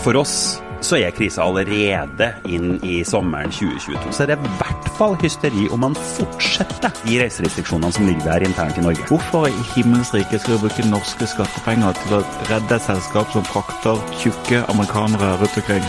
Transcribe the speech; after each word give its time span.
For 0.00 0.16
oss 0.16 0.62
så 0.80 0.96
er 0.96 1.12
krisa 1.12 1.44
allerede 1.44 2.30
inn 2.48 2.78
i 2.80 3.02
sommeren 3.04 3.50
2022. 3.52 4.14
Så 4.16 4.22
er 4.24 4.30
det 4.30 4.38
i 4.40 4.52
hvert 4.56 4.88
fall 4.96 5.12
hysteri 5.20 5.66
om 5.74 5.82
man 5.84 5.96
fortsetter 6.14 6.94
de 7.02 7.18
reiserestriksjonene 7.20 7.92
som 7.92 8.08
ligger 8.08 8.24
der 8.24 8.46
internt 8.48 8.80
i 8.80 8.86
Norge. 8.86 9.04
Hvorfor 9.10 9.50
i 9.50 9.66
himmels 9.74 10.14
rike 10.16 10.40
skal 10.40 10.56
vi 10.56 10.62
bruke 10.64 10.88
norske 10.88 11.28
skattepenger 11.28 12.00
til 12.00 12.16
å 12.16 12.22
redde 12.48 12.78
et 12.78 12.86
selskap 12.86 13.28
som 13.36 13.44
frakter 13.52 14.00
tjukke 14.22 14.64
amerikanere 14.72 15.34
rundt 15.42 15.60
omkring? 15.60 15.88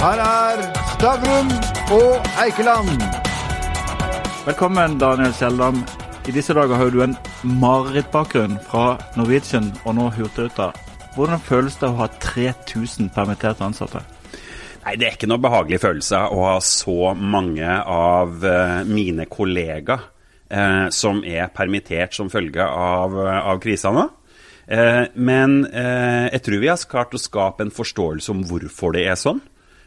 Her 0.00 0.24
er 0.24 0.66
Stavrum 0.96 1.52
og 2.00 2.30
Eikeland. 2.40 3.08
Velkommen, 4.48 4.96
Daniel 5.02 5.36
Kjeldam. 5.36 5.84
I 6.24 6.32
disse 6.32 6.56
dager 6.56 6.80
har 6.80 6.88
du 6.94 7.02
en 7.04 7.18
marerittbakgrunn 7.44 8.56
fra 8.64 8.94
Norwegian 9.20 9.68
og 9.84 10.00
nå 10.00 10.14
Hurtigruta. 10.16 10.72
Hvordan 11.16 11.40
føles 11.42 11.74
det 11.80 11.88
å 11.88 11.96
ha 11.98 12.06
3000 12.22 13.10
permitterte 13.14 13.66
ansatte? 13.66 14.04
Nei, 14.84 14.94
Det 14.96 15.06
er 15.06 15.16
ikke 15.16 15.28
noe 15.28 15.42
behagelig 15.42 15.80
følelse 15.82 16.22
å 16.30 16.44
ha 16.46 16.56
så 16.62 17.12
mange 17.18 17.66
av 17.66 18.38
uh, 18.46 18.80
mine 18.88 19.26
kollegaer 19.28 20.06
eh, 20.48 20.86
som 20.94 21.20
er 21.26 21.50
permittert 21.54 22.14
som 22.16 22.30
følge 22.32 22.64
av, 22.64 23.18
uh, 23.18 23.50
av 23.50 23.60
krisa 23.62 23.92
nå. 23.94 24.08
men 25.18 25.64
jeg 25.66 26.40
tror 26.46 26.60
vi 26.62 26.68
har 26.70 26.82
klart 26.86 27.14
å 27.14 27.18
skape 27.18 27.64
en 27.64 27.72
forståelse 27.74 28.30
om 28.30 28.44
hvorfor 28.46 28.92
det 28.94 29.02
er 29.10 29.16
sånn. 29.18 29.40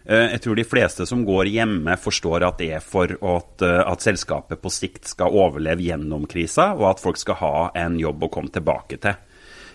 Jeg 0.03 0.41
tror 0.43 0.57
de 0.59 0.65
fleste 0.67 1.05
som 1.07 1.21
går 1.23 1.47
hjemme, 1.47 1.95
forstår 1.95 2.43
at 2.43 2.57
det 2.59 2.67
er 2.75 2.83
for 2.83 3.07
at, 3.15 3.63
at, 3.63 4.03
selskapet 4.03 4.59
på 4.59 4.71
sikt 4.75 5.07
skal 5.07 5.31
overleve 5.39 5.85
gjennom 5.85 6.25
krisa, 6.27 6.73
og 6.75 6.89
at 6.89 6.99
folk 6.99 7.21
skal 7.21 7.39
ha 7.39 7.53
en 7.79 7.95
jobb 8.01 8.27
å 8.27 8.31
komme 8.33 8.51
tilbake 8.51 8.99
til. 9.05 9.15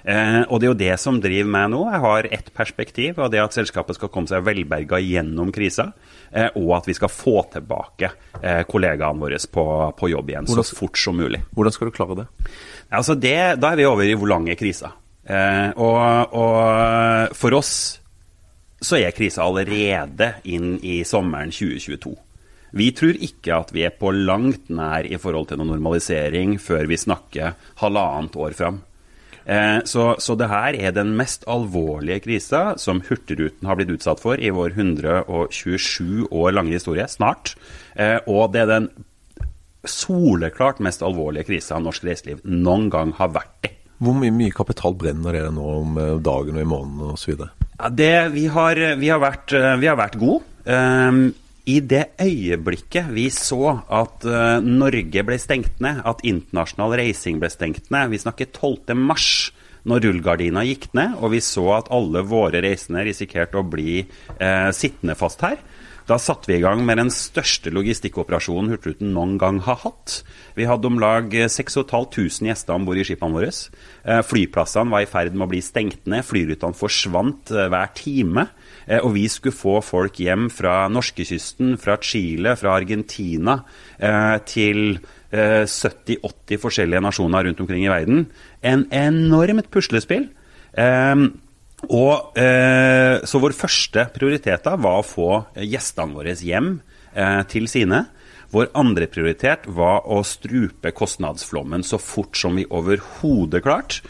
Eh, 0.09 0.41
og 0.48 0.61
det 0.61 0.69
er 0.69 0.71
jo 0.71 0.79
det 0.80 0.95
som 1.03 1.19
driver 1.21 1.51
meg 1.53 1.67
nå. 1.75 1.83
Jeg 1.93 2.01
har 2.05 2.29
ett 2.39 2.48
perspektiv, 2.57 3.19
og 3.21 3.33
det 3.33 3.41
er 3.41 3.48
at 3.48 3.57
selskapet 3.57 3.98
skal 3.98 4.11
komme 4.12 4.31
seg 4.31 4.47
velberga 4.47 5.01
gjennom 5.05 5.53
krisa. 5.53 5.91
Eh, 6.31 6.48
og 6.61 6.79
at 6.79 6.89
vi 6.89 6.97
skal 6.97 7.12
få 7.12 7.42
tilbake 7.53 8.11
eh, 8.41 8.62
kollegaene 8.69 9.20
våre 9.20 9.41
på, 9.53 9.67
på 9.98 10.11
jobb 10.12 10.33
igjen 10.33 10.48
hvordan, 10.48 10.69
så 10.70 10.79
fort 10.79 11.01
som 11.01 11.19
mulig. 11.19 11.42
Hvordan 11.56 11.77
skal 11.77 11.91
du 11.91 11.97
klare 11.97 12.23
det? 12.23 12.27
Altså 12.89 13.19
det 13.20 13.36
da 13.61 13.73
er 13.73 13.81
vi 13.81 13.89
over 13.89 14.09
i 14.09 14.17
hvor 14.17 14.33
lang 14.33 14.48
er 14.48 14.59
krisa. 14.61 14.95
Eh, 15.29 15.77
og, 15.77 16.36
og 16.41 17.36
for 17.36 17.59
oss 17.59 17.75
så 18.81 18.97
er 19.01 19.12
krisa 19.12 19.45
allerede 19.45 20.36
inn 20.48 20.77
i 20.86 21.03
sommeren 21.09 21.53
2022. 21.53 22.14
Vi 22.79 22.91
tror 22.97 23.17
ikke 23.25 23.56
at 23.56 23.73
vi 23.73 23.84
er 23.86 23.95
på 23.97 24.12
langt 24.12 24.69
nær 24.73 25.06
i 25.09 25.17
forhold 25.20 25.48
til 25.51 25.61
noen 25.61 25.73
normalisering 25.73 26.59
før 26.61 26.89
vi 26.89 27.01
snakker 27.01 27.56
halvannet 27.81 28.36
år 28.36 28.56
fram. 28.56 28.83
Eh, 29.49 29.81
så, 29.89 30.11
så 30.21 30.37
det 30.37 30.51
her 30.51 30.77
er 30.77 30.93
den 30.93 31.15
mest 31.17 31.47
alvorlige 31.49 32.21
krisa 32.27 32.63
som 32.81 33.01
Hurtigruten 33.07 33.69
har 33.69 33.79
blitt 33.79 33.95
utsatt 33.95 34.21
for 34.21 34.37
i 34.37 34.53
vår 34.53 34.77
127 34.77 36.29
år 36.29 36.53
lange 36.57 36.77
historie, 36.77 37.07
snart. 37.09 37.55
Eh, 37.97 38.19
og 38.29 38.53
det 38.53 38.67
er 38.67 38.73
den 38.75 38.91
soleklart 39.89 40.83
mest 40.85 41.05
alvorlige 41.07 41.49
krisa 41.49 41.79
norsk 41.81 42.05
reiseliv 42.05 42.45
noen 42.45 42.91
gang 42.93 43.15
har 43.17 43.33
vært 43.33 43.71
i. 43.71 43.73
Hvor 44.05 44.15
mye, 44.15 44.31
mye 44.35 44.55
kapital 44.55 44.95
brenner 44.99 45.35
dere 45.35 45.55
nå 45.55 45.73
om 45.81 45.97
eh, 46.03 46.15
dagen 46.21 46.61
og 46.61 46.67
i 46.67 46.69
måneden 46.69 47.17
osv.? 47.17 47.49
Ja, 47.79 47.89
det, 47.89 48.15
vi, 48.35 48.47
har, 48.53 48.79
vi, 49.01 49.09
har 49.09 49.23
vært, 49.23 49.55
vi 49.55 49.89
har 49.89 49.97
vært 49.97 50.19
gode. 50.19 50.43
Um, 50.69 51.29
i 51.69 51.78
det 51.84 52.05
øyeblikket 52.22 53.11
vi 53.12 53.28
så 53.34 53.78
at 53.92 54.24
uh, 54.24 54.58
Norge 54.64 55.24
ble 55.27 55.38
stengt 55.41 55.83
ned, 55.84 56.00
at 56.08 56.24
internasjonal 56.27 56.97
reising 57.00 57.41
ble 57.42 57.50
stengt 57.52 57.91
ned, 57.92 58.08
vi 58.12 58.20
snakker 58.22 58.48
12. 58.50 58.97
mars, 58.97 59.50
når 59.89 60.02
rullegardina 60.05 60.64
gikk 60.66 60.89
ned, 60.96 61.19
og 61.20 61.33
vi 61.33 61.42
så 61.44 61.66
at 61.78 61.91
alle 61.94 62.24
våre 62.27 62.61
reisende 62.64 63.05
risikerte 63.06 63.61
å 63.61 63.66
bli 63.69 64.00
uh, 64.02 64.70
sittende 64.74 65.16
fast 65.19 65.44
her, 65.44 65.61
da 66.09 66.17
satte 66.20 66.48
vi 66.51 66.56
i 66.59 66.64
gang 66.64 66.81
med 66.87 66.98
den 67.01 67.11
største 67.12 67.73
logistikkoperasjonen 67.75 68.73
Hurtigruten 68.73 69.12
noen 69.12 69.37
gang 69.41 69.61
har 69.67 69.81
hatt. 69.84 70.23
Vi 70.56 70.67
hadde 70.69 70.89
om 70.89 70.98
lag 71.03 71.30
6500 71.30 72.48
gjester 72.48 72.74
om 72.74 72.89
bord 72.89 73.01
i 73.01 73.05
skipene 73.07 73.36
våre. 73.36 73.52
Eh, 73.52 74.23
flyplassene 74.24 74.95
var 74.95 75.05
i 75.05 75.11
ferd 75.11 75.36
med 75.36 75.46
å 75.46 75.52
bli 75.52 75.61
stengt 75.64 76.08
ned. 76.08 76.24
Flyrutene 76.27 76.77
forsvant 76.77 77.52
hver 77.52 77.92
time. 77.98 78.48
Eh, 78.89 79.02
og 79.05 79.13
vi 79.17 79.27
skulle 79.30 79.57
få 79.57 79.79
folk 79.85 80.20
hjem 80.23 80.48
fra 80.52 80.86
norskekysten, 80.92 81.77
fra 81.80 81.98
Chile, 82.01 82.57
fra 82.58 82.77
Argentina 82.79 83.61
eh, 83.98 84.36
til 84.48 84.98
70-80 85.33 86.57
eh, 86.57 86.63
forskjellige 86.63 87.05
nasjoner 87.05 87.48
rundt 87.48 87.61
omkring 87.64 87.85
i 87.85 87.92
verden. 87.92 88.25
En 88.64 88.86
enormt 88.95 89.70
puslespill. 89.75 90.30
Og, 91.86 92.34
så 92.34 93.39
vår 93.39 93.55
første 93.55 94.08
prioritet 94.11 94.64
da 94.66 94.74
var 94.80 94.98
å 94.98 95.06
få 95.06 95.28
gjestene 95.62 96.16
våre 96.16 96.34
hjem 96.34 96.72
til 97.48 97.68
sine. 97.70 98.00
Vår 98.50 98.72
andre 98.80 99.06
prioritet 99.06 99.68
var 99.77 100.02
å 100.11 100.18
strupe 100.27 100.90
kostnadsflommen 100.96 101.86
så 101.86 102.00
fort 102.02 102.34
som 102.36 102.58
vi 102.58 102.66
overhodet 102.66 103.62
klarte. 103.62 104.02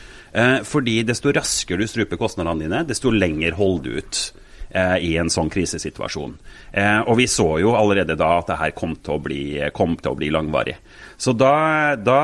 fordi 0.64 1.02
desto 1.04 1.32
raskere 1.32 1.84
du 1.84 1.86
struper 1.88 2.16
kostnadene 2.16 2.64
dine, 2.64 2.84
desto 2.88 3.10
lenger 3.10 3.52
holder 3.58 3.84
du 3.84 4.00
ut. 4.00 4.22
Eh, 4.70 4.96
i 5.00 5.14
en 5.16 5.30
sånn 5.32 5.48
krisesituasjon. 5.48 6.34
Eh, 6.76 6.98
og 7.08 7.16
vi 7.16 7.24
så 7.30 7.46
jo 7.62 7.70
allerede 7.78 8.18
da 8.20 8.34
at 8.36 8.50
det 8.50 8.58
her 8.60 8.74
kom 8.76 8.98
til 9.00 9.14
å 9.14 9.22
bli, 9.24 9.42
til 9.64 10.10
å 10.10 10.18
bli 10.18 10.28
langvarig. 10.28 10.74
Så 11.16 11.32
da, 11.32 11.96
da, 11.96 12.18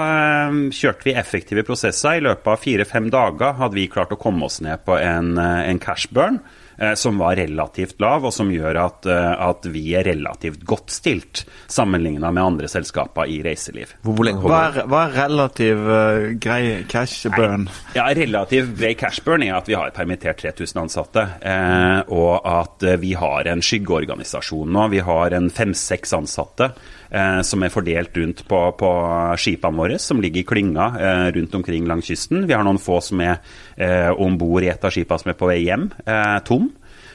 eh, 0.51 0.59
kjørte 0.77 1.09
vi 1.09 1.15
effektive 1.17 1.65
prosesser. 1.65 2.19
I 2.19 2.25
løpet 2.27 2.53
av 2.53 2.61
fire-fem 2.61 3.09
dager 3.09 3.57
hadde 3.57 3.79
vi 3.79 3.89
klart 3.89 4.13
å 4.13 4.21
komme 4.21 4.45
oss 4.45 4.61
ned 4.61 4.85
på 4.85 4.99
en, 5.01 5.39
en 5.39 5.81
cash 5.81 6.13
burn. 6.13 6.43
Eh, 6.79 6.95
som 6.95 7.19
var 7.19 7.37
relativt 7.37 8.01
lav, 8.03 8.25
og 8.27 8.33
som 8.35 8.51
gjør 8.51 8.79
at, 8.83 9.07
eh, 9.07 9.33
at 9.47 9.67
vi 9.71 9.85
er 9.95 10.09
relativt 10.09 10.65
godt 10.67 10.91
stilt 10.91 11.45
sammenligna 11.71 12.33
med 12.35 12.43
andre 12.43 12.71
selskaper 12.71 13.31
i 13.31 13.41
reiseliv. 13.47 13.95
Hvor, 14.03 14.19
hvor 14.19 14.51
hva, 14.51 14.63
er, 14.71 14.81
hva, 14.91 15.05
er, 15.07 15.15
relativ 15.15 15.85
uh, 15.87 16.33
grei 16.43 16.83
cash 16.91 17.31
burn? 17.37 17.69
Nei, 17.69 17.95
ja, 17.95 18.09
Relativ 18.15 18.75
grei 18.79 18.95
cash 18.99 19.23
burn 19.25 19.47
er 19.47 19.55
at 19.59 19.71
vi 19.71 19.79
har 19.79 19.95
permittert 19.95 20.43
3000 20.43 20.83
ansatte, 20.83 21.27
eh, 21.47 22.01
og 22.11 22.43
at 22.43 22.85
vi 23.01 23.15
har 23.19 23.47
en 23.51 23.63
skyggeorganisasjon 23.63 24.75
nå. 24.75 24.89
Vi 24.95 25.03
har 25.07 25.39
en 25.39 25.51
fem-seks 25.55 26.15
ansatte 26.19 26.73
eh, 27.15 27.41
som 27.47 27.63
er 27.63 27.73
fordelt 27.73 28.17
rundt 28.19 28.43
på, 28.49 28.61
på 28.79 28.91
skipene 29.41 29.79
våre, 29.79 29.99
som 30.03 30.21
ligger 30.23 30.43
i 30.43 30.49
klynga 30.49 30.89
eh, 30.99 31.27
rundt 31.39 31.55
omkring 31.61 31.87
langs 31.91 32.11
kysten. 32.11 32.47
Vi 32.49 32.57
har 32.57 32.67
noen 32.67 32.83
få 32.83 33.01
som 33.05 33.23
er 33.25 33.39
eh, 33.77 34.11
om 34.11 34.39
bord 34.41 34.67
i 34.67 34.73
et 34.73 34.85
av 34.85 34.95
skipene 34.95 35.23
som 35.23 35.33
er 35.33 35.39
på 35.39 35.51
vei 35.51 35.61
hjem, 35.65 35.89
eh, 36.05 36.39
tom. 36.47 36.64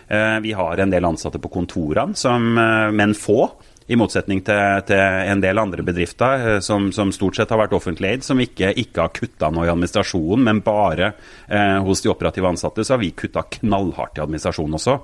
Eh, 0.10 0.40
vi 0.46 0.54
har 0.58 0.82
en 0.82 0.94
del 0.94 1.06
ansatte 1.06 1.42
på 1.42 1.52
kontorene, 1.54 2.18
som, 2.18 2.58
eh, 2.58 2.92
men 2.92 3.14
få 3.14 3.44
i 3.90 3.98
motsetning 3.98 4.44
til, 4.46 4.82
til, 4.86 5.00
en 5.02 5.42
del 5.42 5.58
andre 5.58 5.84
bedrifter 5.86 6.44
eh, 6.46 6.60
som, 6.62 6.92
som, 6.94 7.10
stort 7.14 7.40
sett 7.40 7.50
har 7.50 7.58
vært 7.64 7.74
offentlig 7.74 8.12
eid, 8.12 8.26
som 8.26 8.40
ikke, 8.42 8.70
ikke 8.78 9.02
har 9.02 9.14
kutta 9.16 9.50
noe 9.54 9.66
i 9.66 9.72
administrasjonen, 9.72 10.44
men 10.46 10.60
bare 10.66 11.08
eh, 11.48 11.80
hos 11.86 12.04
de 12.06 12.12
operative 12.12 12.52
ansatte, 12.52 12.86
så 12.86 12.94
har 12.96 13.02
vi 13.02 13.10
kutta 13.18 13.48
knallhardt 13.58 14.20
i 14.20 14.24
administrasjonen 14.26 14.78
også. 14.78 14.96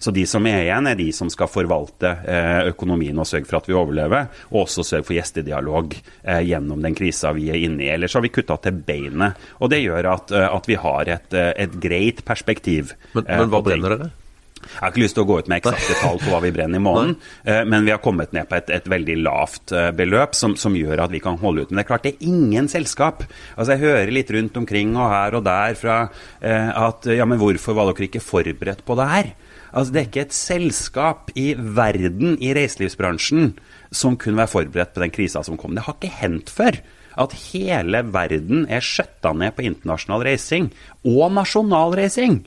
Så 0.00 0.14
de 0.16 0.24
som 0.28 0.48
er 0.48 0.62
igjen, 0.62 0.88
er 0.88 0.96
de 0.96 1.10
som 1.12 1.28
skal 1.32 1.50
forvalte 1.52 2.14
eh, 2.24 2.62
økonomien 2.70 3.20
og 3.20 3.28
sørge 3.28 3.48
for 3.50 3.60
at 3.60 3.68
vi 3.68 3.76
overlever, 3.76 4.32
og 4.54 4.62
også 4.62 4.86
sørge 4.88 5.08
for 5.10 5.18
gjestedialog 5.18 5.98
eh, 5.98 6.40
gjennom 6.48 6.80
den 6.88 6.96
krisa 6.96 7.34
vi 7.36 7.50
er 7.52 7.60
inne 7.60 7.84
i. 7.84 7.92
Ellers 7.92 8.16
har 8.16 8.24
vi 8.24 8.32
kutta 8.32 8.56
til 8.64 8.80
beinet. 8.88 9.36
Og 9.60 9.68
det 9.72 9.82
gjør 9.82 10.14
at, 10.14 10.32
at 10.48 10.70
vi 10.70 10.80
har 10.80 11.12
et, 11.12 11.36
et 11.36 11.76
greit 11.82 12.24
perspektiv. 12.24 12.96
Men, 13.12 13.28
men 13.28 13.52
hva 13.52 13.60
brenner 13.68 13.98
dere? 13.98 14.10
Jeg 14.60 14.80
har 14.82 14.92
ikke 14.92 15.02
lyst 15.02 15.16
til 15.16 15.24
å 15.24 15.28
gå 15.28 15.38
ut 15.40 15.48
med 15.50 15.60
eksakte 15.60 15.96
tall 16.02 16.18
på 16.20 16.30
hva 16.32 16.40
vi 16.44 16.52
brenner 16.54 16.80
i 16.80 16.84
måneden, 16.84 17.14
eh, 17.48 17.62
men 17.68 17.86
vi 17.86 17.92
har 17.94 18.02
kommet 18.04 18.34
ned 18.36 18.48
på 18.50 18.58
et, 18.58 18.72
et 18.76 18.88
veldig 18.92 19.16
lavt 19.24 19.74
eh, 19.76 19.88
beløp 19.96 20.36
som, 20.36 20.56
som, 20.60 20.76
gjør 20.76 21.04
at 21.06 21.14
vi 21.14 21.22
kan 21.24 21.38
holde 21.40 21.64
ut. 21.64 21.72
Men 21.72 21.80
det 21.80 21.84
er 21.84 21.90
klart 21.90 22.06
det 22.06 22.14
er 22.14 22.28
ingen 22.28 22.68
selskap. 22.70 23.24
Altså 23.56 23.74
Jeg 23.74 23.84
hører 23.84 24.14
litt 24.14 24.32
rundt 24.36 24.60
omkring 24.60 24.92
og 24.96 25.08
her 25.12 25.38
og 25.38 25.46
der 25.48 25.78
fra 25.80 25.96
eh, 26.38 26.70
at 26.70 27.08
ja, 27.10 27.26
men 27.28 27.40
hvorfor 27.40 27.76
var 27.78 27.90
dere 27.90 28.08
ikke 28.10 28.24
forberedt 28.24 28.84
på 28.86 28.98
det 29.00 29.08
her? 29.10 29.32
Altså 29.70 29.94
Det 29.94 30.00
er 30.00 30.08
ikke 30.08 30.24
et 30.28 30.36
selskap 30.36 31.34
i 31.38 31.48
verden 31.56 32.38
i 32.42 32.54
reiselivsbransjen 32.56 33.52
som 33.90 34.16
kunne 34.20 34.42
være 34.42 34.54
forberedt 34.54 34.94
på 34.94 35.04
den 35.04 35.14
krisa 35.14 35.44
som 35.46 35.58
kom. 35.60 35.74
Det 35.76 35.86
har 35.86 35.98
ikke 35.98 36.20
hendt 36.20 36.50
før 36.52 36.78
at 37.20 37.34
hele 37.50 38.04
verden 38.14 38.64
er 38.70 38.84
skjøtta 38.84 39.32
ned 39.36 39.54
på 39.56 39.66
internasjonal 39.66 40.24
reising 40.26 40.70
og 41.06 41.30
nasjonal 41.34 41.96
reising 41.98 42.42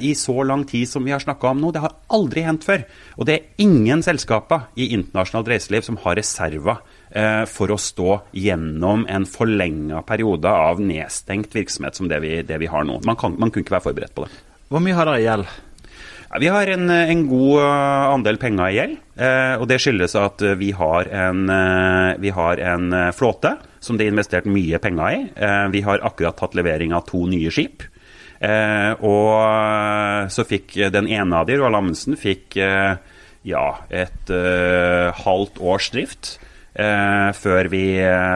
i 0.00 0.14
så 0.14 0.42
lang 0.46 0.64
tid 0.68 0.88
som 0.88 1.04
vi 1.04 1.10
har 1.14 1.22
snakka 1.22 1.48
om 1.50 1.60
nå. 1.62 1.72
Det 1.72 1.82
har 1.82 1.94
aldri 2.14 2.44
hendt 2.46 2.66
før. 2.66 2.84
Og 3.16 3.26
det 3.26 3.34
er 3.34 3.64
ingen 3.64 4.02
selskaper 4.04 4.68
i 4.78 4.90
internasjonalt 4.94 5.50
reiseliv 5.54 5.86
som 5.86 5.98
har 6.04 6.18
reserver 6.18 6.82
eh, 7.10 7.44
for 7.50 7.72
å 7.72 7.78
stå 7.80 8.18
gjennom 8.36 9.06
en 9.08 9.26
forlenga 9.28 10.02
periode 10.08 10.50
av 10.50 10.82
nedstengt 10.82 11.54
virksomhet 11.56 11.98
som 11.98 12.10
det 12.10 12.20
vi, 12.24 12.34
det 12.46 12.60
vi 12.62 12.70
har 12.70 12.86
nå. 12.86 13.00
Man, 13.06 13.18
kan, 13.18 13.38
man 13.38 13.52
kunne 13.52 13.66
ikke 13.66 13.78
være 13.78 13.88
forberedt 13.90 14.16
på 14.16 14.26
det. 14.26 14.44
Hvor 14.68 14.84
mye 14.84 14.96
har 14.96 15.08
dere 15.08 15.22
i 15.22 15.26
gjeld? 15.26 15.56
Ja, 16.28 16.38
vi 16.42 16.50
har 16.52 16.68
en, 16.68 16.90
en, 16.92 17.24
god 17.30 17.62
eh, 17.64 18.08
andel 18.12 18.40
penger 18.40 18.68
i 18.68 18.76
gjeld. 18.76 18.98
Eh, 19.16 19.54
og 19.56 19.68
det 19.70 19.80
skyldes 19.82 20.18
at 20.20 20.44
vi 20.60 20.74
har, 20.76 21.08
en, 21.26 21.46
eh, 21.48 22.18
vi 22.20 22.34
har 22.36 22.60
en 22.74 22.92
flåte 23.16 23.56
som 23.80 23.96
det 23.96 24.06
er 24.06 24.12
investert 24.12 24.48
mye 24.50 24.80
penger 24.82 25.14
i. 25.14 25.22
Eh, 25.34 25.64
vi 25.72 25.82
har 25.86 26.04
akkurat 26.04 26.36
tatt 26.36 26.56
levering 26.58 26.92
av 26.96 27.06
to 27.08 27.24
nye 27.30 27.52
skip. 27.54 27.86
Eh, 28.38 28.92
og 29.02 30.30
så 30.30 30.44
fikk 30.46 30.76
den 30.94 31.08
ene 31.10 31.40
av 31.40 31.48
de, 31.48 31.56
Roald 31.58 31.78
Amundsen, 31.80 32.18
fikk 32.18 32.58
eh, 32.62 32.94
ja, 33.48 33.66
et 33.90 34.30
eh, 34.30 35.08
halvt 35.24 35.60
års 35.62 35.90
drift. 35.94 36.36
Eh, 36.78 37.30
før, 37.34 37.70
vi, 37.72 37.84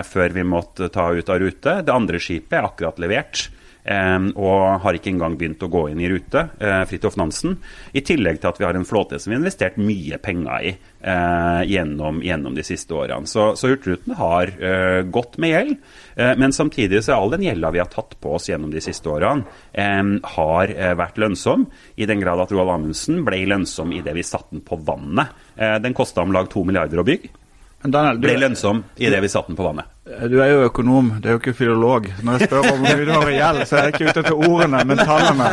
før 0.08 0.34
vi 0.34 0.46
måtte 0.46 0.90
ta 0.90 1.10
ut 1.14 1.30
av 1.30 1.42
rute. 1.42 1.76
Det 1.86 1.94
andre 1.94 2.22
skipet 2.22 2.58
er 2.58 2.66
akkurat 2.66 2.98
levert. 3.02 3.46
Um, 3.82 4.28
og 4.38 4.78
har 4.84 4.94
ikke 4.94 5.10
engang 5.10 5.34
begynt 5.34 5.62
å 5.66 5.70
gå 5.70 5.88
inn 5.90 6.00
i 6.02 6.06
rute. 6.10 6.44
Uh, 6.60 6.84
Fridtjof 6.86 7.16
Nansen. 7.18 7.56
I 7.90 8.04
tillegg 8.06 8.38
til 8.38 8.52
at 8.52 8.60
vi 8.60 8.66
har 8.68 8.78
en 8.78 8.86
flåte 8.86 9.18
som 9.18 9.32
vi 9.32 9.34
har 9.34 9.42
investert 9.42 9.80
mye 9.82 10.20
penger 10.22 10.68
i 10.68 10.70
uh, 11.02 11.62
gjennom, 11.66 12.20
gjennom, 12.22 12.54
de 12.54 12.62
siste 12.66 12.94
årene. 12.94 13.26
Så, 13.26 13.52
så 13.58 13.72
Hurtigruten 13.72 14.14
har 14.20 14.54
uh, 14.62 15.02
gått 15.10 15.34
med 15.42 15.54
gjeld, 15.56 15.74
men 16.38 16.52
samtidig 16.54 17.00
så 17.02 17.14
er 17.14 17.22
all 17.22 17.32
den 17.32 17.42
gjelda 17.46 17.70
vi 17.72 17.80
har 17.80 17.88
tatt 17.90 18.14
på 18.20 18.34
oss 18.36 18.50
gjennom 18.50 18.70
de 18.70 18.82
siste 18.84 19.08
årene, 19.08 19.46
um, 19.74 20.14
har 20.36 20.70
vært 20.98 21.18
lønnsom. 21.18 21.64
I 21.96 22.06
den 22.06 22.20
grad 22.22 22.40
at 22.42 22.52
Roald 22.52 22.74
Amundsen 22.76 23.22
ble 23.26 23.40
lønnsom 23.48 23.94
idet 23.96 24.14
vi 24.14 24.26
satte 24.26 24.52
den 24.52 24.64
på 24.66 24.78
vannet. 24.84 25.32
den 25.56 25.96
kosta 25.96 26.22
om 26.22 26.34
lag 26.36 26.50
to 26.52 26.62
milliarder 26.68 27.00
å 27.00 27.06
bygge. 27.06 27.32
Daniel, 27.82 28.20
ble 28.22 28.36
lønnsom 28.38 28.84
idet 28.96 29.18
vi 29.24 29.30
satte 29.32 29.50
den 29.50 29.58
på 29.58 29.66
vannet. 29.66 29.90
Du 30.02 30.38
er 30.42 30.50
jo 30.50 30.64
økonom, 30.66 31.12
det 31.22 31.30
er 31.30 31.36
jo 31.36 31.40
ikke 31.42 31.54
filolog. 31.56 32.08
Når 32.22 32.38
jeg 32.38 32.48
spør 32.50 32.62
om 32.62 32.66
hvor 32.72 32.80
mye 32.82 33.04
du 33.06 33.12
har 33.14 33.30
i 33.30 33.36
gjeld, 33.38 33.62
så 33.66 33.78
er 33.78 33.86
jeg 33.88 33.94
ikke 33.94 34.08
ute 34.10 34.24
etter 34.24 34.34
ordene, 34.48 34.82
men 34.86 35.02
tallene. 35.02 35.52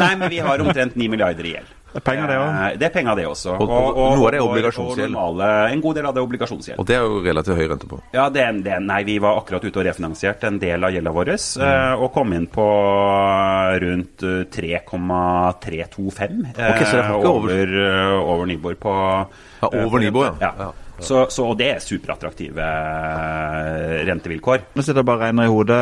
Nei, 0.00 0.14
men 0.20 0.32
vi 0.32 0.40
har 0.44 0.64
omtrent 0.64 0.96
9 0.96 1.12
milliarder 1.12 1.46
i 1.46 1.52
gjeld. 1.56 1.76
Det 1.90 1.98
er 1.98 2.04
penger, 2.06 2.28
det 2.30 2.36
òg? 2.38 2.48
Eh, 2.54 2.74
det 2.78 2.86
er 2.86 2.92
penger, 2.94 3.16
det 3.18 3.24
også. 3.26 3.54
Og, 3.56 3.66
og, 3.66 3.96
og 3.98 4.12
noe 4.14 4.26
av 4.28 4.32
det 4.32 4.38
er 4.38 4.44
obligasjonsgjeld. 4.46 5.14
En 5.74 5.80
god 5.82 5.96
del 5.98 6.06
av 6.06 6.12
det 6.14 6.20
er 6.20 6.26
obligasjonsgjeld. 6.28 6.78
Og 6.78 6.86
det 6.86 6.94
er 6.94 7.02
jo 7.02 7.16
relativt 7.24 7.58
høy 7.58 7.66
rente 7.72 7.88
på. 7.90 7.98
Ja, 8.14 8.28
det, 8.30 8.44
det, 8.66 8.76
nei, 8.86 9.00
vi 9.08 9.16
var 9.22 9.40
akkurat 9.40 9.64
ute 9.66 9.82
og 9.82 9.86
refinansierte 9.88 10.46
en 10.52 10.60
del 10.62 10.86
av 10.86 10.94
gjelda 10.94 11.10
vår, 11.16 11.32
mm. 11.34 11.64
uh, 11.64 12.04
og 12.04 12.12
kom 12.14 12.28
inn 12.36 12.46
på 12.52 12.66
rundt 13.84 14.22
3,325 14.54 16.38
uh, 16.46 16.62
okay, 16.70 16.86
over, 17.10 17.26
over, 17.26 17.74
over 18.20 18.44
Nibor 18.50 18.78
på 18.78 18.94
Ja, 18.94 19.66
over 19.82 19.98
Nibor, 20.00 20.30
ja. 20.38 20.54
ja. 20.62 20.70
Så, 21.00 21.24
så, 21.32 21.46
og 21.48 21.58
det 21.60 21.68
er 21.72 21.82
superattraktive 21.84 22.64
eh, 22.64 24.00
rentevilkår. 24.08 24.66
Nå 24.76 24.84
sitter 24.84 25.00
jeg 25.00 25.08
bare 25.08 25.20
og 25.20 25.24
regner 25.26 25.48
i 25.48 25.52
hodet. 25.52 25.80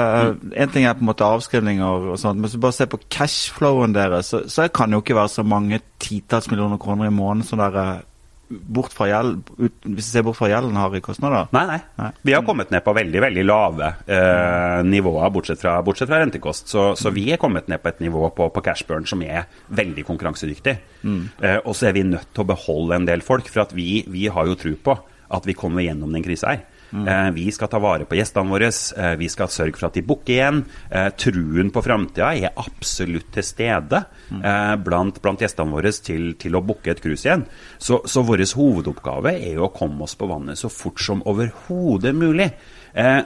Én 0.53 0.67
En 0.69 0.75
ting 0.75 0.87
er 0.87 0.97
på 0.99 1.05
en 1.05 1.11
måte 1.11 1.27
avskrivninger 1.27 2.11
og 2.13 2.19
sånt, 2.21 2.41
men 2.41 2.51
så 2.51 2.61
bare 2.63 2.77
se 2.77 2.87
på 2.91 3.01
cashflowen 3.11 3.97
deres, 3.97 4.33
så, 4.33 4.43
så 4.51 4.69
kan 4.69 4.91
det 4.91 4.99
jo 4.99 5.05
ikke 5.05 5.19
være 5.19 5.35
så 5.39 5.43
mange 5.43 5.81
titalls 6.03 6.51
millioner 6.51 6.79
kroner 6.79 7.09
i 7.09 7.15
måneden 7.15 7.47
som 7.47 7.63
dere 7.63 8.03
bort 8.49 8.95
fra 8.97 9.09
gjeld, 9.11 9.43
ut, 9.59 9.75
hvis 9.85 9.99
vi 9.99 10.05
ser 10.07 10.25
bort 10.27 10.39
fra 10.39 10.49
gjelden, 10.51 10.77
har 10.79 10.95
i 10.97 11.03
kostnader? 11.05 11.51
Nei, 11.55 11.65
nei, 11.69 11.79
nei. 12.01 12.09
Vi 12.25 12.35
har 12.37 12.45
kommet 12.47 12.73
ned 12.73 12.85
på 12.85 12.95
veldig 12.97 13.23
veldig 13.25 13.45
lave 13.45 13.91
eh, 14.09 14.81
nivåer, 14.89 15.29
bortsett 15.35 15.61
fra, 15.61 15.77
bortsett 15.85 16.11
fra 16.11 16.23
rentekost. 16.23 16.73
Så, 16.73 16.87
så, 16.99 17.13
vi 17.15 17.29
er 17.35 17.41
kommet 17.41 17.69
ned 17.69 17.83
på 17.83 17.93
et 17.93 18.01
nivå 18.05 18.31
på, 18.37 18.49
på 18.55 18.65
cashburn 18.65 19.09
som 19.09 19.23
er 19.27 19.47
veldig 19.77 20.07
konkurransedyktig. 20.09 20.77
Mm. 21.03 21.21
Eh, 21.43 21.61
og 21.65 21.77
så 21.77 21.91
er 21.91 21.99
vi 21.99 22.07
nødt 22.09 22.33
til 22.33 22.47
å 22.47 22.51
beholde 22.55 22.99
en 22.99 23.09
del 23.09 23.25
folk, 23.27 23.51
for 23.53 23.77
vi, 23.77 24.03
vi, 24.09 24.29
har 24.33 24.49
jo 24.49 24.59
tro 24.59 24.75
på 24.89 24.97
at 25.29 25.49
vi 25.49 25.57
kommer 25.57 25.85
gjennom 25.85 26.15
den 26.15 26.25
krisa 26.25 26.55
her. 26.55 26.65
Mm. 26.91 27.09
Eh, 27.09 27.31
vi 27.31 27.53
skal 27.53 27.69
ta 27.69 27.79
vare 27.79 28.07
på 28.09 28.17
gjestene 28.17 28.49
våre, 28.49 28.71
eh, 28.97 29.15
vi 29.21 29.29
skal 29.29 29.51
sørge 29.53 29.77
for 29.77 29.89
at 29.89 29.99
de 29.99 30.03
booker 30.03 30.33
igjen. 30.33 30.65
Eh, 30.91 31.11
truen 31.11 31.71
på 31.71 31.83
framtida 31.85 32.31
er 32.33 32.57
absolutt 32.57 33.33
til 33.33 33.45
stede 33.45 34.05
blant, 34.29 35.21
blant, 35.23 35.41
gjestene 35.41 35.73
våre 35.73 35.93
til, 35.93 36.35
til 36.41 36.57
å 36.57 36.65
booke 36.65 36.91
et 36.91 37.01
cruise 37.01 37.25
igjen. 37.25 37.45
Så, 37.79 38.03
så 38.05 38.23
vår 38.23 38.45
hovedoppgave 38.57 39.35
er 39.37 39.57
jo 39.57 39.67
å 39.67 39.73
komme 39.75 40.05
oss 40.05 40.15
på 40.15 40.29
vannet 40.29 40.59
så 40.59 40.71
fort 40.73 41.01
som 41.01 41.23
overhodet 41.27 42.15
mulig. 42.15 42.51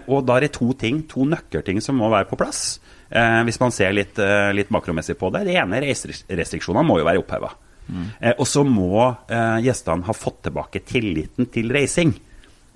og 0.07 0.27
da 0.27 0.37
er 0.37 0.47
det 0.47 0.53
to 0.53 0.73
ting, 0.75 1.03
to 1.09 1.25
nøkkelting 1.25 1.81
som 1.81 1.97
må 1.97 2.11
være 2.11 2.29
på 2.31 2.39
plass. 2.39 2.81
hvis 3.11 3.61
man 3.61 3.71
ser 3.71 3.93
litt, 3.93 4.19
litt 4.55 4.71
makromessig 4.71 5.19
på 5.19 5.31
det. 5.33 5.45
Det 5.45 5.57
ene 5.59 5.81
reiserestriksjonene 5.83 6.87
må 6.87 6.99
jo 6.99 7.05
være 7.05 7.23
oppheva. 7.23 7.53
Mm. 7.83 8.05
og 8.39 8.47
så 8.47 8.63
må 8.63 9.09
gjestene 9.59 10.07
ha 10.07 10.15
fått 10.15 10.45
tilbake 10.47 10.85
tilliten 10.87 11.51
til 11.51 11.73
reising 11.75 12.15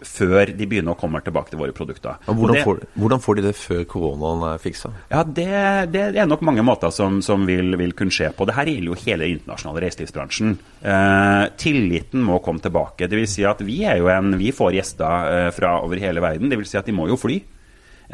før 0.05 0.51
de 0.53 0.67
begynner 0.69 0.93
å 0.93 0.99
komme 1.01 1.23
tilbake 1.25 1.53
til 1.53 1.61
våre 1.61 1.73
produkter. 1.77 2.19
Hvordan, 2.27 2.57
det, 2.59 2.65
får, 2.67 2.81
hvordan, 3.01 3.23
får, 3.25 3.39
de 3.39 3.45
det 3.47 3.53
før 3.57 3.83
koronaen 3.89 4.43
er 4.51 4.61
fiksa? 4.61 4.91
Ja, 5.09 5.23
det, 5.25 5.47
det, 5.95 6.03
er 6.21 6.29
nok 6.29 6.43
mange 6.45 6.65
måter 6.67 6.93
som, 6.93 7.23
som 7.25 7.47
vil, 7.49 7.73
vil, 7.81 7.95
kunne 7.97 8.13
skje 8.13 8.29
på. 8.37 8.45
Dette 8.49 8.67
gjelder 8.69 8.91
jo 8.91 8.99
hele 9.07 9.25
den 9.25 9.39
internasjonale 9.39 9.85
reiselivsbransjen. 9.87 10.57
Eh, 10.93 11.45
tilliten 11.61 12.25
må 12.27 12.43
komme 12.45 12.61
tilbake. 12.65 13.09
Det 13.09 13.21
vil 13.21 13.31
si 13.31 13.47
at 13.49 13.63
vi, 13.65 13.81
en, 13.89 14.37
vi 14.41 14.53
får 14.57 14.77
gjester 14.77 15.33
eh, 15.33 15.49
fra 15.57 15.79
over 15.87 16.03
hele 16.03 16.25
verden. 16.25 16.53
Det 16.53 16.61
vil 16.61 16.69
si 16.69 16.81
at 16.81 16.89
de 16.89 16.97
må 16.97 17.09
jo 17.09 17.17
fly. 17.21 17.41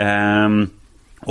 Eh, 0.06 0.62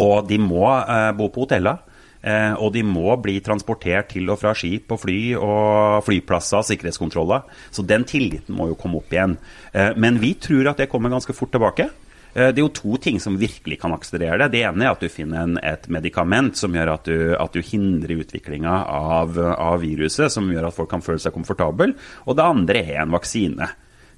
og 0.01 0.27
de 0.27 0.41
må 0.41 0.67
eh, 0.67 1.11
bo 1.15 1.31
på 1.31 1.45
hoteller. 1.45 1.79
Eh, 2.21 2.53
og 2.53 2.73
de 2.75 2.83
må 2.85 3.15
bli 3.21 3.39
transportert 3.41 4.11
til 4.13 4.29
og 4.29 4.37
fra 4.41 4.53
skip 4.57 4.93
og 4.93 5.01
fly 5.01 5.19
og 5.39 6.05
flyplasser, 6.05 6.61
og 6.61 6.69
sikkerhetskontroller. 6.69 7.47
Så 7.73 7.85
den 7.87 8.05
tilliten 8.09 8.55
må 8.57 8.69
jo 8.69 8.77
komme 8.79 9.01
opp 9.01 9.13
igjen. 9.13 9.37
Eh, 9.73 9.95
men 9.97 10.21
vi 10.21 10.35
tror 10.37 10.71
at 10.71 10.83
det 10.83 10.91
kommer 10.91 11.13
ganske 11.13 11.35
fort 11.35 11.53
tilbake. 11.55 11.89
Eh, 12.33 12.51
det 12.53 12.61
er 12.61 12.63
jo 12.63 12.73
to 12.77 12.97
ting 13.01 13.19
som 13.19 13.39
virkelig 13.41 13.79
kan 13.81 13.95
akselerere 13.95 14.45
det. 14.45 14.53
Det 14.55 14.65
ene 14.69 14.85
er 14.85 14.93
at 14.93 15.03
du 15.03 15.09
finner 15.11 15.43
en, 15.43 15.57
et 15.57 15.87
medikament 15.91 16.57
som 16.57 16.75
gjør 16.75 16.93
at 16.93 17.09
du, 17.09 17.17
at 17.35 17.55
du 17.55 17.61
hindrer 17.65 18.21
utviklinga 18.23 18.75
av, 18.87 19.39
av, 19.55 19.79
viruset, 19.81 20.31
som 20.31 20.49
gjør 20.51 20.69
at 20.69 20.77
folk 20.77 20.91
kan 20.93 21.05
føle 21.05 21.21
seg 21.21 21.35
komfortable. 21.35 21.95
Og 22.27 22.37
det 22.37 22.45
andre 22.45 22.85
er 22.85 23.01
en 23.03 23.17
vaksine. 23.17 23.71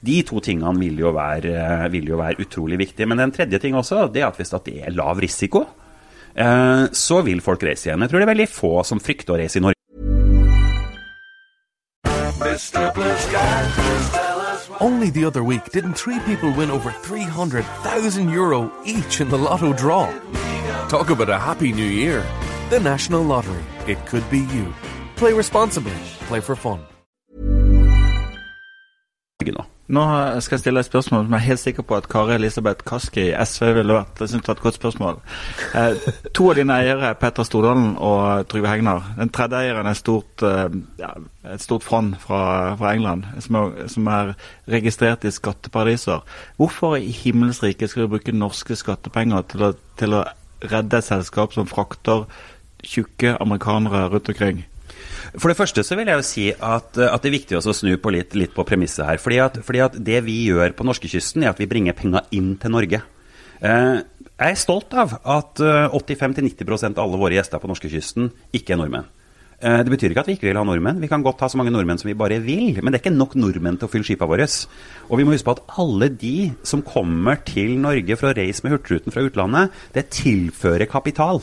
De 0.03 0.17
to 0.27 0.41
tingene 0.43 0.75
vil 0.81 0.99
jo 0.99 1.13
være, 1.15 1.87
vil 1.93 2.11
jo 2.11 2.19
være 2.19 2.43
utrolig 2.43 2.81
viktige. 2.81 3.07
Men 3.07 3.23
den 3.23 3.31
tredje 3.31 3.61
ting 3.63 3.77
også, 3.79 4.09
det 4.11 4.21
er 4.21 4.27
at 4.27 4.41
hvis 4.41 4.51
det 4.51 4.75
er 4.83 4.97
lav 4.97 5.21
risiko, 5.23 5.63
så 6.35 7.21
vil 7.21 7.41
folk 7.41 7.63
reise 7.63 7.89
igjen. 7.89 8.01
Jeg 8.01 8.09
tror 8.09 8.19
det 8.19 8.25
er 8.27 8.33
veldig 8.33 8.49
få 8.49 8.73
som 8.87 8.99
frykter 8.99 9.35
å 9.35 9.39
reise 9.41 9.59
i 9.59 9.63
Norge. 9.63 9.77
Only 14.81 15.09
the 15.09 15.25
other 15.25 15.43
week, 15.43 15.71
didn't 15.71 15.93
three 15.93 16.19
people 16.25 16.51
win 16.51 16.69
over 16.69 16.91
300,000 16.91 18.29
euro 18.29 18.71
each 18.85 19.21
in 19.21 19.29
the 19.29 19.37
lotto 19.37 19.73
draw? 19.73 20.11
Talk 20.89 21.09
about 21.09 21.29
a 21.29 21.39
happy 21.39 21.71
new 21.71 21.85
year. 21.85 22.23
The 22.69 22.79
National 22.79 23.23
Lottery. 23.23 23.63
It 23.87 24.05
could 24.05 24.29
be 24.29 24.39
you. 24.39 24.73
Play 25.15 25.33
responsibly. 25.33 25.93
Play 26.27 26.39
for 26.39 26.55
fun. 26.55 26.79
Nå 29.91 30.03
skal 30.39 30.55
jeg 30.55 30.61
stille 30.61 30.79
et 30.79 30.87
spørsmål 30.87 31.25
som 31.25 31.33
jeg 31.35 31.41
er 31.41 31.49
helt 31.49 31.59
sikker 31.59 31.83
på 31.83 31.95
at 31.97 32.05
Kari 32.07 32.37
Elisabeth 32.37 32.85
Kaski 32.87 33.25
i 33.25 33.33
SV 33.35 33.73
ville 33.75 33.97
vært. 33.97 34.21
Jeg 34.21 34.31
synes 34.31 34.45
det 34.45 34.47
var 34.47 34.55
et 34.55 34.63
godt 34.63 34.77
spørsmål. 34.79 35.19
Eh, 35.75 36.05
to 36.31 36.47
av 36.53 36.55
dine 36.55 36.77
eiere 36.79 37.09
er 37.09 37.17
Petter 37.19 37.43
Stordalen 37.43 37.97
og 37.99 38.47
Trygve 38.47 38.71
Hegnar. 38.71 39.11
Den 39.17 39.33
tredje 39.35 39.59
eieren 39.59 39.91
er 39.91 39.99
stort, 39.99 40.39
eh, 40.47 40.79
ja, 41.03 41.11
et 41.51 41.61
stort 41.61 41.83
fond 41.83 42.15
fra, 42.15 42.75
fra 42.79 42.93
England 42.95 43.27
som 43.43 43.59
er, 43.59 43.87
som 43.91 44.07
er, 44.07 44.33
registrert 44.71 45.27
i 45.27 45.31
skatteparadiser. 45.31 46.23
Hvorfor 46.55 46.95
i 46.95 47.11
himmels 47.11 47.59
rike 47.63 47.87
skal 47.87 48.05
vi 48.05 48.13
bruke 48.15 48.31
norske 48.31 48.79
skattepenger 48.79 49.43
til 49.51 49.67
å, 49.67 49.73
til 49.99 50.15
å 50.15 50.23
redde 50.63 50.97
et 50.97 51.11
selskap 51.11 51.51
som 51.51 51.67
frakter 51.67 52.23
tjukke 52.87 53.35
amerikanere 53.35 54.07
rundt 54.15 54.31
omkring? 54.31 54.63
For 55.33 55.49
det 55.49 55.57
første 55.57 55.81
så 55.85 55.97
vil 55.97 56.11
jeg 56.11 56.19
jo 56.19 56.25
si 56.27 56.45
at, 56.53 56.97
at 56.99 57.23
det 57.23 57.29
er 57.29 57.37
viktig 57.39 57.57
å 57.57 57.73
snu 57.73 57.95
på 57.97 58.11
litt, 58.13 58.35
litt 58.37 58.53
på 58.53 58.65
premisset 58.67 59.07
her. 59.07 59.21
Fordi 59.21 59.39
at, 59.41 59.57
fordi 59.65 59.81
at, 59.81 59.97
det 59.97 60.19
vi 60.27 60.43
gjør 60.49 60.75
på 60.77 60.85
norskekysten, 60.85 61.45
er 61.45 61.53
at 61.53 61.61
vi 61.61 61.69
bringer 61.69 61.97
penger 61.97 62.27
inn 62.37 62.53
til 62.61 62.73
Norge. 62.75 63.01
Eh, 63.63 63.97
jeg 64.33 64.53
er 64.53 64.59
stolt 64.59 64.93
av 64.97 65.17
at 65.23 65.61
85-90 65.63 66.61
eh, 66.67 66.85
av 66.91 67.03
alle 67.05 67.19
våre 67.21 67.37
gjester 67.39 67.61
på 67.63 67.69
norskekysten 67.71 68.29
ikke 68.53 68.75
er 68.75 68.81
nordmenn. 68.83 69.09
Eh, 69.63 69.79
det 69.85 69.93
betyr 69.93 70.11
ikke 70.11 70.23
at 70.25 70.29
vi 70.29 70.35
ikke 70.37 70.49
vil 70.49 70.59
ha 70.59 70.65
nordmenn. 70.67 71.01
Vi 71.01 71.09
kan 71.09 71.23
godt 71.23 71.41
ha 71.45 71.49
så 71.49 71.59
mange 71.59 71.71
nordmenn 71.73 72.01
som 72.01 72.09
vi 72.09 72.17
bare 72.19 72.41
vil. 72.43 72.77
Men 72.81 72.91
det 72.91 72.99
er 72.99 73.05
ikke 73.05 73.15
nok 73.15 73.37
nordmenn 73.39 73.79
til 73.79 73.87
å 73.87 73.93
fylle 73.93 74.07
skipene 74.07 74.29
våre. 74.29 74.47
Og 75.07 75.19
vi 75.19 75.25
må 75.25 75.33
huske 75.33 75.47
på 75.47 75.55
at 75.55 75.65
alle 75.81 76.11
de 76.11 76.51
som 76.67 76.83
kommer 76.85 77.39
til 77.47 77.77
Norge 77.81 78.19
for 78.19 78.29
å 78.29 78.37
reise 78.37 78.65
med 78.65 78.75
Hurtigruten 78.75 79.15
fra 79.15 79.23
utlandet, 79.25 79.83
det 79.95 80.09
tilfører 80.13 80.89
kapital. 80.91 81.41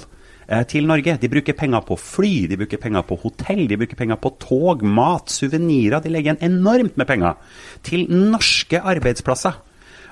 Eh, 0.51 0.65
til 0.67 0.87
Norge. 0.91 1.15
De 1.23 1.31
bruker 1.31 1.55
penger 1.55 1.85
på 1.87 1.95
fly, 1.95 2.33
de 2.51 2.57
bruker 2.59 2.81
penger 2.83 3.05
på 3.07 3.19
hotell, 3.23 3.69
de 3.71 3.77
bruker 3.79 3.99
penger 3.99 4.19
på 4.19 4.33
tog, 4.43 4.83
mat, 4.83 5.31
suvenirer. 5.31 6.03
De 6.03 6.11
legger 6.11 6.35
igjen 6.35 6.43
enormt 6.51 6.97
med 6.99 7.07
penger 7.07 7.37
til 7.87 8.09
norske 8.11 8.81
arbeidsplasser. 8.83 9.61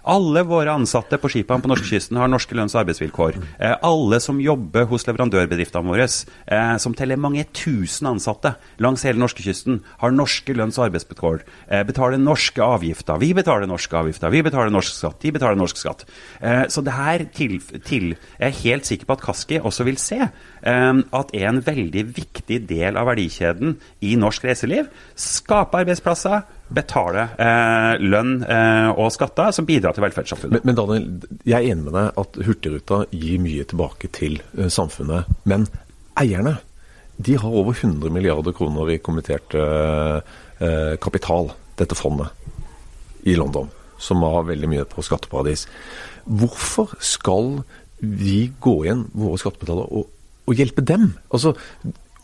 Alle 0.05 0.45
våre 0.47 0.73
ansatte 0.73 1.19
på 1.19 1.31
skipene 1.33 1.63
på 1.63 1.71
norskekysten 1.71 2.19
har 2.21 2.31
norske 2.31 2.55
lønns- 2.55 2.75
og 2.77 2.85
arbeidsvilkår. 2.85 3.39
Eh, 3.59 3.77
alle 3.83 4.21
som 4.21 4.41
jobber 4.41 4.87
hos 4.87 5.07
leverandørbedriftene 5.09 5.89
våre, 5.89 6.07
eh, 6.47 6.77
som 6.79 6.95
teller 6.95 7.17
mange 7.17 7.45
tusen 7.53 8.07
ansatte 8.07 8.55
langs 8.79 9.03
hele 9.03 9.19
norskekysten, 9.19 9.83
har 9.99 10.11
norske 10.11 10.55
lønns- 10.55 10.79
og 10.79 10.91
arbeidsvilkår. 10.91 11.43
Eh, 11.71 11.83
betaler 11.85 12.19
norske 12.19 12.61
avgifter. 12.61 13.19
Vi 13.19 13.33
betaler 13.35 13.67
norske 13.67 13.93
avgifter. 13.93 14.31
Vi 14.31 14.43
betaler 14.43 14.71
norsk 14.71 14.95
skatt. 14.95 15.21
De 15.21 15.33
betaler 15.33 15.57
norsk 15.57 15.77
skatt. 15.77 16.05
Eh, 16.41 16.67
så 16.67 16.83
det 16.85 16.93
her 16.93 17.25
til, 17.35 17.59
til, 17.85 18.17
Jeg 18.39 18.49
er 18.53 18.63
helt 18.63 18.85
sikker 18.87 19.07
på 19.07 19.13
at 19.13 19.21
Kaski 19.21 19.61
også 19.61 19.85
vil 19.85 19.97
se 19.97 20.19
eh, 20.63 21.03
at 21.13 21.31
er 21.35 21.49
en 21.49 21.61
veldig 21.61 22.05
viktig 22.15 22.69
del 22.69 22.97
av 22.97 23.07
verdikjeden 23.07 23.77
i 24.03 24.15
norsk 24.17 24.45
reiseliv. 24.45 24.89
Skape 25.17 25.75
arbeidsplasser 25.75 26.43
betale 26.75 27.25
eh, 27.41 27.95
lønn 28.03 28.43
eh, 28.45 28.91
og 28.93 29.11
skatter 29.15 29.53
som 29.57 29.67
bidrar 29.69 29.97
til 29.97 30.05
velferdssamfunnet. 30.05 30.59
Men, 30.59 30.67
men, 30.69 30.79
Daniel, 30.79 31.39
jeg 31.49 31.57
er 31.57 31.73
enig 31.73 31.87
med 31.87 31.97
deg 31.97 32.21
at 32.23 32.41
Hurtigruta 32.47 33.03
gir 33.13 33.41
mye 33.43 33.67
tilbake 33.69 34.11
til 34.15 34.41
eh, 34.57 34.69
samfunnet. 34.73 35.31
Men 35.49 35.67
eierne 36.21 36.59
de 37.19 37.35
har 37.41 37.57
over 37.61 37.75
100 37.75 38.13
milliarder 38.15 38.55
kroner 38.55 38.93
i 38.95 39.01
kommittert 39.03 39.57
eh, 39.59 40.95
kapital, 41.03 41.51
dette 41.81 41.97
fondet, 41.99 42.31
i 43.27 43.35
London. 43.39 43.73
Som 43.99 44.23
har 44.23 44.47
veldig 44.47 44.71
mye 44.71 44.85
på 44.87 45.03
skatteparadis. 45.03 45.67
Hvorfor 46.29 46.93
skal 47.03 47.65
vi 47.99 48.53
gå 48.63 48.77
igjen, 48.85 49.09
våre 49.19 49.41
skattebetalere, 49.43 49.91
og, 49.91 50.13
og 50.47 50.61
hjelpe 50.61 50.85
dem? 50.87 51.11
Altså, 51.35 51.57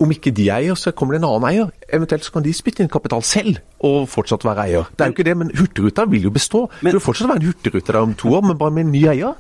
om 0.03 0.11
ikke 0.11 0.33
de 0.35 0.49
eier, 0.51 0.77
så 0.79 0.93
kommer 0.97 1.15
det 1.15 1.23
en 1.23 1.29
annen 1.29 1.47
eier. 1.49 1.69
Eventuelt 1.95 2.27
så 2.27 2.35
kan 2.35 2.45
de 2.45 2.55
spytte 2.57 2.83
inn 2.83 2.91
kapital 2.93 3.23
selv 3.27 3.61
og 3.85 4.09
fortsatt 4.11 4.45
være 4.47 4.67
eier. 4.67 4.89
Det 4.95 5.05
er 5.05 5.11
jo 5.11 5.15
ikke 5.17 5.27
det, 5.29 5.37
men 5.39 5.53
Hurtigruta 5.55 6.07
vil 6.11 6.27
jo 6.27 6.33
bestå. 6.35 6.65
Men, 6.81 6.91
det 6.91 6.99
vil 6.99 7.05
fortsatt 7.05 7.31
være 7.31 7.43
en 7.43 7.47
Hurtigrute 7.51 7.95
der 7.95 8.01
om 8.01 8.17
to 8.19 8.33
år, 8.35 8.43
men 8.49 8.59
bare 8.61 8.75
med 8.75 8.89
en 8.89 8.93
ny 8.95 9.05
eier. 9.13 9.39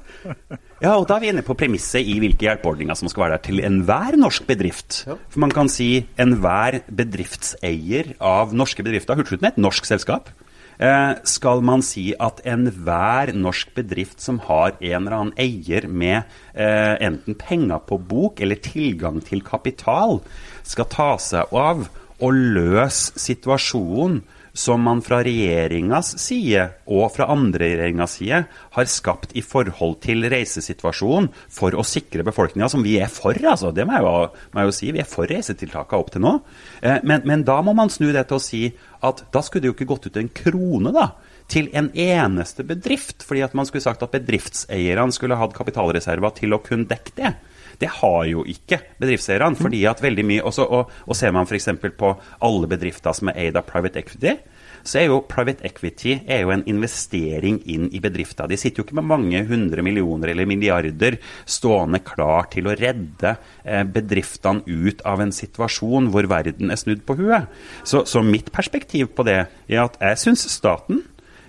Ja, 0.84 0.94
og 0.98 1.08
da 1.08 1.16
er 1.16 1.24
vi 1.24 1.32
inne 1.32 1.44
på 1.46 1.56
premisset 1.58 2.04
i 2.04 2.18
hvilke 2.20 2.44
hjelpeordninger 2.46 2.98
som 2.98 3.10
skal 3.10 3.24
være 3.24 3.38
der 3.38 3.44
til 3.46 3.62
enhver 3.64 4.18
norsk 4.20 4.46
bedrift. 4.48 5.02
Ja. 5.08 5.18
For 5.32 5.42
man 5.42 5.54
kan 5.54 5.70
si 5.72 6.04
enhver 6.20 6.82
bedriftseier 6.92 8.14
av 8.20 8.54
norske 8.56 8.84
bedrifter. 8.84 9.16
Hurtigruten 9.18 9.48
er 9.48 9.54
et 9.54 9.62
norsk 9.62 9.88
selskap. 9.88 10.30
Eh, 10.78 11.12
skal 11.22 11.62
man 11.62 11.84
si 11.86 12.08
at 12.18 12.40
enhver 12.48 13.30
norsk 13.36 13.74
bedrift 13.76 14.22
som 14.22 14.40
har 14.48 14.74
en 14.80 15.04
eller 15.04 15.16
annen 15.18 15.36
eier 15.38 15.86
med 15.86 16.24
eh, 16.52 16.94
enten 16.98 17.38
penger 17.38 17.84
på 17.86 18.00
bok 18.02 18.42
eller 18.42 18.58
tilgang 18.58 19.20
til 19.22 19.44
kapital, 19.46 20.18
skal 20.66 20.90
ta 20.90 21.10
seg 21.22 21.54
av 21.54 21.86
å 22.18 22.30
løse 22.34 23.14
situasjonen 23.20 24.22
som 24.54 24.84
man 24.86 25.00
fra 25.02 25.18
regjeringas 25.26 26.12
side 26.22 26.62
og 26.86 27.08
fra 27.16 27.26
andre 27.32 27.66
regjeringas 27.66 28.16
side 28.20 28.40
har 28.76 28.90
skapt 28.90 29.34
i 29.34 29.42
forhold 29.42 29.98
til 30.04 30.22
reisesituasjonen 30.30 31.26
for 31.50 31.74
å 31.74 31.82
sikre 31.86 32.22
befolkninga, 32.26 32.68
som 32.70 32.84
vi 32.86 32.94
er 33.02 33.10
for. 33.10 33.34
altså, 33.34 33.72
Det 33.74 33.86
må 33.86 33.96
jeg 33.98 34.06
jo, 34.06 34.14
må 34.54 34.62
jeg 34.62 34.70
jo 34.70 34.76
si. 34.78 34.90
Vi 34.94 35.02
er 35.02 35.10
for 35.10 35.30
reisetiltakene 35.30 36.00
opp 36.00 36.12
til 36.14 36.22
nå. 36.22 36.34
Eh, 36.82 37.00
men, 37.02 37.26
men, 37.26 37.42
da 37.44 37.58
må 37.66 37.74
man 37.74 37.90
snu 37.90 38.12
det 38.14 38.28
til 38.30 38.38
å 38.38 38.44
si 38.44 38.62
at 39.04 39.24
da 39.34 39.42
skulle 39.42 39.66
det 39.66 39.72
jo 39.72 39.76
ikke 39.76 39.90
gått 39.90 40.06
ut 40.06 40.20
en 40.22 40.30
krone 40.30 40.94
da, 40.94 41.10
til 41.50 41.66
en 41.76 41.90
eneste 41.90 42.64
bedrift. 42.64 43.26
fordi 43.26 43.42
at 43.42 43.58
man 43.58 43.66
skulle 43.66 43.84
sagt 43.84 44.06
at 44.06 44.14
bedriftseierne 44.14 45.12
skulle 45.12 45.36
hatt 45.40 45.56
kapitalreserver 45.56 46.38
til 46.38 46.54
å 46.54 46.62
kunne 46.62 46.88
dekke 46.88 47.18
det. 47.18 47.34
Det 47.80 47.90
har 48.00 48.24
jo 48.30 48.44
ikke 48.48 48.80
bedriftseierne. 49.00 49.56
fordi 49.56 49.84
at 49.86 50.02
veldig 50.02 50.24
mye, 50.24 50.42
også, 50.42 50.64
og, 50.64 50.90
og 51.06 51.16
Ser 51.16 51.32
man 51.32 51.46
f.eks. 51.46 51.68
på 51.98 52.14
alle 52.40 52.68
bedrifter 52.68 53.12
som 53.12 53.28
er 53.28 53.46
eid 53.46 53.56
av 53.56 53.66
private 53.68 53.98
equity, 53.98 54.36
så 54.84 55.00
er 55.00 55.06
jo 55.08 55.22
private 55.28 55.64
equity 55.64 56.18
er 56.28 56.42
jo 56.44 56.52
en 56.52 56.64
investering 56.68 57.60
inn 57.72 57.86
i 57.96 58.00
bedrifter. 58.04 58.48
De 58.50 58.58
sitter 58.60 58.82
jo 58.82 58.86
ikke 58.86 58.98
med 58.98 59.08
mange 59.08 59.40
hundre 59.48 59.84
millioner 59.84 60.32
eller 60.32 60.48
milliarder 60.48 61.16
stående 61.48 62.02
klar 62.04 62.50
til 62.52 62.68
å 62.68 62.76
redde 62.76 63.34
eh, 63.64 63.84
bedriftene 63.88 64.64
ut 64.68 65.00
av 65.08 65.24
en 65.24 65.32
situasjon 65.32 66.10
hvor 66.12 66.28
verden 66.30 66.72
er 66.72 66.80
snudd 66.80 67.04
på 67.08 67.16
huet. 67.22 67.48
Så, 67.82 68.04
så 68.08 68.20
mitt 68.24 68.52
perspektiv 68.52 69.14
på 69.16 69.24
det 69.26 69.40
er 69.46 69.80
at 69.86 69.96
jeg 70.02 70.20
syns 70.26 70.44
staten, 70.52 71.00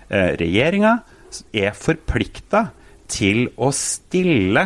eh, 0.08 0.32
regjeringa, 0.40 0.98
er 1.52 1.76
forplikta 1.76 2.70
til 3.12 3.50
å 3.60 3.68
stille 3.76 4.64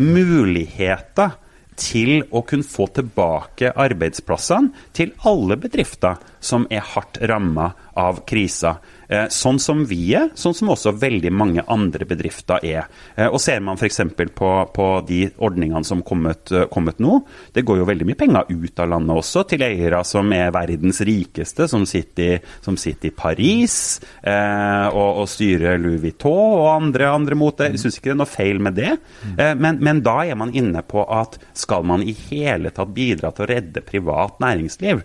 muligheter 0.00 1.36
til 1.80 2.22
å 2.32 2.42
kunne 2.44 2.66
få 2.66 2.86
tilbake 2.96 3.72
arbeidsplassene 3.72 4.90
til 4.96 5.14
alle 5.28 5.56
bedrifter 5.60 6.20
som 6.40 6.66
er 6.72 6.84
hardt 6.92 7.20
ramma 7.30 7.70
av 8.00 8.24
krisa. 8.28 8.76
Eh, 9.10 9.26
sånn 9.34 9.58
som 9.58 9.82
vi 9.90 10.12
er, 10.14 10.28
sånn 10.38 10.54
som 10.54 10.70
også 10.70 10.92
veldig 11.00 11.32
mange 11.34 11.64
andre 11.66 12.06
bedrifter 12.06 12.62
er. 12.62 12.86
Eh, 13.16 13.26
og 13.26 13.40
Ser 13.42 13.58
man 13.64 13.78
f.eks. 13.80 14.02
På, 14.36 14.50
på 14.70 14.86
de 15.08 15.24
ordningene 15.42 15.82
som 15.86 16.04
kommet, 16.06 16.52
eh, 16.54 16.68
kommet 16.70 17.00
nå, 17.02 17.18
det 17.56 17.64
går 17.66 17.80
jo 17.80 17.88
veldig 17.88 18.06
mye 18.06 18.18
penger 18.20 18.52
ut 18.52 18.82
av 18.82 18.92
landet 18.92 19.22
også, 19.22 19.42
til 19.50 19.64
eiere 19.66 20.02
som 20.06 20.30
er 20.36 20.52
verdens 20.54 21.02
rikeste, 21.06 21.66
som 21.70 21.86
sitter 21.88 22.36
i, 22.36 22.38
som 22.62 22.76
sitter 22.78 23.10
i 23.10 23.14
Paris 23.16 23.74
eh, 24.22 24.86
og, 24.92 25.22
og, 25.22 25.26
styrer 25.30 25.80
Louis 25.80 25.98
Vuitton 26.02 26.60
og 26.60 26.68
andre, 26.76 27.10
andre 27.10 27.38
det. 27.58 27.72
Jeg 27.74 27.82
syns 27.82 27.98
ikke 27.98 28.10
det 28.10 28.14
er 28.14 28.20
noe 28.22 28.30
feil 28.30 28.62
med 28.62 28.78
det, 28.78 28.92
eh, 29.36 29.56
men, 29.58 29.80
men 29.82 30.04
da 30.06 30.20
er 30.22 30.38
man 30.38 30.54
inne 30.54 30.84
på 30.86 31.02
at 31.10 31.40
skal 31.56 31.86
man 31.88 32.04
i 32.06 32.14
hele 32.28 32.70
tatt 32.74 32.94
bidra 32.94 33.32
til 33.34 33.46
å 33.46 33.50
redde 33.50 33.84
privat 33.86 34.38
næringsliv, 34.42 35.02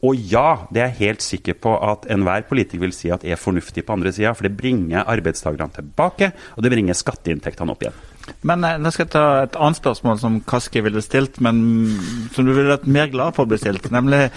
og 0.00 0.16
ja, 0.16 0.64
det 0.72 0.80
er 0.80 0.86
jeg 0.94 1.00
helt 1.00 1.24
sikker 1.24 1.58
på 1.60 1.74
at 1.84 2.06
enhver 2.12 2.46
politiker 2.48 2.80
vil 2.86 2.94
si 2.96 3.10
at 3.12 3.24
er 3.24 3.36
fornuftig 3.36 3.84
på 3.84 3.92
andre 3.98 4.12
sida, 4.16 4.32
for 4.32 4.48
det 4.48 4.56
bringer 4.56 5.04
arbeidstakerne 5.04 5.76
tilbake, 5.76 6.30
og 6.56 6.64
det 6.64 6.72
bringer 6.72 6.96
skatteinntektene 6.96 7.74
opp 7.74 7.84
igjen. 7.84 7.98
Men 8.46 8.64
Da 8.64 8.76
nå 8.80 8.92
skal 8.94 9.06
jeg 9.06 9.12
ta 9.12 9.24
et 9.42 9.58
annet 9.60 9.80
spørsmål 9.80 10.18
som 10.22 10.40
Kaski 10.48 10.80
ville 10.84 11.02
stilt, 11.04 11.40
men 11.44 11.60
som 12.32 12.46
du 12.46 12.52
ville 12.54 12.72
vært 12.72 12.88
mer 12.88 13.10
glad 13.12 13.36
for 13.36 13.44
å 13.44 13.50
bli 13.50 13.58
stilt. 13.60 13.90
Nemlig 13.92 14.30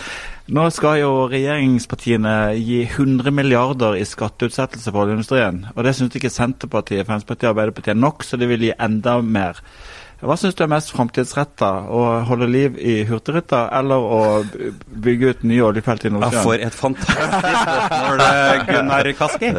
nå 0.51 0.67
skal 0.75 0.99
jo 0.99 1.11
regjeringspartiene 1.31 2.35
gi 2.59 2.81
100 2.83 3.31
milliarder 3.31 3.95
i 3.95 4.03
skatteutsettelse 4.07 4.91
for 4.91 5.05
oljeindustrien. 5.05 5.61
Og 5.77 5.83
det 5.87 5.95
syns 5.95 6.17
ikke 6.19 6.33
Senterpartiet, 6.33 7.05
Fremskrittspartiet 7.07 7.47
og 7.47 7.53
Arbeiderpartiet 7.53 7.95
er 7.95 8.01
nok, 8.03 8.27
så 8.27 8.39
de 8.39 8.51
vil 8.51 8.67
gi 8.67 8.73
enda 8.75 9.21
mer. 9.23 9.63
Hva 10.23 10.37
syns 10.39 10.55
du 10.55 10.61
er 10.63 10.69
mest 10.71 10.91
framtidsretta? 10.93 11.69
Å 11.91 12.01
holde 12.29 12.47
liv 12.47 12.77
i 12.79 13.01
Hurtigruta 13.07 13.65
eller 13.75 13.99
å 13.99 14.19
bygge 15.03 15.33
ut 15.33 15.41
nye 15.49 15.65
oljefelt 15.67 16.05
i 16.07 16.11
Nordsjøen? 16.13 16.37
Ja, 16.37 16.43
for 16.45 16.63
et 16.67 16.77
fantastisk 16.77 17.57
spørsmål, 17.59 18.23
eh, 18.23 18.63
Gunnar 18.69 19.09
Kaski. 19.19 19.51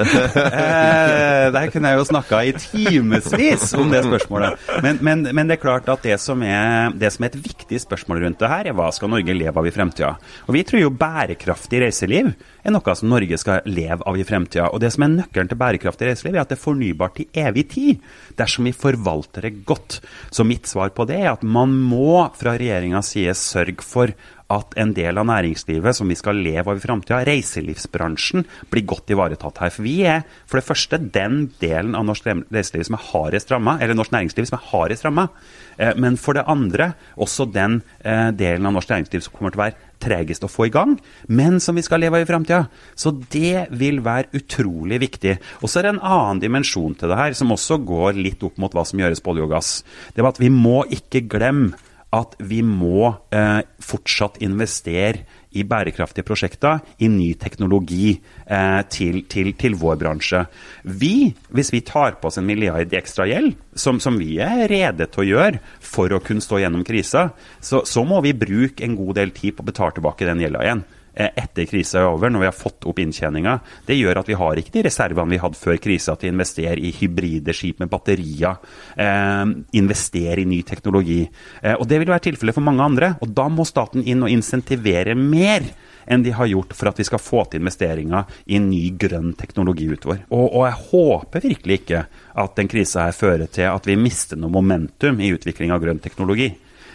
Eh, 0.55 1.51
der 1.53 1.69
kunne 1.73 1.91
jeg 1.91 1.99
jo 1.99 2.07
snakka 2.09 2.41
i 2.47 2.55
timevis 2.57 3.75
om 3.77 3.91
det 3.93 4.01
spørsmålet. 4.07 4.65
Men, 4.85 4.99
men, 5.05 5.27
men, 5.37 5.51
det 5.51 5.59
er 5.59 5.63
klart 5.63 5.89
at 5.93 6.05
det 6.07 6.17
som, 6.23 6.41
er, 6.47 6.95
det 6.97 7.11
som 7.13 7.27
er 7.27 7.33
et 7.33 7.39
viktig 7.45 7.81
spørsmål 7.83 8.23
rundt 8.25 8.41
det 8.41 8.51
her, 8.51 8.71
er 8.71 8.77
hva 8.77 8.89
skal 8.95 9.13
Norge 9.13 9.37
leve 9.37 9.61
av 9.61 9.69
i 9.69 9.75
fremtida? 9.75 10.15
Og 10.47 10.57
vi 10.57 10.65
tror 10.65 10.85
jo 10.87 10.93
bærekraftig 10.97 11.83
reiseliv 11.85 12.33
er 12.65 12.73
noe 12.73 12.97
som 12.97 13.11
Norge 13.13 13.39
skal 13.41 13.67
leve 13.69 14.01
av 14.09 14.17
i 14.17 14.25
fremtida. 14.25 14.71
Og 14.73 14.81
det 14.81 14.95
som 14.95 15.05
er 15.05 15.13
nøkkelen 15.19 15.51
til 15.51 15.61
bærekraftig 15.61 16.09
reiseliv, 16.09 16.39
er 16.39 16.45
at 16.45 16.53
det 16.53 16.59
er 16.59 16.65
fornybart 16.65 17.19
til 17.19 17.43
evig 17.45 17.67
tid, 17.75 18.09
dersom 18.39 18.69
vi 18.69 18.75
forvalter 18.77 19.49
det 19.49 19.53
godt. 19.69 20.01
Så 20.33 20.47
mitt 20.55 20.71
svar 20.71 20.95
på 20.95 21.07
det 21.09 21.19
er 21.25 21.33
at 21.33 21.43
man 21.43 21.73
må 21.75 22.29
fra 22.39 22.55
regjeringas 22.59 23.15
side 23.15 23.35
sørge 23.39 23.83
for 23.85 24.15
at 24.55 24.77
en 24.81 24.95
del 24.97 25.21
av 25.21 25.29
næringslivet 25.29 25.97
som 25.97 26.11
vi 26.11 26.19
skal 26.19 26.41
leve 26.45 26.73
av 26.73 26.81
i 26.81 26.85
framtida, 26.85 27.23
reiselivsbransjen, 27.29 28.45
blir 28.73 28.87
godt 28.89 29.13
ivaretatt 29.15 29.63
her. 29.63 29.73
For 29.75 29.87
vi 29.87 29.97
er 30.09 30.25
for 30.45 30.61
det 30.61 30.67
første 30.69 31.01
den 31.15 31.49
delen 31.61 31.97
av 31.99 32.07
norsk 32.09 32.29
reiseliv 32.55 32.89
som 32.89 32.99
er 32.99 33.07
hardest 33.11 33.53
ramma, 33.55 33.79
eller 33.81 33.99
norsk 33.99 34.15
næringsliv 34.15 34.51
som 34.51 34.59
er 34.59 34.69
hardest 34.73 35.07
ramma. 35.07 35.29
Eh, 35.77 35.95
men 36.01 36.19
for 36.21 36.39
det 36.39 36.47
andre 36.51 36.93
også 37.21 37.49
den 37.53 37.81
eh, 38.05 38.31
delen 38.37 38.67
av 38.69 38.77
norsk 38.77 38.93
næringsliv 38.93 39.25
som 39.25 39.37
kommer 39.37 39.55
til 39.55 39.61
å 39.61 39.67
være 39.67 39.93
tregest 40.05 40.45
å 40.45 40.51
få 40.51 40.69
i 40.69 40.75
gang, 40.75 40.97
men 41.33 41.61
som 41.63 41.77
vi 41.79 41.85
skal 41.85 42.03
leve 42.03 42.19
av 42.19 42.27
i 42.27 42.29
framtida. 42.29 42.67
Så 42.99 43.15
det 43.33 43.69
vil 43.79 44.03
være 44.05 44.35
utrolig 44.37 45.01
viktig. 45.05 45.39
Og 45.63 45.71
så 45.71 45.81
er 45.81 45.89
det 45.89 45.95
en 45.95 46.05
annen 46.05 46.43
dimensjon 46.43 46.97
til 46.99 47.11
det 47.11 47.19
her, 47.21 47.39
som 47.39 47.55
også 47.55 47.81
går 47.87 48.21
litt 48.21 48.45
opp 48.45 48.61
mot 48.61 48.75
hva 48.75 48.85
som 48.89 49.01
gjøres 49.01 49.25
på 49.25 49.35
olje 49.35 49.47
og 49.47 49.55
gass. 49.55 49.73
Det 50.15 50.25
var 50.25 50.35
at 50.35 50.43
vi 50.43 50.53
må 50.53 50.83
ikke 50.93 51.25
glemme 51.31 51.73
at 52.15 52.37
vi 52.39 52.61
må 52.63 53.09
eh, 53.35 53.61
fortsatt 53.83 54.39
investere 54.45 55.25
i 55.55 55.63
bærekraftige 55.67 56.27
prosjekter, 56.27 56.81
i 56.99 57.09
ny 57.11 57.33
teknologi 57.39 58.15
eh, 58.15 58.81
til, 58.91 59.23
til, 59.31 59.53
til, 59.59 59.77
vår 59.79 59.99
bransje. 60.01 60.45
Vi, 60.83 61.31
hvis 61.55 61.73
vi 61.75 61.83
tar 61.87 62.19
på 62.21 62.31
oss 62.31 62.41
en 62.41 62.47
milliard 62.49 62.91
i 62.91 62.99
ekstra 62.99 63.27
gjeld, 63.31 63.55
som, 63.75 64.01
som, 64.03 64.19
vi 64.19 64.39
er 64.43 64.67
rede 64.71 65.09
til 65.11 65.25
å 65.25 65.29
gjøre 65.31 65.63
for 65.83 66.15
å 66.15 66.23
kunne 66.25 66.45
stå 66.45 66.63
gjennom 66.63 66.87
krisa, 66.87 67.29
så, 67.61 67.85
så 67.87 68.07
må 68.07 68.21
vi 68.27 68.35
bruke 68.37 68.85
en 68.87 68.99
god 68.99 69.19
del 69.21 69.35
tid 69.35 69.57
på 69.57 69.65
å 69.65 69.71
betale 69.71 69.99
tilbake 69.99 70.29
den 70.29 70.43
gjelda 70.43 70.67
igjen. 70.67 70.85
Eh, 71.15 71.31
etter 71.39 71.69
krisa 71.71 72.01
er 72.01 72.09
over, 72.11 72.31
når 72.31 72.43
vi 72.43 72.49
har 72.49 72.57
fått 72.57 72.87
opp 72.91 72.99
inntjeninga. 72.99 73.59
Det 73.87 73.95
gjør 73.95 74.19
at 74.19 74.31
vi 74.31 74.39
har 74.39 74.59
ikke 74.59 74.73
de 74.75 74.83
reservene 74.89 75.31
vi 75.31 75.39
hadde 75.39 75.61
før 75.61 75.79
krisa 75.83 76.17
til 76.19 76.33
å 76.33 76.35
investere 76.35 76.83
i 76.83 76.91
hybride 76.97 77.55
skip 77.55 77.79
med 77.83 77.93
batterier. 77.93 78.59
Eh, 78.99 79.45
investere 79.79 80.43
i 80.43 80.49
ny 80.51 80.63
teknologi. 80.67 81.23
Eh, 81.63 81.77
og 81.79 81.87
Det 81.87 82.01
vil 82.01 82.11
være 82.11 82.31
tilfellet 82.31 82.55
for 82.55 82.67
mange 82.67 82.83
andre. 82.83 83.17
og 83.21 83.31
Da 83.31 83.49
må 83.49 83.65
staten 83.65 84.03
inn 84.03 84.23
og 84.23 84.31
insentivere 84.31 85.15
mer 85.15 85.63
enn 86.07 86.23
de 86.23 86.33
har 86.33 86.47
gjort 86.47 86.75
for 86.75 86.89
at 86.89 86.99
vi 86.99 87.05
skal 87.05 87.23
få 87.23 87.49
til 87.49 87.61
investeringer 87.61 88.27
i 88.49 88.59
ny 88.59 88.91
grønn 88.99 89.35
teknologi 89.39 89.87
utover. 89.89 90.27
Og, 90.31 90.51
og 90.53 90.67
jeg 90.67 90.81
håper 90.91 91.41
virkelig 91.41 91.81
ikke 91.81 92.07
at 92.35 92.57
den 92.57 92.69
krisa 92.69 93.07
her 93.07 93.13
fører 93.13 93.47
til 93.47 93.71
at 93.71 93.87
vi 93.87 93.97
mister 93.97 94.37
noe 94.37 94.51
momentum 94.51 95.21
i 95.21 95.33
utvikling 95.33 95.71
av 95.73 95.81
grønn 95.81 96.03
teknologi. 96.03 96.51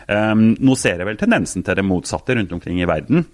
Um, 0.09 0.55
nå 0.59 0.75
ser 0.75 0.99
jeg 0.99 1.07
vel 1.07 1.17
tendensen 1.17 1.63
til 1.63 1.75
det 1.75 1.85
motsatte 1.85 2.35
rundt 2.35 2.51
omkring 2.51 2.81
i 2.81 2.89
verden 2.89 3.25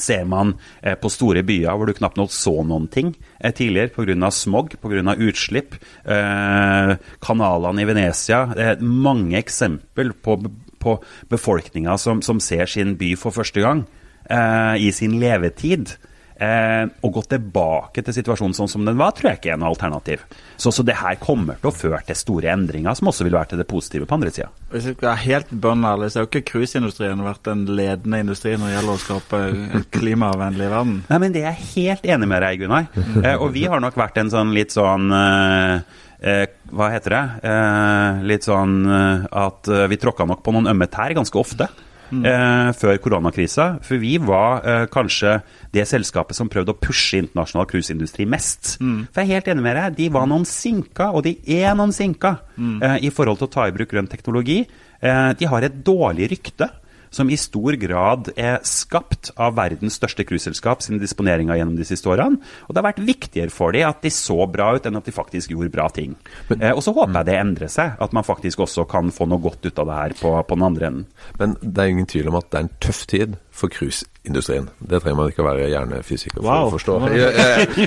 ser 0.00 0.24
man 0.28 0.54
eh, 0.82 0.96
på 0.98 1.10
store 1.12 1.44
byer 1.46 1.76
hvor 1.76 1.88
du 1.88 1.96
knapt 1.96 2.18
nok 2.20 2.32
så 2.34 2.54
noen 2.66 2.88
ting 2.92 3.14
eh, 3.40 3.52
tidligere 3.54 3.92
pga. 3.94 4.30
smog, 4.30 4.74
pga. 4.80 5.16
utslipp. 5.16 5.76
Eh, 6.04 6.94
kanalene 7.24 7.82
i 7.82 7.88
Venezia. 7.88 8.46
Det 8.54 8.64
er 8.64 8.82
mange 8.82 9.38
eksempel 9.38 10.12
på, 10.12 10.38
på 10.78 10.98
befolkninga 11.30 11.98
som, 11.98 12.22
som, 12.22 12.40
ser 12.40 12.66
sin 12.66 12.96
by 13.00 13.14
for 13.16 13.34
første 13.34 13.60
gang 13.64 13.84
eh, 14.30 14.76
i 14.86 14.90
sin 14.92 15.18
levetid. 15.20 15.96
Eh, 16.34 16.84
å 17.06 17.08
gå 17.14 17.22
tilbake 17.30 18.02
til 18.02 18.14
situasjonen 18.16 18.56
sånn 18.58 18.70
som 18.70 18.82
den 18.86 18.96
var, 18.98 19.12
tror 19.14 19.30
jeg 19.30 19.38
ikke 19.38 19.52
er 19.54 19.58
noe 19.62 19.68
alternativ. 19.70 20.24
Så, 20.58 20.72
så 20.74 20.82
det 20.82 20.96
her 20.98 21.14
kommer 21.22 21.60
til 21.62 21.70
å 21.70 21.74
føre 21.74 22.00
til 22.08 22.18
store 22.18 22.50
endringer, 22.50 22.96
som 22.98 23.06
også 23.12 23.26
vil 23.28 23.36
være 23.36 23.52
til 23.52 23.60
det 23.62 23.68
positive 23.70 24.08
på 24.10 24.16
andre 24.18 24.32
sida. 24.34 24.48
Hvis 24.72 24.88
jeg 24.90 24.96
skal 24.96 25.12
være 25.12 25.22
helt 25.28 25.52
bønnerlig, 25.62 26.08
så 26.10 26.18
har 26.20 26.26
jo 26.26 26.30
ikke 26.32 26.48
cruiseindustrien 26.50 27.22
vært 27.22 27.44
den 27.46 27.62
ledende 27.78 28.22
industrien 28.26 28.58
når 28.58 28.72
det 28.72 28.74
gjelder 28.80 28.96
å 28.96 29.04
skape 29.04 29.42
en 29.44 29.86
klimavennlig 29.94 30.70
verden. 30.74 30.96
Nei, 31.12 31.20
men 31.22 31.36
Det 31.36 31.44
er 31.44 31.52
jeg 31.52 31.70
helt 31.76 32.10
enig 32.16 32.30
med 32.34 32.42
deg, 32.48 32.64
Gunnar. 32.64 32.90
Eh, 33.22 33.36
og 33.38 33.54
vi 33.54 33.64
har 33.70 33.82
nok 33.82 33.94
vært 33.98 34.18
en 34.18 34.34
sånn 34.34 34.50
litt 34.56 34.74
sånn 34.74 35.06
eh, 35.14 36.02
eh, 36.18 36.44
Hva 36.74 36.90
heter 36.96 37.14
det? 37.14 37.24
Eh, 37.46 38.22
litt 38.26 38.46
sånn 38.46 38.76
eh, 38.90 39.26
at 39.46 39.70
eh, 39.70 39.86
vi 39.90 40.02
tråkka 40.02 40.26
nok 40.26 40.42
på 40.42 40.54
noen 40.54 40.70
ømme 40.74 40.90
tær 40.90 41.14
ganske 41.14 41.38
ofte. 41.38 41.70
Eh, 42.12 42.70
før 42.76 42.98
koronakrisa. 43.02 43.68
For 43.84 44.00
vi 44.02 44.16
var 44.22 44.64
eh, 44.66 44.84
kanskje 44.92 45.38
det 45.74 45.86
selskapet 45.90 46.36
som 46.38 46.50
prøvde 46.52 46.74
å 46.74 46.78
pushe 46.80 47.22
internasjonal 47.22 47.68
cruiseindustri 47.70 48.26
mest. 48.28 48.76
For 49.14 49.22
jeg 49.22 49.30
er 49.30 49.40
helt 49.40 49.52
enig 49.54 49.66
med 49.66 49.78
deg, 49.80 49.98
de 49.98 50.08
var 50.14 50.28
noen 50.30 50.46
sinka, 50.48 51.10
og 51.12 51.26
de 51.26 51.36
er 51.58 51.74
noen 51.78 51.94
sinka 51.94 52.36
eh, 52.58 53.04
i 53.08 53.12
forhold 53.14 53.40
til 53.40 53.50
å 53.50 53.54
ta 53.58 53.68
i 53.68 53.76
bruk 53.76 53.92
grønn 53.92 54.10
teknologi. 54.10 54.62
Eh, 55.04 55.30
de 55.38 55.50
har 55.50 55.66
et 55.66 55.84
dårlig 55.84 56.30
rykte 56.34 56.70
som 57.14 57.30
i 57.30 57.36
stor 57.38 57.76
grad 57.80 58.32
er 58.34 58.58
skapt 58.66 59.30
av 59.40 59.54
verdens 59.56 59.96
største 60.00 60.26
cruiseselskap 60.26 60.82
sine 60.82 60.98
disponeringer 61.02 61.56
gjennom 61.60 61.76
de 61.78 61.86
siste 61.86 62.10
årene. 62.10 62.40
Og 62.66 62.74
det 62.74 62.82
har 62.82 62.88
vært 62.90 63.04
viktigere 63.06 63.54
for 63.54 63.72
dem 63.74 63.86
at 63.88 64.02
de 64.02 64.10
så 64.14 64.36
bra 64.50 64.72
ut, 64.74 64.86
enn 64.90 64.98
at 64.98 65.06
de 65.06 65.14
faktisk 65.14 65.54
gjorde 65.54 65.70
bra 65.74 65.86
ting. 65.94 66.16
Eh, 66.58 66.72
og 66.74 66.82
så 66.84 66.92
håper 66.96 67.20
jeg 67.20 67.28
det 67.30 67.38
endrer 67.40 67.70
seg, 67.72 67.94
at 68.02 68.12
man 68.16 68.26
faktisk 68.26 68.64
også 68.66 68.84
kan 68.90 69.12
få 69.14 69.28
noe 69.30 69.40
godt 69.44 69.64
ut 69.70 69.78
av 69.78 69.88
det 69.92 70.00
her 70.02 70.16
på, 70.20 70.34
på 70.50 70.58
den 70.58 70.66
andre 70.66 70.90
enden. 70.90 71.06
Men 71.40 71.54
det 71.62 71.84
er 71.86 71.94
ingen 71.94 72.10
tvil 72.10 72.28
om 72.32 72.40
at 72.42 72.50
det 72.50 72.58
er 72.60 72.66
en 72.66 72.74
tøff 72.82 73.04
tid 73.10 73.38
for 73.54 73.70
cruiseindustrien. 73.70 74.66
Det 74.82 74.98
trenger 75.04 75.20
man 75.20 75.30
ikke 75.30 75.44
å 75.44 75.48
være 75.48 75.68
hjernefysiker 75.70 76.40
for 76.42 76.48
Wow. 76.50 76.66
å 76.66 76.74
forstå. 76.74 76.98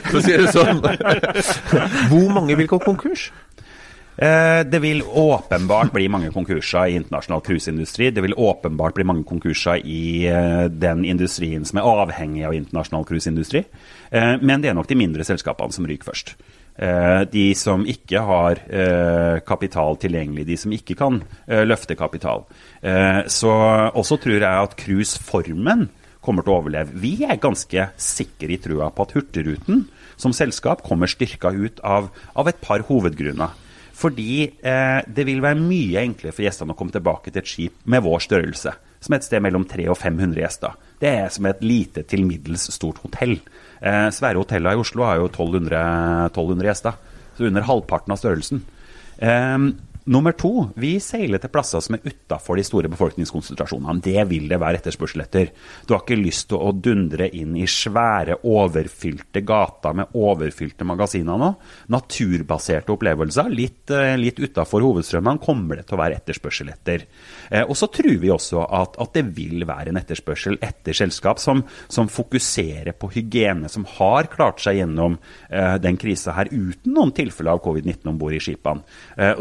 For 0.07 0.19
å 0.21 0.23
si 0.23 0.37
det 0.39 0.53
sånn. 0.55 0.79
Hvor 2.11 2.29
mange 2.33 2.55
vil 2.57 2.69
gå 2.71 2.79
konkurs? 2.85 3.27
Eh, 4.17 4.63
Det 4.65 4.79
vil 4.79 5.03
åpenbart 5.03 5.91
bli 5.93 6.07
mange 6.09 6.31
konkurser 6.33 6.89
i 6.89 6.95
internasjonal 6.97 7.41
cruiseindustri. 7.45 8.09
Det 8.11 8.23
vil 8.25 8.33
åpenbart 8.33 8.95
bli 8.97 9.05
mange 9.05 9.23
konkurser 9.23 9.83
i 9.85 10.25
eh, 10.25 10.65
den 10.73 11.05
industrien 11.05 11.65
som 11.65 11.77
er 11.77 11.85
avhengig 11.85 12.45
av 12.47 12.55
internasjonal 12.57 13.05
cruiseindustri. 13.05 13.63
Eh, 14.11 14.37
Men 14.41 14.61
det 14.61 14.71
er 14.71 14.77
nok 14.77 14.89
de 14.89 14.97
mindre 14.97 15.23
selskapene 15.23 15.73
som 15.73 15.85
ryker 15.85 16.09
først. 16.11 16.35
De 17.33 17.55
som 17.57 17.81
ikke 17.89 18.19
har 18.21 18.59
kapital 19.41 19.95
tilgjengelig, 19.97 20.43
de 20.45 20.57
som 20.61 20.71
ikke 20.71 20.93
kan 20.93 21.23
løfte 21.65 21.95
kapital. 21.97 22.43
Så 23.25 23.49
også 23.97 24.19
tror 24.21 24.37
jeg 24.37 24.45
at 24.61 24.75
cruiseformen 24.77 25.87
kommer 26.21 26.45
til 26.45 26.53
å 26.53 26.59
overleve. 26.61 26.93
Vi 26.93 27.25
er 27.25 27.41
ganske 27.41 27.87
sikre 27.97 28.53
i 28.53 28.59
trua 28.61 28.91
på 28.93 29.07
at 29.07 29.15
Hurtigruten 29.17 29.87
som 30.21 30.35
selskap 30.37 30.83
kommer 30.85 31.09
styrka 31.09 31.49
ut 31.49 31.81
av, 31.81 32.11
av 32.35 32.47
et 32.47 32.61
par 32.61 32.85
hovedgrunner. 32.85 33.57
Fordi 33.97 34.33
eh, 34.45 34.99
det 35.09 35.25
vil 35.25 35.41
være 35.41 35.57
mye 35.57 36.03
enklere 36.03 36.35
for 36.35 36.45
gjestene 36.45 36.75
å 36.75 36.77
komme 36.77 36.93
tilbake 36.93 37.31
til 37.31 37.41
et 37.41 37.49
skip 37.49 37.79
med 37.89 38.03
vår 38.05 38.21
størrelse, 38.27 38.73
som 39.01 39.13
er 39.13 39.21
et 39.21 39.25
sted 39.25 39.41
mellom 39.41 39.65
300 39.65 39.93
og 39.93 39.97
500 39.97 40.43
gjester. 40.43 40.77
Det 41.01 41.09
er 41.23 41.33
som 41.33 41.47
et 41.49 41.63
lite 41.65 42.03
til 42.09 42.25
middels 42.27 42.67
stort 42.75 43.01
hotell. 43.01 43.39
Eh, 43.81 44.07
svære 44.13 44.41
hoteller 44.41 44.77
i 44.77 44.83
Oslo 44.83 45.05
har 45.07 45.21
jo 45.21 45.31
1200, 45.31 45.81
1200 46.29 46.69
gjester, 46.69 47.01
så 47.37 47.49
under 47.49 47.65
halvparten 47.65 48.13
av 48.13 48.21
størrelsen. 48.21 48.61
Eh, 49.17 49.57
nummer 50.07 50.31
to, 50.31 50.69
vi 50.79 50.95
seiler 51.03 51.41
til 51.41 51.51
plasser 51.51 51.81
som 51.83 51.97
er 51.97 52.05
utafor 52.07 52.57
de 52.57 52.63
store 52.65 52.89
befolkningskonsentrasjonene. 52.91 54.01
Det 54.03 54.23
vil 54.29 54.47
det 54.49 54.59
være 54.61 54.79
etterspørsel 54.79 55.23
etter. 55.23 55.51
Du 55.85 55.93
har 55.93 56.03
ikke 56.03 56.17
lyst 56.19 56.47
til 56.51 56.61
å 56.63 56.71
dundre 56.71 57.27
inn 57.35 57.55
i 57.59 57.67
svære, 57.69 58.39
overfylte 58.47 59.43
gater 59.47 59.97
med 59.97 60.15
overfylte 60.17 60.87
magasiner 60.87 61.39
nå. 61.41 61.49
Naturbaserte 61.93 62.93
opplevelser, 62.95 63.51
litt, 63.51 63.91
eh, 63.91 64.15
litt 64.19 64.39
utafor 64.39 64.85
hovedstrømmene, 64.85 65.43
kommer 65.43 65.81
det 65.81 65.87
til 65.89 65.97
å 65.97 66.01
være 66.01 66.21
etterspørsel 66.21 66.71
etter. 66.71 67.05
Eh, 67.51 67.63
og 67.63 67.75
så 67.75 67.91
tror 67.91 68.17
vi 68.23 68.33
også 68.33 68.63
at, 68.63 68.97
at 69.03 69.13
det 69.13 69.25
vil 69.35 69.67
være 69.67 69.91
en 69.91 70.01
etterspørsel 70.01 70.59
etter 70.61 70.95
selskap 70.97 71.39
som, 71.43 71.63
som 71.87 72.07
fokuserer 72.07 72.95
på 72.97 73.11
hygiene, 73.15 73.69
som 73.69 73.85
har 73.97 74.31
klart 74.31 74.63
seg 74.63 74.79
gjennom 74.81 75.19
eh, 75.49 75.75
den 75.83 75.99
krisa 75.99 76.35
her 76.37 76.47
uten 76.51 76.95
noen 76.95 77.11
tilfeller 77.11 77.57
av 77.57 77.63
covid-19 77.65 78.07
om 78.07 78.17
bord 78.17 78.33
i 78.33 78.41
skipene. 78.41 78.83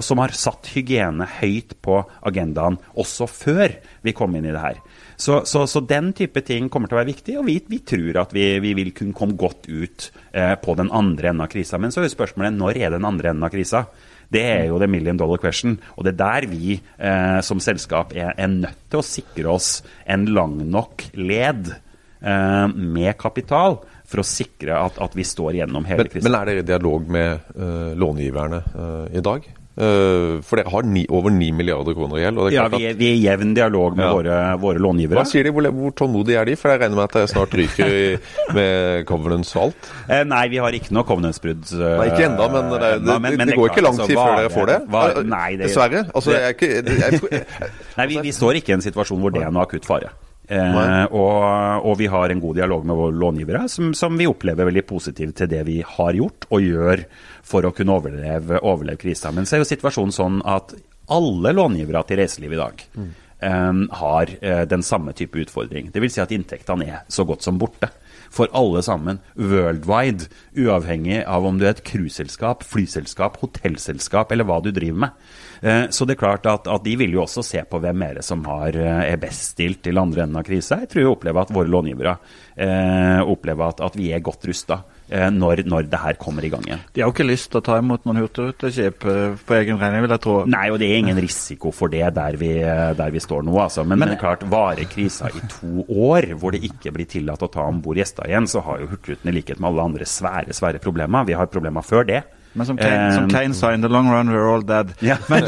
Som 0.03 0.19
har 0.19 0.33
satt 0.37 0.56
hygiene 0.73 1.27
høyt 1.39 1.77
på 1.85 2.01
agendaen 2.27 2.79
også 2.97 3.29
før 3.31 3.77
vi 4.07 4.15
kom 4.17 4.35
inn 4.39 4.49
i 4.49 4.55
det 4.55 4.63
her. 4.63 4.81
Så, 5.17 5.43
så, 5.49 5.65
så 5.69 5.81
den 5.81 6.13
type 6.17 6.43
ting 6.45 6.69
kommer 6.73 6.91
til 6.91 6.99
å 6.99 7.01
være 7.01 7.13
viktig, 7.13 7.39
og 7.41 7.47
vi, 7.49 7.59
vi 7.69 7.81
tror 7.89 8.23
at 8.25 8.35
vi, 8.37 8.49
vi 8.65 8.75
vil 8.77 8.93
kunne 8.97 9.17
komme 9.17 9.37
godt 9.41 9.69
ut 9.69 10.11
eh, 10.33 10.55
på 10.61 10.77
den 10.77 10.93
andre 10.93 11.33
enden 11.33 11.45
av 11.47 11.53
krisa. 11.53 11.81
Men 11.81 11.93
så 11.93 12.03
er 12.03 12.09
jo 12.09 12.17
spørsmålet 12.17 12.57
når 12.57 12.83
er 12.83 12.97
den 12.97 13.09
andre 13.09 13.33
enden 13.33 13.47
av 13.49 13.53
krisa? 13.55 13.87
Det 14.29 14.43
er 14.43 14.65
jo 14.69 14.81
the 14.83 14.89
million 14.91 15.17
dollar 15.17 15.41
question. 15.41 15.79
Og 15.97 16.07
det 16.07 16.17
er 16.17 16.21
der 16.21 16.49
vi 16.51 16.77
eh, 16.77 17.41
som 17.47 17.63
selskap 17.63 18.15
er, 18.17 18.35
er 18.37 18.53
nødt 18.53 18.89
til 18.91 19.01
å 19.01 19.07
sikre 19.07 19.53
oss 19.55 19.81
en 20.05 20.27
lang 20.37 20.59
nok 20.69 21.09
led 21.17 21.71
eh, 21.73 22.67
med 22.75 23.15
kapital 23.21 23.81
for 24.07 24.23
å 24.23 24.27
sikre 24.27 24.77
at, 24.79 24.99
at 25.03 25.17
vi 25.19 25.25
står 25.27 25.61
gjennom 25.61 25.87
hele 25.89 26.05
Men, 26.05 26.11
krisen. 26.13 26.29
men 26.29 26.39
er 26.39 26.51
dere 26.51 26.63
i 26.63 26.67
dialog 26.67 27.09
med 27.11 27.55
eh, 27.57 27.93
långiverne 27.99 28.61
eh, 28.67 29.17
i 29.19 29.25
dag? 29.25 29.49
Eh, 29.77 30.41
for 30.41 30.57
dere 30.57 30.71
har 30.73 30.87
ni, 30.89 31.03
over 31.13 31.29
9 31.31 31.51
milliarder 31.53 31.93
kroner 31.93 32.17
i 32.17 32.23
gjeld. 32.25 32.39
Ja, 32.55 32.63
vi 32.73 32.87
er, 32.89 32.95
vi 32.97 33.11
er 33.11 33.17
i 33.19 33.25
jevn 33.27 33.51
dialog 33.55 33.97
med 33.99 34.07
Ja. 34.07 34.13
våre, 34.15 34.37
våre 34.63 34.79
långivere. 34.81 35.19
Hva 35.21 35.27
sier 35.29 35.45
de? 35.45 35.51
Hvor, 35.53 35.69
hvor 35.77 35.93
tålmodige 35.93 36.39
er 36.41 36.49
de? 36.49 36.57
For 36.57 36.73
jeg 36.73 36.81
regner 36.81 36.97
med 36.97 37.05
at 37.05 37.13
det 37.19 37.25
snart 37.35 37.53
ryker 37.61 37.93
i, 37.93 38.17
med 38.57 39.05
covenants 39.07 39.53
og 39.57 39.63
alt. 39.69 39.91
Eh, 40.17 40.23
nei, 40.25 40.47
vi 40.49 40.57
har 40.63 40.73
ikke 40.73 40.95
noe 40.97 41.05
covenantsbrudd. 41.05 41.65
eh, 41.77 41.97
Nei, 42.01 42.07
ikke 42.09 42.25
ennå, 42.31 42.47
men 42.57 42.71
det, 42.73 42.81
det, 42.81 43.03
nei, 43.05 43.19
men- 43.19 43.37
men 43.37 43.49
det, 43.49 43.57
går 43.59 43.69
klart, 43.69 43.77
ikke 43.77 43.85
lang 43.85 43.99
altså, 43.99 44.07
tid 44.07 44.17
før 44.17 44.37
dere 44.41 44.51
får 44.55 44.67
det. 44.73 44.79
Hva, 44.89 45.03
nei, 45.25 45.49
det, 45.57 45.67
Dessverre. 45.67 46.05
Altså, 46.15 46.31
jeg 46.33 46.43
er 46.43 46.55
ikke 46.57 46.71
jeg, 46.73 47.21
jeg, 47.33 47.45
Nei, 47.99 48.07
vi, 48.07 48.21
vi 48.31 48.33
står 48.33 48.61
ikke 48.63 48.73
i 48.73 48.77
en 48.81 48.85
situasjon 48.87 49.21
hvor 49.21 49.35
det 49.35 49.43
er 49.45 49.51
noe 49.53 49.67
akutt 49.67 49.85
fare. 49.85 50.09
Eh, 50.49 51.05
og, 51.11 51.87
og 51.91 51.97
vi 51.99 52.07
har 52.11 52.31
en 52.31 52.41
god 52.43 52.59
dialog 52.61 52.87
med 52.87 52.99
våre 52.99 53.19
långivere, 53.19 53.65
som, 53.69 53.93
som 53.99 54.17
vi 54.19 54.29
opplever 54.31 54.69
veldig 54.69 54.85
positivt 54.87 55.41
til 55.41 55.51
det 55.51 55.63
vi 55.67 55.81
har 55.83 56.19
gjort 56.19 56.47
og 56.51 56.63
gjør 56.63 57.03
for 57.47 57.67
å 57.67 57.73
kunne 57.75 57.97
overleve, 57.99 58.61
overleve 58.63 59.01
krisa. 59.03 59.33
Men 59.35 59.47
så 59.47 59.57
er 59.57 59.65
jo 59.65 59.71
situasjonen 59.73 60.15
sånn 60.15 60.43
at 60.47 60.77
alle 61.15 61.55
långivere 61.55 62.03
til 62.07 62.21
reiseliv 62.23 62.55
i 62.55 62.61
dag 62.61 62.85
eh, 62.97 63.83
har 64.01 64.35
eh, 64.41 64.65
den 64.71 64.87
samme 64.87 65.15
type 65.19 65.43
utfordring. 65.43 65.91
Dvs. 65.95 66.19
Si 66.19 66.23
at 66.23 66.35
inntektene 66.35 66.87
er 66.87 67.03
så 67.11 67.27
godt 67.27 67.47
som 67.47 67.59
borte. 67.63 67.91
For 68.37 68.51
alle 68.59 68.83
sammen, 68.83 69.21
worldwide, 69.39 70.27
uavhengig 70.59 71.21
av 71.31 71.47
om 71.47 71.59
du 71.59 71.67
er 71.67 71.77
et 71.77 71.85
cruiseselskap, 71.87 72.65
flyselskap, 72.67 73.39
hotellselskap 73.43 74.35
eller 74.35 74.49
hva 74.49 74.59
du 74.65 74.73
driver 74.75 75.07
med. 75.07 75.29
Eh, 75.63 75.87
Så 75.91 76.07
det 76.07 76.17
er 76.17 76.23
klart 76.25 76.47
at, 76.47 76.67
at 76.69 76.85
de 76.85 76.97
vil 76.97 77.13
jo 77.17 77.23
også 77.25 77.45
se 77.45 77.63
på 77.69 77.81
hvem 77.81 78.03
er 78.09 78.15
det 78.21 78.25
som 78.25 78.43
har, 78.45 78.77
eh, 78.77 79.13
er 79.13 79.17
best 79.23 79.53
stilt 79.55 79.83
til 79.87 79.99
andre 79.99 80.25
enden 80.27 80.37
av 80.41 80.45
krisa. 80.45 80.81
Jeg 80.83 80.89
tror 80.93 81.03
jeg 81.03 81.13
opplever 81.15 81.41
at 81.47 81.55
våre 81.55 81.71
långivere 81.73 82.17
eh, 82.57 83.21
opplever 83.25 83.69
at, 83.73 83.81
at 83.85 83.97
vi 83.97 84.11
er 84.13 84.21
godt 84.25 84.45
rusta 84.49 84.81
eh, 85.11 85.29
når, 85.33 85.65
når 85.69 85.89
det 85.93 86.01
her 86.03 86.19
kommer 86.21 86.45
i 86.45 86.51
gang 86.53 86.65
igjen. 86.67 86.83
De 86.95 87.03
har 87.03 87.09
jo 87.11 87.15
ikke 87.17 87.29
lyst 87.29 87.51
til 87.53 87.61
å 87.61 87.65
ta 87.67 87.79
imot 87.81 88.05
noen 88.09 88.21
hurtigruteskip 88.23 89.07
eh, 89.09 89.37
på 89.47 89.57
egen 89.59 89.81
regning, 89.81 90.05
vil 90.07 90.15
jeg 90.17 90.25
tro. 90.27 90.37
Nei, 90.51 90.67
og 90.73 90.79
det 90.83 90.91
er 90.91 91.01
ingen 91.03 91.21
risiko 91.23 91.73
for 91.75 91.93
det 91.93 92.05
der 92.17 92.37
vi, 92.41 92.53
der 93.01 93.11
vi 93.15 93.23
står 93.23 93.45
nå, 93.47 93.57
altså. 93.67 93.85
Men, 93.87 94.01
men 94.01 94.13
det 94.13 94.19
er 94.19 94.25
klart, 94.25 94.47
varer 94.53 94.89
krisa 94.91 95.31
i 95.33 95.43
to 95.57 95.87
år, 95.89 96.31
hvor 96.41 96.53
det 96.57 96.65
ikke 96.69 96.93
blir 96.97 97.09
tillatt 97.11 97.45
å 97.45 97.51
ta 97.53 97.67
om 97.69 97.81
bord 97.85 98.01
gjester 98.01 98.29
igjen, 98.29 98.49
så 98.51 98.63
har 98.67 98.83
jo 98.83 98.91
Hurtigruten 98.93 99.31
i 99.33 99.37
likhet 99.41 99.61
med 99.61 99.73
alle 99.73 99.89
andre 99.91 100.07
svære, 100.09 100.55
svære 100.57 100.81
problemer. 100.83 101.27
Vi 101.29 101.35
har 101.37 101.49
problemer 101.53 101.85
før 101.85 102.07
det. 102.09 102.23
Men 102.57 102.67
som 102.67 102.77
Kane, 102.81 103.15
som 103.15 103.25
Eh, 103.25 103.31
Kane 103.31 103.55
sa, 103.55 103.75
in 103.75 103.81
the 103.81 103.89
long 103.89 104.11
run 104.11 104.29
we're 104.33 104.55
all 104.55 104.63
dead. 104.63 104.95
Ja. 105.01 105.17
Men, 105.29 105.45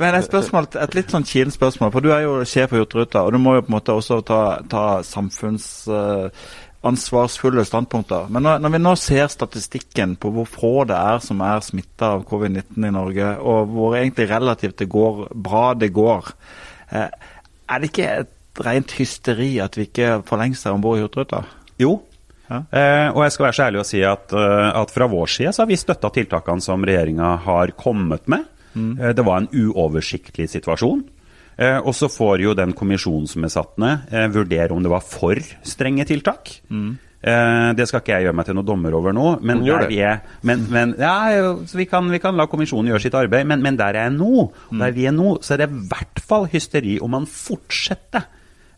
men 0.00 0.14
et, 0.14 0.24
spørsmål, 0.26 0.66
et 0.82 0.94
litt 0.96 1.10
sånn 1.12 1.24
kilent 1.28 1.54
spørsmål, 1.54 1.92
for 1.94 2.00
du 2.02 2.08
er 2.14 2.20
jo 2.24 2.44
sjef 2.48 2.68
for 2.72 2.78
Hurtigruta, 2.82 3.18
og 3.22 3.30
du 3.34 3.38
må 3.42 3.50
jo 3.56 3.62
på 3.62 3.68
en 3.70 3.76
måte 3.76 3.92
også 3.94 4.16
ta, 4.26 4.40
ta 4.70 4.84
samfunnsansvarsfulle 5.06 7.64
standpunkter. 7.68 8.22
Men 8.32 8.40
når, 8.46 8.54
når 8.64 8.70
vi 8.74 8.80
nå 8.82 8.92
ser 8.98 9.26
statistikken 9.30 10.10
på 10.18 10.26
hvor 10.34 10.46
få 10.50 10.74
det 10.90 10.98
er 10.98 11.18
som 11.22 11.36
er 11.46 11.58
smitta 11.64 12.06
av 12.18 12.26
covid-19 12.30 12.88
i 12.88 12.96
Norge, 12.98 13.28
og 13.38 13.58
hvor 13.76 13.90
egentlig 13.98 14.26
relativt 14.32 14.78
det 14.82 14.88
går 14.92 15.14
bra 15.34 15.64
det 15.78 15.90
går, 15.94 16.22
eh, 16.90 17.10
er 17.70 17.76
det 17.78 17.86
ikke 17.92 18.08
et 18.24 18.32
rent 18.66 18.90
hysteri 18.98 19.52
at 19.62 19.72
vi 19.78 19.82
ikke 19.88 20.08
for 20.28 20.36
lengst 20.42 20.62
er 20.66 20.72
om 20.74 20.84
bord 20.84 20.98
i 20.98 21.02
Hurtigruta? 21.04 21.40
Jo. 21.80 21.92
Ja. 22.52 22.60
Eh, 22.68 23.08
og 23.14 23.22
jeg 23.24 23.34
skal 23.34 23.48
være 23.48 23.56
så 23.56 23.64
ærlig 23.66 23.80
å 23.80 23.88
si 23.88 24.02
at, 24.04 24.36
eh, 24.36 24.68
at 24.82 24.92
fra 24.92 25.08
vår 25.08 25.32
side 25.38 25.54
så 25.56 25.64
har 25.64 25.70
vi 25.72 25.80
støtta 25.80 26.12
tiltakene 26.12 26.64
som 26.64 26.84
regjeringa 26.84 27.34
har 27.46 27.72
kommet 27.78 28.28
med. 28.28 28.44
Eh, 29.00 29.12
det 29.16 29.24
var 29.24 29.42
en 29.42 29.50
uoversiktlig 29.52 30.50
situasjon. 30.52 31.04
Eh, 31.56 31.78
og 31.78 31.94
så 31.96 32.08
får 32.08 32.42
jo 32.46 32.56
den 32.56 32.72
kommisjonen 32.76 33.28
som 33.28 33.44
er 33.44 33.52
satt 33.52 33.78
ned, 33.80 34.08
eh, 34.10 34.28
vurdere 34.32 34.72
om 34.72 34.82
det 34.82 34.92
var 34.92 35.04
for 35.04 35.36
strenge 35.62 36.06
tiltak. 36.08 36.60
Eh, 37.22 37.72
det 37.78 37.86
skal 37.86 38.00
ikke 38.00 38.16
jeg 38.16 38.26
gjøre 38.26 38.34
meg 38.34 38.46
til 38.48 38.56
noen 38.58 38.66
dommer 38.66 38.94
over 38.98 39.14
nå, 39.14 39.40
men, 39.46 39.60
der 39.62 39.86
vi 39.86 40.00
er, 40.02 40.22
men, 40.42 40.64
men, 40.72 40.94
ja, 40.98 41.54
så 41.70 41.78
vi, 41.78 41.86
kan, 41.86 42.08
vi 42.10 42.18
kan 42.18 42.34
la 42.34 42.48
kommisjonen 42.50 42.90
gjøre 42.90 43.04
sitt 43.04 43.14
arbeid, 43.14 43.46
men, 43.46 43.62
men 43.62 43.78
der 43.78 43.94
jeg 43.94 44.10
er 44.10 44.16
nå, 44.16 44.48
der 44.80 44.90
vi 44.96 45.06
er 45.06 45.14
nå, 45.14 45.36
så 45.40 45.54
er 45.54 45.62
det 45.62 45.68
i 45.70 45.84
hvert 45.92 46.18
fall 46.18 46.48
hysteri 46.50 46.96
om 46.98 47.14
man 47.14 47.28
fortsetter 47.30 48.26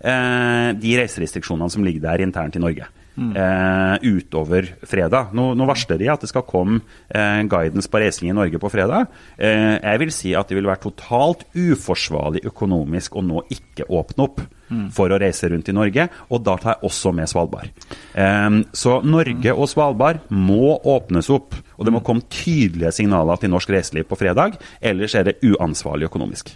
eh, 0.05 0.75
de 0.77 0.93
reiserestriksjonene 1.01 1.73
som 1.73 1.87
ligger 1.87 2.05
der 2.05 2.27
internt 2.27 2.59
i 2.59 2.63
Norge. 2.63 2.91
Eh, 3.17 3.95
utover 4.03 4.69
fredag. 4.87 5.33
Nå, 5.37 5.53
nå, 5.55 5.67
varsler 5.69 6.01
de 6.01 6.11
at 6.13 6.25
det 6.25 6.31
skal 6.31 6.47
komme 6.49 6.81
eh, 7.09 7.43
guidance 7.51 7.91
på 7.91 8.03
reising 8.03 8.31
i 8.31 8.37
Norge 8.37 8.61
på 8.61 8.71
fredag. 8.73 9.09
Eh, 9.39 9.77
jeg 9.79 10.03
vil 10.03 10.13
si 10.15 10.35
at 10.37 10.51
det 10.51 10.59
vil 10.59 10.69
være 10.69 10.85
totalt 10.87 11.47
uforsvarlig 11.55 12.45
økonomisk 12.51 13.17
å 13.17 13.25
nå 13.25 13.45
ikke 13.55 13.89
åpne 13.89 14.27
opp 14.27 14.43
mm. 14.69 14.89
for 14.95 15.13
å 15.13 15.21
reise 15.21 15.51
rundt 15.53 15.71
i 15.71 15.77
Norge, 15.77 16.09
og 16.31 16.45
da 16.47 16.57
tar 16.61 16.77
jeg 16.77 16.91
også 16.91 17.15
med 17.17 17.31
Svalbard. 17.31 17.87
Eh, 18.13 18.61
så 18.75 18.99
Norge 19.07 19.57
og 19.57 19.71
Svalbard 19.71 20.25
må 20.35 20.77
åpnes 20.79 21.31
opp, 21.35 21.59
og 21.75 21.87
det 21.87 21.95
må 21.95 22.05
komme 22.07 22.27
tydelige 22.31 22.95
signaler 23.01 23.41
til 23.41 23.53
norsk 23.55 23.75
reiseliv 23.75 24.09
på 24.11 24.19
fredag, 24.21 24.59
ellers 24.83 25.17
er 25.19 25.31
det 25.31 25.41
uansvarlig 25.47 26.11
økonomisk. 26.11 26.55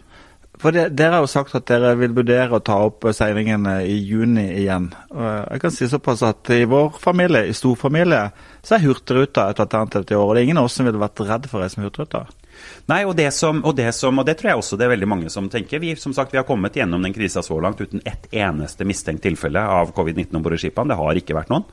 For 0.58 0.74
det, 0.74 0.88
Dere 0.98 1.18
har 1.18 1.22
jo 1.22 1.30
sagt 1.30 1.54
at 1.54 1.68
dere 1.70 1.92
vil 2.00 2.14
vurdere 2.16 2.58
å 2.58 2.62
ta 2.64 2.80
opp 2.88 3.06
seilingene 3.14 3.76
i 3.86 3.94
juni 4.02 4.48
igjen. 4.58 4.88
Jeg 5.14 5.62
kan 5.62 5.74
si 5.74 5.86
såpass 5.90 6.24
at 6.26 6.50
I 6.54 6.64
vår 6.68 6.98
familie, 6.98 7.44
i 7.46 7.54
storfamilie, 7.54 8.24
så 8.66 8.74
er 8.74 8.82
Hurtigruta 8.82 9.46
et 9.52 9.62
alternativ 9.62 10.08
til 10.08 10.16
i 10.16 10.18
år. 10.18 10.26
Og 10.26 10.34
det 10.34 10.42
er 10.42 10.48
ingen 10.48 10.60
av 10.62 10.66
oss 10.66 10.78
som 10.80 10.88
ville 10.88 11.02
vært 11.02 11.22
redd 11.28 11.46
for 11.50 11.60
å 11.60 11.62
reise 11.62 11.78
med 11.78 11.86
Hurtigruta. 11.88 12.24
Nei, 12.90 13.04
og 13.06 13.14
det, 13.18 13.28
som, 13.36 13.60
og, 13.62 13.76
det 13.78 13.92
som, 13.94 14.18
og 14.18 14.26
det 14.26 14.34
tror 14.40 14.50
jeg 14.50 14.62
også 14.64 14.78
det 14.80 14.88
er 14.88 14.94
veldig 14.96 15.10
mange 15.10 15.30
som 15.30 15.46
tenker. 15.52 15.82
Vi 15.82 15.94
som 16.00 16.14
sagt, 16.16 16.34
vi 16.34 16.40
har 16.40 16.48
kommet 16.48 16.76
gjennom 16.76 17.06
den 17.06 17.14
krisa 17.14 17.44
så 17.46 17.60
langt 17.62 17.78
uten 17.78 18.02
ett 18.08 18.26
eneste 18.34 18.86
mistenkt 18.88 19.22
tilfelle 19.22 19.62
av 19.62 19.94
covid-19 19.94 20.34
om 20.34 20.42
bord 20.42 20.58
i 20.58 20.62
skipene. 20.64 20.90
Det 20.90 20.98
har 20.98 21.22
ikke 21.22 21.38
vært 21.38 21.54
noen. 21.54 21.68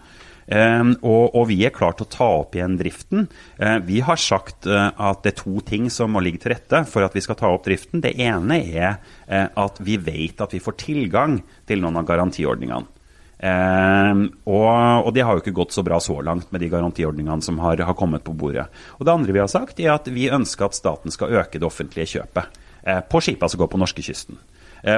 Ehm, 0.46 0.94
og, 1.02 1.34
og, 1.34 1.48
vi 1.50 1.58
er 1.66 1.74
klare 1.74 1.98
til 1.98 2.06
å 2.06 2.14
ta 2.14 2.28
opp 2.42 2.56
igjen 2.58 2.78
driften. 2.78 3.28
Uh, 3.58 3.80
vi 3.86 4.02
har 4.06 4.20
sagt 4.22 4.68
uh, 4.70 4.92
at 4.94 5.24
det 5.26 5.34
er 5.34 5.40
to 5.42 5.62
ting 5.66 5.88
som 5.94 6.14
må 6.14 6.22
ligge 6.22 6.44
til 6.44 6.54
rette 6.54 6.84
for 6.90 7.06
at 7.06 7.16
vi 7.18 7.24
skal 7.26 7.40
ta 7.40 7.50
opp 7.50 7.66
driften. 7.66 8.04
Det 8.04 8.14
ene 8.22 8.60
er 8.62 9.00
uh, 9.26 9.48
at 9.66 9.82
vi 9.82 9.98
vet 9.98 10.44
at 10.46 10.54
vi 10.54 10.62
får 10.62 10.78
tilgang 10.86 11.40
til 11.66 11.82
noen 11.82 11.98
av 12.02 12.10
garantiordningene. 12.10 12.92
Um, 13.36 14.22
og, 14.48 14.70
og, 15.04 15.10
det 15.14 15.26
har 15.28 15.36
jo 15.36 15.42
ikke 15.42 15.58
gått 15.58 15.74
så 15.76 15.84
bra 15.84 15.98
så 16.02 16.16
langt 16.24 16.54
med 16.56 16.62
de 16.64 16.70
garantiordningene 16.72 17.44
som 17.44 17.58
har, 17.60 17.82
har, 17.84 17.98
kommet 17.98 18.24
på 18.24 18.34
bordet. 18.38 18.70
Og 18.96 19.06
Det 19.06 19.12
andre 19.12 19.36
vi 19.36 19.42
har 19.42 19.52
sagt, 19.52 19.82
er 19.82 19.98
at 19.98 20.08
vi 20.08 20.30
ønsker 20.32 20.70
at 20.70 20.78
staten 20.78 21.14
skal 21.14 21.36
øke 21.42 21.60
det 21.60 21.68
offentlige 21.68 22.16
kjøpet 22.16 22.62
på 23.10 23.20
skipene 23.26 23.50
som 23.50 23.60
går 23.60 23.70
på 23.74 23.80
norskekysten. 23.82 24.38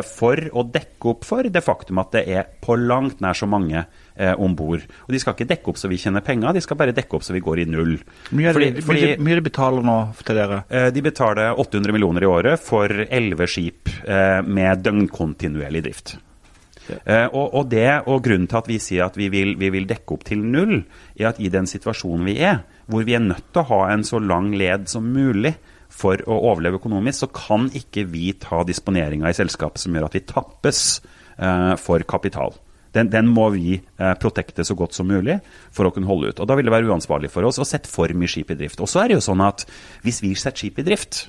for 0.03 0.41
å 0.51 0.63
dekke 0.67 1.07
opp 1.13 1.23
for 1.23 1.47
det 1.47 1.61
faktum 1.63 2.01
at 2.01 2.11
det 2.11 2.23
er 2.27 2.49
på 2.61 2.75
langt 2.75 3.21
nær 3.23 3.37
så 3.39 3.47
mange 3.47 3.85
eh, 4.17 4.33
om 4.33 4.55
bord. 4.57 4.83
Og 5.05 5.13
de 5.13 5.21
skal 5.21 5.35
ikke 5.35 5.49
dekke 5.49 5.71
opp 5.71 5.79
så 5.79 5.89
vi 5.91 5.99
tjener 6.01 6.25
penger, 6.25 6.55
de 6.57 6.63
skal 6.65 6.79
bare 6.79 6.95
dekke 6.97 7.17
opp 7.17 7.25
så 7.25 7.35
vi 7.35 7.43
går 7.45 7.63
i 7.63 7.67
null. 7.69 7.97
Mye 8.37 8.53
fordi, 8.55 8.69
de, 8.77 8.85
fordi, 8.85 9.09
mye 9.23 9.39
de 9.39 9.45
betaler 9.47 9.87
nå 9.87 9.97
til 10.23 10.39
dere? 10.39 10.61
Eh, 10.69 10.89
de 10.93 11.03
betaler 11.05 11.59
800 11.65 11.95
millioner 11.95 12.25
i 12.25 12.31
året 12.31 12.63
for 12.63 12.91
11 13.07 13.51
skip 13.51 13.93
eh, 14.05 14.39
med 14.45 14.85
døgnkontinuerlig 14.85 15.85
drift. 15.89 16.17
Uh, 16.87 17.27
og, 17.35 17.47
og, 17.51 17.63
det, 17.67 17.87
og 18.07 18.21
Grunnen 18.23 18.47
til 18.47 18.61
at 18.61 18.67
vi 18.69 18.77
sier 18.79 19.09
at 19.09 19.17
vi 19.19 19.25
vil, 19.27 19.57
vi 19.59 19.67
vil, 19.73 19.83
dekke 19.89 20.13
opp 20.15 20.21
til 20.29 20.39
null, 20.39 20.85
er 21.19 21.33
at 21.33 21.41
i 21.43 21.49
den 21.51 21.67
situasjonen 21.67 22.23
vi 22.29 22.37
er, 22.47 22.61
hvor 22.87 23.03
vi 23.03 23.17
er 23.17 23.25
nødt 23.25 23.49
til 23.51 23.65
å 23.65 23.67
ha 23.73 23.79
en 23.91 24.05
så 24.07 24.21
lang 24.23 24.53
led 24.55 24.87
som 24.87 25.09
mulig 25.11 25.57
for 25.91 26.21
å 26.23 26.37
overleve 26.51 26.79
økonomisk, 26.79 27.25
så 27.25 27.29
kan 27.35 27.67
ikke 27.75 28.05
vi 28.07 28.29
ta 28.39 28.61
disponeringa 28.67 29.27
i 29.27 29.35
selskapet 29.35 29.83
som 29.83 29.95
gjør 29.95 30.07
at 30.07 30.15
vi 30.15 30.23
tappes 30.31 30.81
eh, 31.35 31.73
for 31.81 32.03
kapital 32.07 32.55
den, 32.97 33.11
den 33.13 33.29
må 33.29 33.47
vi 33.53 33.77
eh, 33.77 34.13
protekte 34.21 34.65
så 34.67 34.75
godt 34.77 34.97
som 34.97 35.09
mulig 35.09 35.39
for 35.73 35.87
å 35.87 35.93
kunne 35.93 36.09
holde 36.09 36.33
ut. 36.33 36.41
Og 36.41 36.49
Da 36.49 36.57
vil 36.57 36.67
det 36.67 36.73
være 36.73 36.89
uansvarlig 36.89 37.31
for 37.33 37.47
oss 37.47 37.61
å 37.61 37.67
sette 37.67 37.91
for 37.91 38.11
mye 38.17 38.31
skip 38.31 38.51
i 38.53 38.59
drift. 38.59 38.81
Og 38.83 38.89
så 38.91 39.03
er 39.03 39.11
det 39.11 39.19
jo 39.19 39.27
sånn 39.29 39.43
at 39.45 39.67
Hvis 40.03 40.21
vi 40.23 40.33
setter 40.35 40.65
skip 40.65 40.81
i 40.81 40.87
drift, 40.87 41.27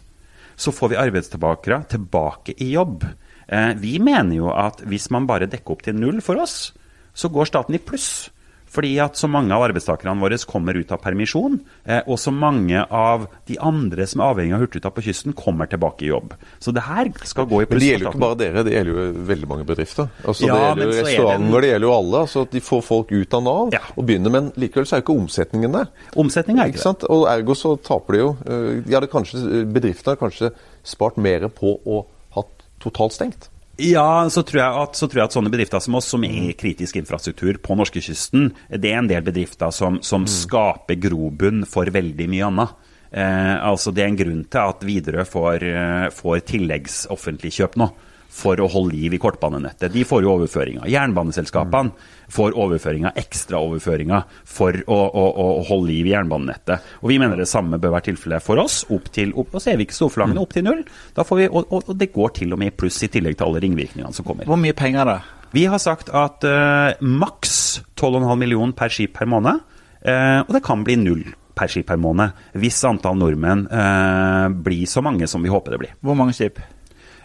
så 0.59 0.75
får 0.75 0.93
vi 0.93 1.01
arbeidstilbakere 1.01 1.85
tilbake 1.93 2.57
i 2.59 2.73
jobb. 2.73 3.05
Eh, 3.49 3.73
vi 3.79 3.99
mener 4.03 4.41
jo 4.41 4.51
at 4.53 4.83
hvis 4.89 5.09
man 5.15 5.29
bare 5.29 5.49
dekker 5.51 5.77
opp 5.77 5.85
til 5.87 5.97
null 5.97 6.19
for 6.25 6.41
oss, 6.43 6.73
så 7.15 7.31
går 7.33 7.49
staten 7.51 7.77
i 7.77 7.83
pluss. 7.83 8.29
Fordi 8.73 8.95
at 9.03 9.17
så 9.19 9.29
mange 9.31 9.55
av 9.55 9.65
arbeidstakerne 9.69 10.17
våre 10.21 10.39
kommer 10.49 10.77
ut 10.77 10.93
av 10.93 11.01
permisjon, 11.03 11.59
eh, 11.85 12.03
og 12.07 12.19
så 12.21 12.33
mange 12.35 12.83
av 12.85 13.27
de 13.49 13.57
andre 13.65 14.07
som 14.09 14.23
er 14.23 14.35
avhengig 14.35 14.57
av 14.57 14.65
Hurtigruta 14.65 14.93
på 14.95 15.05
kysten, 15.09 15.35
kommer 15.37 15.71
tilbake 15.71 16.05
i 16.05 16.11
jobb. 16.13 16.35
Så 16.61 16.75
det 16.77 16.85
her 16.87 17.11
skal 17.25 17.49
gå 17.49 17.63
i 17.63 17.69
pluss. 17.69 17.79
Men 17.79 17.85
det 17.85 17.91
gjelder 17.93 18.09
jo 18.09 18.13
ikke 18.13 18.25
bare 18.27 18.41
dere, 18.43 18.65
det 18.67 18.75
gjelder 18.77 18.93
jo 18.93 19.25
veldig 19.33 19.51
mange 19.51 19.69
bedrifter. 19.69 20.11
Altså, 20.25 20.47
ja, 20.47 20.55
det 20.55 20.63
gjelder 20.69 20.85
jo 20.85 20.99
restauranter, 20.99 21.49
det, 21.49 21.63
det 21.65 21.73
gjelder 21.73 21.89
jo 21.89 21.95
alle. 21.97 22.23
altså 22.27 22.45
at 22.47 22.57
De 22.57 22.65
får 22.69 22.85
folk 22.87 23.13
ut 23.13 23.39
av 23.39 23.45
Nav 23.49 23.77
ja. 23.77 23.85
og 23.97 24.09
begynner, 24.09 24.35
men 24.35 24.53
likevel 24.61 24.89
så 24.89 24.97
er 24.97 25.03
jo 25.03 25.09
ikke 25.09 25.19
omsetningen 25.25 25.77
der. 25.79 25.93
Omsetningen 26.19 26.63
er 26.63 26.73
ikke, 26.73 26.83
ikke 26.85 26.97
det. 27.03 27.13
Og 27.17 27.29
ergo 27.33 27.59
så 27.59 27.77
taper 27.91 28.17
de 28.17 28.25
jo. 28.25 28.33
Eh, 28.45 28.71
de 28.85 28.99
hadde 28.99 29.13
kanskje, 29.13 29.65
Bedriftene 29.69 30.15
har 30.15 30.21
kanskje 30.21 30.53
spart 30.87 31.21
mer 31.21 31.49
på 31.53 31.79
å 31.89 32.03
ha 32.37 32.45
totalt 32.83 33.17
stengt. 33.17 33.49
Ja, 33.81 34.27
så 34.31 34.43
tror, 34.43 34.83
at, 34.83 34.97
så 34.99 35.07
tror, 35.07 35.21
jeg 35.21 35.31
at, 35.31 35.35
sånne 35.37 35.53
bedrifter 35.55 35.83
som 35.83 35.95
oss, 35.95 36.09
som 36.11 36.25
er 36.27 36.51
kritisk 36.59 36.97
infrastruktur 36.99 37.61
på 37.63 37.77
norskekysten, 37.79 38.51
det 38.75 38.91
er 38.91 38.99
en 38.99 39.11
del 39.11 39.23
bedrifter 39.23 39.71
som, 39.75 40.01
som 40.03 40.25
mm. 40.25 40.31
skaper 40.33 40.99
grobunn 40.99 41.63
for 41.69 41.87
veldig 41.95 42.27
mye 42.33 42.49
annet. 42.49 42.89
Eh, 43.13 43.55
altså 43.65 43.95
Det 43.95 44.03
er 44.03 44.11
en 44.11 44.19
grunn 44.19 44.43
til 44.51 44.73
at 44.75 44.83
Widerøe 44.85 45.25
får, 45.25 45.65
eh, 45.71 46.09
får 46.13 46.43
tilleggsoffentlig 46.51 47.55
kjøp 47.61 47.79
nå 47.81 47.89
for 48.29 48.61
å 48.61 48.69
holde 48.71 48.95
liv 48.95 49.17
i 49.17 49.21
kortbanenettet. 49.21 49.91
De 49.93 50.05
får 50.07 50.23
jo 50.25 50.35
overføringer. 50.37 50.87
Jernbaneselskapene 50.93 51.95
får 52.33 52.57
overføringer, 52.61 53.17
ekstraoverføringer, 53.19 54.27
for 54.47 54.77
å, 54.85 54.99
å, 54.99 55.25
å, 55.33 55.47
holde 55.71 55.89
liv 55.91 56.11
i 56.11 56.13
jernbanenettet. 56.13 56.93
Og 57.03 57.13
Vi 57.13 57.19
mener 57.21 57.41
det 57.41 57.49
samme 57.49 57.81
bør 57.81 57.97
være 57.97 58.11
tilfellet 58.11 58.45
for 58.45 58.61
oss. 58.63 58.83
opp 58.95 59.09
til, 59.15 59.33
opp, 59.33 59.57
og 59.57 59.65
så 59.65 59.73
er 59.73 59.81
vi 59.81 59.89
ikke 59.89 59.97
storforlangende, 59.97 60.45
opp 60.45 60.55
til 60.55 60.69
null. 60.69 60.85
Vi, 60.85 61.49
og, 61.49 61.73
og, 61.73 61.91
det 61.99 62.13
går 62.15 62.37
til 62.43 62.55
og 62.55 62.63
med 62.63 62.73
i 62.73 62.77
pluss, 62.77 63.01
i 63.03 63.11
tillegg 63.13 63.39
til 63.39 63.49
alle 63.49 63.65
ringvirkningene 63.65 64.15
som 64.15 64.29
kommer. 64.29 64.49
Hvor 64.49 64.61
mye 64.61 64.77
penger 64.77 65.09
da? 65.09 65.19
Vi 65.57 65.65
har 65.65 65.81
sagt 65.81 66.13
at 66.13 66.45
uh, 66.45 66.93
maks 67.01 67.81
12,5 67.97 68.37
millioner 68.37 68.77
per 68.77 68.93
skip 68.93 69.17
per 69.17 69.29
måned. 69.31 69.65
Uh, 70.05 70.45
og 70.45 70.53
det 70.55 70.65
kan 70.67 70.85
bli 70.85 70.99
null 71.01 71.25
per 71.59 71.71
skip 71.73 71.89
per 71.89 71.99
måned 71.99 72.37
hvis 72.61 72.77
antall 72.87 73.17
nordmenn 73.19 73.65
uh, 73.67 74.47
blir 74.53 74.87
så 74.87 75.03
mange 75.03 75.27
som 75.27 75.43
vi 75.43 75.51
håper 75.51 75.75
det 75.75 75.81
blir. 75.83 75.97
Hvor 76.05 76.19
mange 76.19 76.37
skip? 76.37 76.61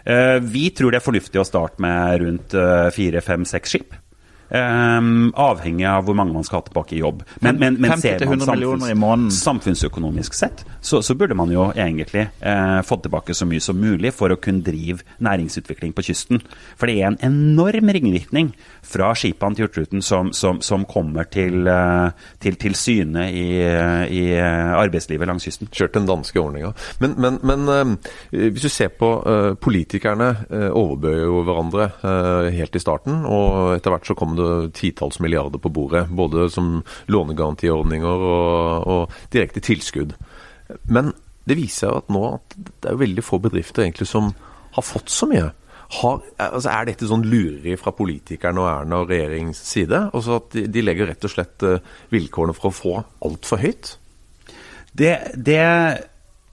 Eh, 0.04 0.38
vi 0.40 0.68
tror 0.70 0.92
det 0.92 1.00
er 1.00 1.06
fornuftig 1.06 1.40
å 1.40 1.46
starte 1.48 1.80
med 1.82 2.20
rundt 2.20 2.56
eh, 2.60 2.88
fire, 2.94 3.22
fem, 3.24 3.46
seks 3.48 3.72
skip. 3.72 3.96
Um, 4.50 5.30
avhengig 5.40 5.86
av 5.88 6.04
hvor 6.04 6.14
mange 6.18 6.34
man 6.34 6.44
skal 6.46 6.60
ha 6.60 6.66
tilbake 6.68 6.94
i 6.94 7.00
jobb. 7.00 7.22
Men, 7.40 7.56
men, 7.58 7.78
men 7.80 7.96
ser 7.98 8.20
man 8.28 8.44
samfunns, 8.44 9.40
samfunnsøkonomisk 9.40 10.36
sett, 10.36 10.64
så, 10.84 11.00
så, 11.02 11.16
burde 11.18 11.34
man 11.34 11.50
jo 11.50 11.70
egentlig 11.72 12.26
uh, 12.44 12.82
fått 12.84 13.06
tilbake 13.06 13.34
så 13.34 13.48
mye 13.48 13.62
som 13.64 13.80
mulig 13.80 14.12
for 14.14 14.30
å 14.30 14.38
kunne 14.38 14.62
drive 14.64 15.02
næringsutvikling 15.24 15.94
på 15.96 16.04
kysten. 16.10 16.42
For 16.76 16.90
det 16.90 16.98
er 17.00 17.08
en 17.08 17.18
enorm 17.24 17.90
ringvirkning 17.96 18.52
fra 18.84 19.14
skipene 19.16 19.56
til 19.56 19.66
Hurtigruten 19.66 20.04
som, 20.04 20.32
som, 20.36 20.60
som, 20.62 20.84
kommer 20.84 21.24
til, 21.32 21.64
uh, 21.64 22.12
til, 22.44 22.58
til 22.60 22.76
syne 22.78 23.30
i, 23.32 23.48
i, 23.64 24.24
arbeidslivet 24.36 25.30
langs 25.30 25.48
kysten. 25.48 25.72
Kjørt 25.72 25.96
den 25.96 26.08
danske 26.10 26.40
ordninga. 26.40 26.74
Men, 27.00 27.16
men, 27.18 27.40
men 27.42 27.64
uh, 27.72 28.12
hvis 28.30 28.68
du 28.68 28.70
ser 28.72 28.92
på 28.92 29.10
uh, 29.24 29.54
Politikerne 29.56 30.30
uh, 30.50 30.68
overbød 30.68 31.18
jo 31.24 31.42
hverandre 31.46 31.90
helt 32.54 32.76
i 32.76 32.80
starten, 32.82 33.22
og 33.28 33.74
etter 33.76 33.92
hvert 33.94 34.06
så 34.08 34.16
kom 34.34 34.62
det 34.70 34.74
titalls 34.74 35.20
milliarder 35.20 35.58
på 35.58 35.68
bordet. 35.68 36.08
Både 36.08 36.50
som 36.50 36.82
lånegarantiordninger 37.06 38.06
og, 38.06 38.86
og 38.86 39.12
direkte 39.32 39.60
tilskudd. 39.60 40.14
Men 40.88 41.12
det 41.44 41.58
viser 41.58 41.92
at 41.92 42.08
nå 42.08 42.24
at 42.38 42.56
det 42.56 42.90
er 42.90 43.00
veldig 43.00 43.24
få 43.24 43.38
bedrifter 43.38 43.84
egentlig 43.84 44.08
som 44.08 44.32
har 44.74 44.82
fått 44.82 45.10
så 45.10 45.28
mye. 45.28 45.50
Har, 46.00 46.22
altså 46.38 46.70
er 46.72 46.88
dette 46.88 47.06
sånn 47.06 47.26
lureri 47.28 47.76
fra 47.78 47.92
politikerne 47.94 48.62
og 48.62 48.70
Erna 48.70 49.02
og 49.02 49.12
regjeringens 49.12 49.60
side? 49.60 50.08
Altså 50.16 50.40
at 50.40 50.56
de, 50.56 50.64
de 50.72 50.82
legger 50.82 51.10
rett 51.12 51.26
og 51.26 51.30
slett 51.30 51.66
uh, 51.66 51.76
vilkårene 52.10 52.56
for 52.56 52.70
å 52.70 52.74
få 52.74 52.94
altfor 53.28 53.60
høyt? 53.62 53.92
Det, 54.94 55.12
det, 55.36 55.60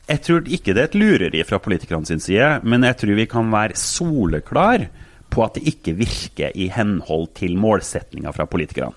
jeg 0.09 0.21
tror 0.27 0.49
ikke 0.49 0.75
det 0.75 0.83
er 0.83 0.89
et 0.91 0.99
lureri 0.99 1.45
fra 1.47 1.61
politikerne 1.63 2.09
sin 2.09 2.21
side, 2.21 2.59
men 2.67 2.83
jeg 2.85 2.99
tror 3.01 3.17
vi 3.17 3.29
kan 3.31 3.49
være 3.53 3.79
soleklar 3.79 4.89
på 5.31 5.45
at 5.45 5.55
det 5.57 5.63
ikke 5.71 5.95
virker 5.99 6.55
i 6.55 6.67
henhold 6.73 7.31
til 7.39 7.55
målsettinga 7.59 8.33
fra 8.35 8.47
politikerne. 8.49 8.93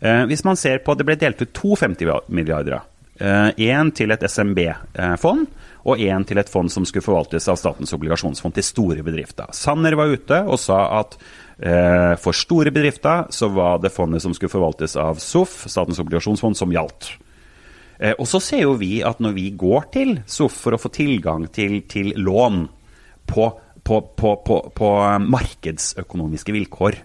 Eh, 0.00 0.24
hvis 0.30 0.44
man 0.46 0.56
ser 0.56 0.78
på 0.84 0.92
at 0.92 1.00
Det 1.00 1.06
ble 1.08 1.16
delt 1.18 1.42
ut 1.42 1.54
to 1.56 1.74
50 1.74 2.28
milliarder. 2.28 2.84
Én 3.18 3.88
eh, 3.88 3.94
til 3.98 4.14
et 4.14 4.22
SMB-fond 4.22 5.46
og 5.88 5.98
én 5.98 6.24
til 6.26 6.38
et 6.38 6.50
fond 6.50 6.70
som 6.70 6.84
skulle 6.86 7.02
forvaltes 7.02 7.48
av 7.50 7.58
Statens 7.58 7.92
obligasjonsfond 7.96 8.54
til 8.54 8.66
store 8.66 9.02
bedrifter. 9.02 9.48
Sanner 9.56 9.96
var 9.98 10.12
ute 10.12 10.42
og 10.46 10.58
sa 10.62 11.00
at 11.00 11.16
eh, 11.58 12.14
for 12.20 12.36
store 12.36 12.70
bedrifter 12.74 13.26
så 13.34 13.48
var 13.50 13.80
det 13.82 13.94
fondet 13.94 14.22
som 14.22 14.34
skulle 14.36 14.52
forvaltes 14.52 14.94
av 15.00 15.18
SOF, 15.22 15.64
Statens 15.66 15.98
obligasjonsfond, 16.02 16.58
som 16.58 16.74
gjaldt. 16.74 17.10
Eh, 17.98 18.14
og 18.14 18.28
så 18.30 18.40
ser 18.42 18.66
jo 18.66 18.76
vi 18.78 19.00
at 19.02 19.18
når 19.22 19.34
vi 19.38 19.48
går 19.58 19.88
til 19.94 20.18
SOF 20.26 20.60
for 20.66 20.76
å 20.76 20.82
få 20.82 20.92
tilgang 20.94 21.48
til, 21.50 21.80
til 21.90 22.12
lån 22.14 22.66
på 23.28 23.50
på, 23.88 24.00
på, 24.20 24.36
på, 24.44 24.56
på 24.76 24.88
markedsøkonomiske 25.24 26.52
vilkår 26.52 26.98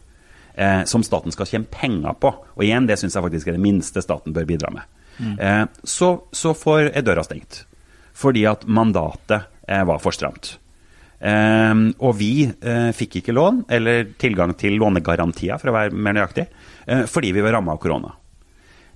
eh, 0.56 0.84
som 0.90 1.04
staten 1.04 1.32
skal 1.32 1.48
tjene 1.48 1.70
penger 1.72 2.18
på. 2.20 2.34
Og 2.58 2.66
igjen, 2.66 2.88
det 2.90 2.98
syns 3.00 3.16
jeg 3.16 3.24
faktisk 3.24 3.48
er 3.50 3.58
det 3.58 3.64
minste 3.64 4.04
staten 4.04 4.36
bør 4.36 4.50
bidra 4.50 4.72
med. 4.74 4.90
Mm. 5.20 5.38
Eh, 5.38 5.64
så, 5.88 6.16
så 6.36 6.52
får, 6.58 6.92
er 6.92 7.06
døra 7.06 7.24
stengt. 7.24 7.64
Fordi 8.18 8.44
at 8.50 8.66
mandatet 8.68 9.48
eh, 9.68 9.86
var 9.88 10.02
for 10.04 10.16
stramt. 10.16 10.58
Eh, 11.24 11.86
og 12.04 12.18
vi 12.20 12.34
eh, 12.50 12.90
fikk 12.96 13.22
ikke 13.22 13.38
lån, 13.38 13.64
eller 13.80 14.12
tilgang 14.20 14.52
til 14.60 14.76
lånegarantier, 14.82 15.62
for 15.62 15.72
å 15.72 15.78
være 15.78 15.96
mer 15.96 16.20
nøyaktig, 16.20 16.50
eh, 16.86 17.06
fordi 17.10 17.32
vi 17.38 17.46
var 17.46 17.56
ramma 17.58 17.78
av 17.78 17.82
korona. 17.84 18.12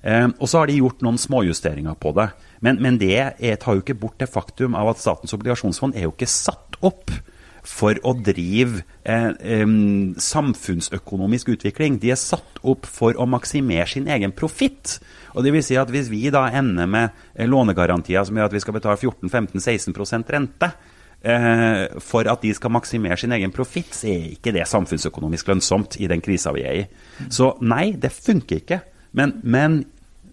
Eh, 0.03 0.27
og 0.27 0.43
så 0.43 0.59
har 0.59 0.69
de 0.69 0.77
gjort 0.81 1.07
noen 1.07 1.21
småjusteringer 1.21 1.95
på 2.03 2.11
det. 2.19 2.27
Men, 2.59 2.83
men 2.83 2.99
det 2.99 3.15
er, 3.15 3.57
tar 3.61 3.79
jo 3.79 3.85
ikke 3.85 3.97
bort 4.03 4.19
det 4.19 4.27
faktum 4.33 4.75
av 4.75 4.91
at 4.91 5.01
Statens 5.01 5.35
obligasjonsfond 5.37 5.95
er 5.95 6.09
jo 6.09 6.13
ikke 6.15 6.29
satt 6.29 6.77
opp 6.85 7.15
for 7.67 7.99
å 8.07 8.13
drive 8.15 8.81
eh, 9.03 9.31
eh, 9.35 9.65
samfunnsøkonomisk 10.23 11.51
utvikling. 11.57 11.99
De 12.01 12.13
er 12.13 12.19
satt 12.19 12.61
opp 12.63 12.87
for 12.89 13.17
å 13.19 13.27
maksimere 13.29 13.87
sin 13.91 14.07
egen 14.11 14.33
profitt. 14.35 14.97
Og 15.35 15.43
det 15.45 15.53
vil 15.53 15.65
si 15.65 15.77
at 15.77 15.91
Hvis 15.91 16.09
vi 16.09 16.29
da 16.33 16.47
ender 16.47 16.87
med 16.89 17.09
eh, 17.35 17.47
lånegarantier 17.49 18.23
som 18.25 18.37
gjør 18.37 18.49
at 18.49 18.55
vi 18.55 18.63
skal 18.63 18.77
betale 18.77 18.99
14-15-16% 19.01 20.31
rente, 20.33 20.71
eh, 21.21 21.83
for 22.03 22.29
at 22.31 22.45
de 22.45 22.53
skal 22.55 22.73
maksimere 22.73 23.19
sin 23.19 23.35
egen 23.35 23.53
profitt, 23.55 23.91
så 23.95 24.09
er 24.13 24.31
ikke 24.37 24.55
det 24.55 24.67
samfunnsøkonomisk 24.69 25.51
lønnsomt 25.51 25.99
i 25.99 26.07
den 26.07 26.23
krisa 26.23 26.55
vi 26.55 26.63
er 26.67 26.79
i. 26.83 26.85
Så 27.29 27.55
nei, 27.61 27.91
det 27.99 28.15
funker 28.15 28.63
ikke. 28.63 28.79
Men, 29.17 29.39
men 29.43 29.81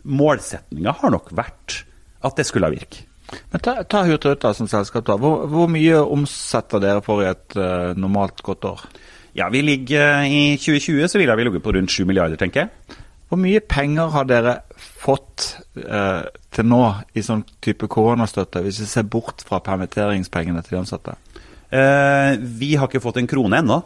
målsettinga 0.04 0.94
har 1.00 1.14
nok 1.14 1.34
vært 1.34 1.82
at 2.24 2.38
det 2.38 2.46
skulle 2.48 2.72
virke. 2.72 3.04
Men 3.52 3.62
Ta, 3.64 3.76
ta 3.84 4.02
Hurtigruta 4.06 4.52
som 4.54 4.68
selskap. 4.70 5.06
da. 5.06 5.16
Hvor, 5.20 5.46
hvor, 5.50 5.70
mye 5.70 6.00
omsetter 6.02 6.82
dere 6.82 7.02
for 7.04 7.22
i 7.24 7.30
et 7.30 7.56
uh, 7.58 7.94
normalt 7.98 8.42
godt 8.42 8.64
år? 8.70 8.84
Ja, 9.34 9.48
vi 9.50 9.64
ligger 9.66 10.22
I 10.30 10.54
2020 10.62 11.08
så 11.10 11.18
ville 11.18 11.34
vi 11.36 11.44
ligget 11.44 11.64
på 11.64 11.72
rundt 11.74 11.90
7 11.90 12.04
milliarder, 12.06 12.38
tenker 12.38 12.64
jeg. 12.64 13.00
Hvor 13.28 13.40
mye 13.40 13.60
penger 13.60 14.12
har 14.14 14.28
dere 14.30 14.58
fått 14.76 15.56
uh, 15.80 16.22
til 16.54 16.68
nå 16.70 16.82
i 17.16 17.24
sånn 17.24 17.42
type 17.64 17.88
koronastøtte, 17.90 18.62
hvis 18.62 18.82
vi 18.84 18.90
ser 18.90 19.08
bort 19.10 19.42
fra 19.46 19.58
permitteringspengene 19.64 20.62
til 20.62 20.76
de 20.76 20.82
ansatte? 20.84 21.16
Uh, 21.72 22.38
vi 22.38 22.76
har 22.78 22.86
ikke 22.86 23.02
fått 23.02 23.18
en 23.22 23.30
krone 23.30 23.58
ennå. 23.64 23.80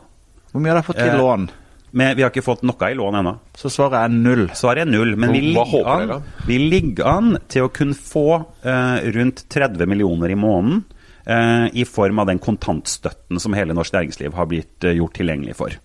Hvor 0.53 0.65
mye 0.65 0.75
har 0.75 0.81
dere 0.81 0.89
fått 0.91 1.01
i 1.05 1.17
lån? 1.17 1.49
Men 1.91 2.17
vi 2.17 2.25
har 2.25 2.33
ikke 2.33 2.45
fått 2.45 2.65
noe 2.69 2.91
i 2.91 2.97
lån 2.99 3.19
ennå. 3.21 3.33
Så 3.57 3.71
svaret 3.73 4.03
er 4.03 4.13
null? 4.13 4.47
Svaret 4.57 4.85
er 4.85 4.91
null. 4.91 5.15
Men 5.17 5.33
vi 5.33 5.41
ligger, 5.55 5.89
an, 5.89 6.29
vi 6.47 6.61
ligger 6.61 7.09
an 7.09 7.35
til 7.49 7.65
å 7.65 7.73
kunne 7.73 7.97
få 7.97 8.29
uh, 8.67 8.99
rundt 9.17 9.47
30 9.49 9.89
millioner 9.89 10.35
i 10.35 10.39
måneden 10.39 10.85
uh, 11.25 11.67
i 11.73 11.89
form 11.89 12.21
av 12.21 12.29
den 12.29 12.43
kontantstøtten 12.45 13.41
som 13.41 13.57
hele 13.57 13.77
norsk 13.77 13.97
næringsliv 13.97 14.37
har 14.37 14.51
blitt 14.51 14.85
uh, 14.85 14.93
gjort 14.93 15.17
tilgjengelig 15.17 15.57
for. 15.59 15.79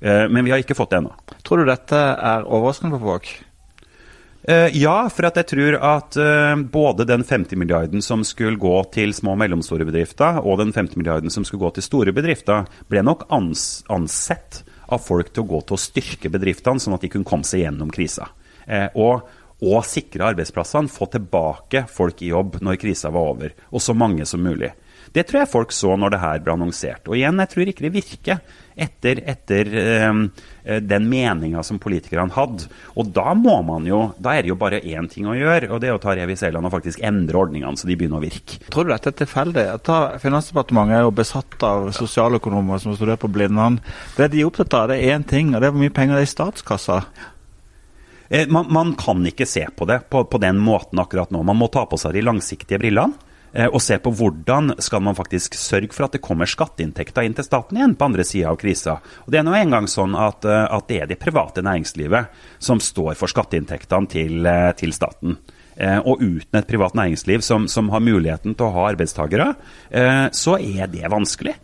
Eh, 0.00 0.28
men 0.28 0.44
vi 0.44 0.50
har 0.50 0.62
ikke 0.62 0.76
fått 0.76 0.94
det 0.94 1.02
ennå. 1.02 1.12
Tror 1.44 1.60
du 1.60 1.68
dette 1.68 2.00
er 2.00 2.48
overraskende 2.48 2.96
for 2.96 3.14
folk? 3.14 3.30
Uh, 4.48 4.72
ja, 4.72 5.04
for 5.12 5.28
at 5.28 5.36
jeg 5.36 5.50
tror 5.50 5.74
at 5.84 6.16
uh, 6.16 6.56
både 6.72 7.04
den 7.04 7.20
50 7.28 7.58
milliarden 7.60 8.00
som 8.00 8.22
skulle 8.24 8.56
gå 8.58 8.72
til 8.94 9.12
små 9.12 9.34
og 9.34 9.42
mellomstore 9.42 9.84
bedrifter, 9.84 10.38
og 10.40 10.56
den 10.62 10.72
50 10.72 10.96
milliarden 10.96 11.30
som 11.30 11.44
skulle 11.44 11.66
gå 11.66 11.74
til 11.76 11.84
store 11.84 12.14
bedrifter, 12.16 12.64
ble 12.88 13.02
nok 13.04 13.26
ans 13.36 13.84
ansett 13.92 14.62
av 14.94 15.02
folk 15.04 15.32
til 15.32 15.44
å 15.44 15.50
gå 15.54 15.60
til 15.66 15.76
å 15.76 15.80
styrke 15.80 16.32
bedriftene, 16.32 16.82
sånn 16.82 16.96
at 16.96 17.04
de 17.04 17.12
kunne 17.12 17.28
komme 17.28 17.46
seg 17.46 17.64
gjennom 17.64 17.90
krisa. 17.94 18.28
Eh, 18.66 18.88
og, 18.98 19.26
og 19.64 19.82
sikre 19.88 20.30
arbeidsplassene, 20.32 20.92
få 20.92 21.10
tilbake 21.12 21.86
folk 21.90 22.22
i 22.22 22.32
jobb 22.32 22.60
når 22.64 22.80
krisa 22.82 23.12
var 23.14 23.34
over, 23.34 23.56
og 23.70 23.84
så 23.84 23.96
mange 23.96 24.26
som 24.28 24.42
mulig. 24.44 24.72
Det 25.10 25.24
tror 25.26 25.42
jeg 25.42 25.50
folk 25.50 25.72
så 25.74 25.96
når 25.98 26.14
det 26.14 26.22
her 26.22 26.42
ble 26.44 26.54
annonsert. 26.54 27.08
Og 27.10 27.16
igjen, 27.18 27.40
jeg 27.42 27.50
tror 27.50 27.70
ikke 27.72 27.86
det 27.86 27.94
virker 27.96 28.42
etter, 28.78 29.22
etter 29.32 29.70
um, 30.06 30.26
den 30.78 31.08
meninga 31.10 31.62
som 31.66 31.80
politikerne 31.82 32.34
hadde. 32.34 32.68
Og 32.94 33.10
da 33.14 33.34
må 33.34 33.56
man 33.66 33.88
jo, 33.88 34.02
da 34.22 34.36
er 34.36 34.44
det 34.44 34.52
jo 34.52 34.58
bare 34.60 34.82
én 34.86 35.08
ting 35.10 35.26
å 35.30 35.36
gjøre, 35.36 35.72
og 35.72 35.82
det 35.82 35.90
er 35.90 35.96
å 35.96 36.02
ta 36.02 36.14
rev 36.16 36.30
i 36.30 36.38
seilene 36.38 36.70
og 36.70 36.74
faktisk 36.74 37.02
endre 37.06 37.40
ordningene 37.40 37.80
så 37.80 37.88
de 37.88 37.96
begynner 37.98 38.20
å 38.20 38.24
virke. 38.24 38.60
Tror 38.70 38.86
du 38.86 38.94
dette 38.94 39.12
er 39.12 39.18
tilfeldig? 39.22 39.66
Finansdepartementet 40.22 41.00
er 41.00 41.04
jo 41.06 41.16
besatt 41.16 41.66
av 41.66 41.90
sosialøkonomer 41.96 42.82
som 42.82 42.96
studerer 42.96 43.20
på 43.20 43.32
Blindern. 43.32 43.80
Det 44.16 44.30
de 44.30 44.42
er 44.42 44.50
opptatt 44.50 44.76
av, 44.78 44.90
det 44.92 45.00
er 45.00 45.16
én 45.16 45.26
ting, 45.26 45.54
og 45.54 45.60
det 45.60 45.70
er 45.70 45.74
hvor 45.74 45.84
mye 45.84 45.96
penger 45.96 46.18
det 46.18 46.24
er 46.24 46.30
i 46.30 46.34
statskassa. 46.34 47.02
Man, 48.48 48.68
man, 48.70 48.92
kan 48.94 49.24
ikke 49.26 49.48
se 49.48 49.64
på 49.74 49.88
det 49.90 50.04
på, 50.10 50.22
på 50.30 50.38
den 50.38 50.60
måten 50.62 51.00
akkurat 51.02 51.32
nå. 51.34 51.42
Man 51.42 51.58
må 51.58 51.66
ta 51.72 51.82
på 51.90 51.98
seg 51.98 52.14
de 52.14 52.22
langsiktige 52.22 52.78
brillene. 52.78 53.29
Eh, 53.52 53.66
og 53.66 53.82
se 53.82 53.98
på 53.98 54.12
hvordan 54.14 54.76
skal 54.82 55.02
man 55.02 55.16
faktisk 55.18 55.56
sørge 55.58 55.90
for 55.94 56.06
at 56.06 56.14
det 56.14 56.22
kommer 56.22 56.48
skatteinntekter 56.50 57.26
inn 57.26 57.34
til 57.36 57.46
staten 57.46 57.78
igjen 57.78 57.96
på 57.98 58.06
andre 58.06 58.26
sida 58.26 58.52
av 58.52 58.58
krisa. 58.60 58.98
Og 59.26 59.32
Det 59.32 59.40
er 59.40 59.46
nå 59.46 59.56
engang 59.58 59.88
sånn 59.90 60.14
at, 60.14 60.44
eh, 60.44 60.66
at, 60.70 60.86
det 60.88 61.00
er 61.02 61.06
det 61.10 61.18
private 61.22 61.62
næringslivet 61.62 62.30
som 62.58 62.80
står 62.80 63.16
for 63.18 63.30
skatteinntektene 63.30 64.08
til, 64.08 64.46
eh, 64.46 64.72
til 64.72 64.92
staten. 64.92 65.38
Og 65.80 66.20
uten 66.20 66.58
et 66.58 66.66
privat 66.68 66.92
næringsliv 66.92 67.40
som, 67.40 67.66
som, 67.66 67.88
har 67.88 68.02
muligheten 68.04 68.52
til 68.52 68.66
å 68.66 68.72
ha 68.74 68.82
arbeidstakere, 68.90 69.54
så 70.28 70.58
er 70.60 70.90
det 70.92 71.08
vanskelig. 71.08 71.54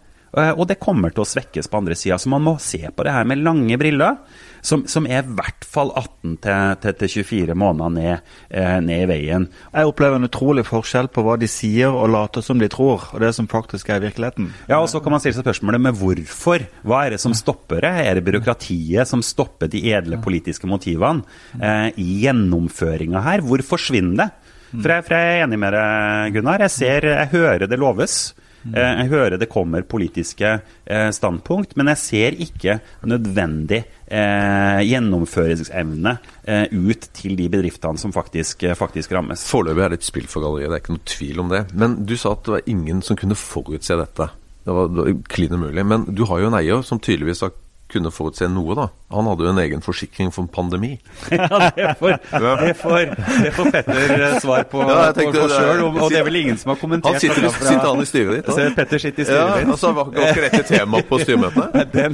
Og 0.57 0.65
det 0.71 0.79
kommer 0.81 1.13
til 1.13 1.21
å 1.21 1.29
svekkes 1.29 1.69
på 1.69 1.77
andre 1.77 1.95
sida. 1.95 2.17
Så 2.17 2.31
man 2.33 2.41
må 2.41 2.55
se 2.57 2.81
på 2.81 3.05
det 3.05 3.13
her 3.13 3.29
med 3.29 3.45
lange 3.45 3.77
briller 3.77 4.17
som, 4.65 4.85
som 4.91 5.07
er 5.09 5.25
i 5.25 5.37
hvert 5.39 5.67
fall 5.67 5.93
18-24 5.97 7.57
måneder 7.59 7.93
ned, 7.95 8.33
eh, 8.51 8.79
ned, 8.85 9.05
i 9.07 9.11
veien. 9.11 9.49
Jeg 9.73 9.91
opplever 9.91 10.21
en 10.21 10.29
utrolig 10.29 10.65
forskjell 10.67 11.11
på 11.13 11.25
hva 11.27 11.37
de 11.41 11.49
sier 11.51 11.93
og 11.93 12.11
later 12.15 12.45
som 12.45 12.61
de 12.61 12.69
tror, 12.73 13.09
og 13.13 13.23
det 13.23 13.33
som 13.37 13.49
faktisk 13.51 13.91
er 13.93 14.05
virkeligheten. 14.05 14.51
Ja, 14.71 14.81
og 14.81 14.89
Så 14.89 15.03
kan 15.05 15.13
man 15.13 15.21
stille 15.21 15.37
seg 15.37 15.45
spørsmålet 15.45 15.83
med 15.83 15.99
hvorfor. 16.01 16.65
Hva 16.87 17.05
er 17.05 17.17
det 17.17 17.21
som 17.21 17.35
stopper 17.37 17.85
det? 17.85 17.93
Er 18.07 18.15
det 18.17 18.25
byråkratiet 18.25 19.09
som 19.09 19.23
stopper 19.23 19.69
de 19.69 19.83
edle 19.93 20.17
politiske 20.23 20.67
motivene 20.67 21.27
eh, 21.61 21.93
i 22.01 22.23
gjennomføringa 22.25 23.21
her? 23.21 23.45
Hvor 23.45 23.63
forsvinner 23.67 24.25
det? 24.25 24.31
For 24.75 24.91
jeg, 24.91 25.05
for 25.07 25.15
jeg, 25.15 25.37
er 25.37 25.45
enig 25.45 25.59
med 25.63 25.77
deg, 25.77 26.35
Gunnar. 26.35 26.65
Jeg 26.67 26.75
ser, 26.75 27.07
jeg 27.13 27.33
hører 27.33 27.69
det 27.71 27.79
loves. 27.79 28.35
Eh, 28.75 28.93
jeg 29.03 29.11
hører 29.13 29.37
det 29.41 29.49
kommer 29.53 29.87
politiske 29.87 30.53
eh, 30.59 31.11
standpunkt, 31.15 31.77
men 31.79 31.91
jeg 31.93 32.03
ser 32.03 32.39
ikke 32.47 32.79
nødvendig 33.07 33.83
eh, 34.07 34.81
gjennomføringsevne 34.87 36.17
ut 36.47 37.07
til 37.17 37.35
de 37.39 37.49
bedriftene 37.51 37.99
som 37.99 38.15
faktisk, 38.15 38.63
faktisk 38.79 39.15
rammes. 39.17 39.43
Foreløpig 39.51 39.85
er 39.85 39.95
det 39.95 40.01
et 40.01 40.09
spill 40.09 40.29
for 40.31 40.45
galleriet, 40.45 40.71
det 40.71 40.79
er 40.79 40.85
ikke 40.85 40.97
noe 40.97 41.13
tvil 41.17 41.43
om 41.43 41.53
det. 41.53 41.63
Men 41.75 42.01
du 42.07 42.17
sa 42.19 42.35
at 42.37 42.45
det 42.47 42.55
var 42.57 42.69
ingen 42.71 43.03
som 43.07 43.19
kunne 43.19 43.39
forutse 43.39 43.99
dette. 43.99 44.29
Det 44.67 44.75
var 44.75 45.13
klin 45.31 45.55
umulig. 45.55 45.87
Men 45.87 46.07
du 46.11 46.25
har 46.27 46.43
jo 46.43 46.51
en 46.51 46.59
eier 46.59 46.83
som 46.87 47.03
tydeligvis 47.03 47.45
har 47.47 47.55
kunne 47.93 48.11
forutse 48.11 48.49
noe, 48.51 48.75
da. 48.75 48.87
Han 49.15 49.29
hadde 49.31 49.45
jo 49.47 49.51
en 49.53 49.61
egen 49.63 49.83
forsikring 49.85 50.33
for 50.35 50.43
en 50.43 50.49
pandemi. 50.51 50.97
ja, 51.31 51.71
det 51.77 51.93
får, 52.01 52.17
det 52.65 52.73
får, 52.81 53.13
det 53.45 53.53
får 53.55 53.71
Petter 53.77 54.15
eh, 54.17 54.39
svar 54.43 54.67
på, 54.71 54.81
ja, 54.83 55.13
tenkte, 55.15 55.39
på, 55.39 55.45
på 55.45 55.53
sjøl, 55.53 55.83
og, 55.85 56.01
og, 56.01 56.11
det 56.11 56.19
er 56.19 56.27
vel 56.27 56.41
ingen 56.41 56.59
som 56.59 56.73
har 56.75 56.81
kommentert 56.81 57.15
Han 57.15 57.23
sitter, 57.23 57.47
fra, 57.47 57.69
sitter 57.69 57.87
han 57.87 58.03
i 58.03 58.09
styret 58.11 58.39
ditt? 58.41 58.51
Da? 58.51 58.67
Petter 58.81 59.05
sitter 59.05 59.23
i 59.23 59.29
styret 59.29 59.43
ja, 59.43 59.61
ditt. 59.61 59.73
Altså, 59.77 59.93
var 59.97 60.11
ikke 60.11 60.47
rette 60.49 60.65
tema 60.67 61.03
på 61.07 61.21
styremøtene? 61.23 62.11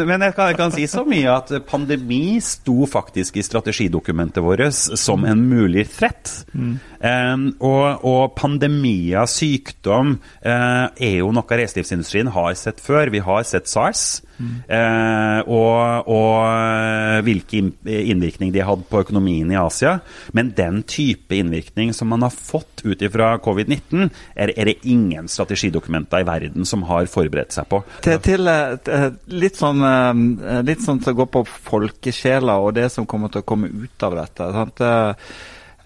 Men 0.10 0.28
jeg 0.28 0.36
kan, 0.38 0.52
jeg 0.52 0.60
kan, 0.60 0.76
si 0.76 0.86
så 0.90 1.04
mye 1.08 1.34
at 1.34 1.52
pandemi 1.66 2.22
sto 2.44 2.86
faktisk 2.90 3.40
i 3.40 3.44
strategidokumentet 3.46 4.44
vårt 4.44 4.70
som 4.74 5.26
en 5.26 5.42
mulig 5.50 5.88
threat. 5.90 6.44
Mm. 6.54 6.78
Um, 7.00 7.46
og, 7.64 8.04
og 8.04 8.34
pandemier, 8.36 9.24
sykdom, 9.30 10.18
uh, 10.44 10.88
er 11.00 11.20
jo 11.20 11.30
noe 11.32 11.60
reiselivsindustrien 11.60 12.32
har 12.34 12.52
sett 12.60 12.82
før. 12.84 13.12
Vi 13.14 13.24
har 13.24 13.46
sett 13.48 13.70
SARS. 13.70 14.20
Eh, 14.40 15.40
og, 15.50 16.08
og, 16.08 16.36
eh, 16.48 17.18
hvilken 17.26 17.72
innvirkning 17.84 18.52
de 18.54 18.64
hatt 18.64 18.86
på 18.88 19.02
økonomien 19.04 19.50
i 19.52 19.58
Asia. 19.60 19.98
Men 20.36 20.52
den 20.56 20.82
type 20.88 21.36
innvirkning 21.36 21.92
som 21.96 22.10
man 22.12 22.24
har 22.24 22.34
fått 22.34 22.84
ut 22.84 23.04
ifra 23.04 23.34
covid-19, 23.44 24.08
er, 24.34 24.54
er, 24.54 24.70
det 24.70 24.88
ingen 24.88 25.28
strategidokumenter 25.28 26.24
i 26.24 26.28
verden 26.28 26.68
som 26.68 26.86
har 26.88 27.10
forberedt 27.10 27.56
seg 27.56 27.68
på. 27.70 27.82
Til, 28.06 28.20
til 28.24 28.50
eh, 28.50 29.08
litt, 29.34 29.60
sånn, 29.60 29.84
eh, 29.84 30.60
litt 30.66 30.84
sånn 30.84 31.02
som 31.04 31.18
går 31.20 31.32
på 31.36 31.44
folkesjela 31.70 32.60
og 32.64 32.76
det 32.80 32.88
som 32.94 33.08
kommer 33.10 33.32
til 33.32 33.44
å 33.44 33.48
komme 33.48 33.70
ut 33.70 34.08
av 34.08 34.20
dette. 34.22 34.52
Sant? 34.56 34.86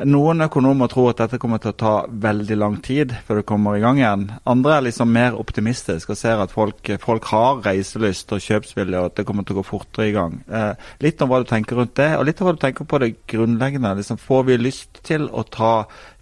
Noen 0.02 0.42
økonomer 0.42 0.88
tror 0.90 1.12
at 1.12 1.20
dette 1.22 1.38
kommer 1.38 1.60
til 1.62 1.70
å 1.70 1.76
ta 1.78 1.92
veldig 2.08 2.56
lang 2.58 2.80
tid 2.82 3.12
før 3.26 3.38
det 3.38 3.46
kommer 3.46 3.76
i 3.78 3.82
gang 3.84 4.00
igjen. 4.00 4.24
Andre 4.50 4.72
er 4.74 4.86
liksom 4.88 5.12
mer 5.14 5.36
optimistiske 5.38 6.10
og 6.10 6.18
ser 6.18 6.42
at 6.42 6.50
folk, 6.50 6.90
folk 6.98 7.28
har 7.30 7.60
reiselyst 7.62 8.34
og 8.34 8.42
kjøpsvilje, 8.42 8.98
og 8.98 9.12
at 9.12 9.20
det 9.20 9.26
kommer 9.28 9.46
til 9.46 9.54
å 9.54 9.60
gå 9.60 9.66
fortere 9.68 10.08
i 10.10 10.16
gang. 10.16 10.40
Eh, 10.50 10.88
litt 11.04 11.22
om 11.22 11.30
hva 11.30 11.44
du 11.44 11.46
tenker 11.46 11.78
rundt 11.78 11.94
det, 12.00 12.10
og 12.18 12.26
litt 12.26 12.42
om 12.42 12.50
hva 12.50 12.56
du 12.56 12.60
tenker 12.64 12.90
på 12.90 13.00
det 13.04 13.12
grunnleggende. 13.30 13.94
Liksom, 14.00 14.18
får 14.18 14.42
vi 14.50 14.58
lyst 14.64 14.98
til 15.06 15.30
å 15.30 15.46
ta 15.46 15.72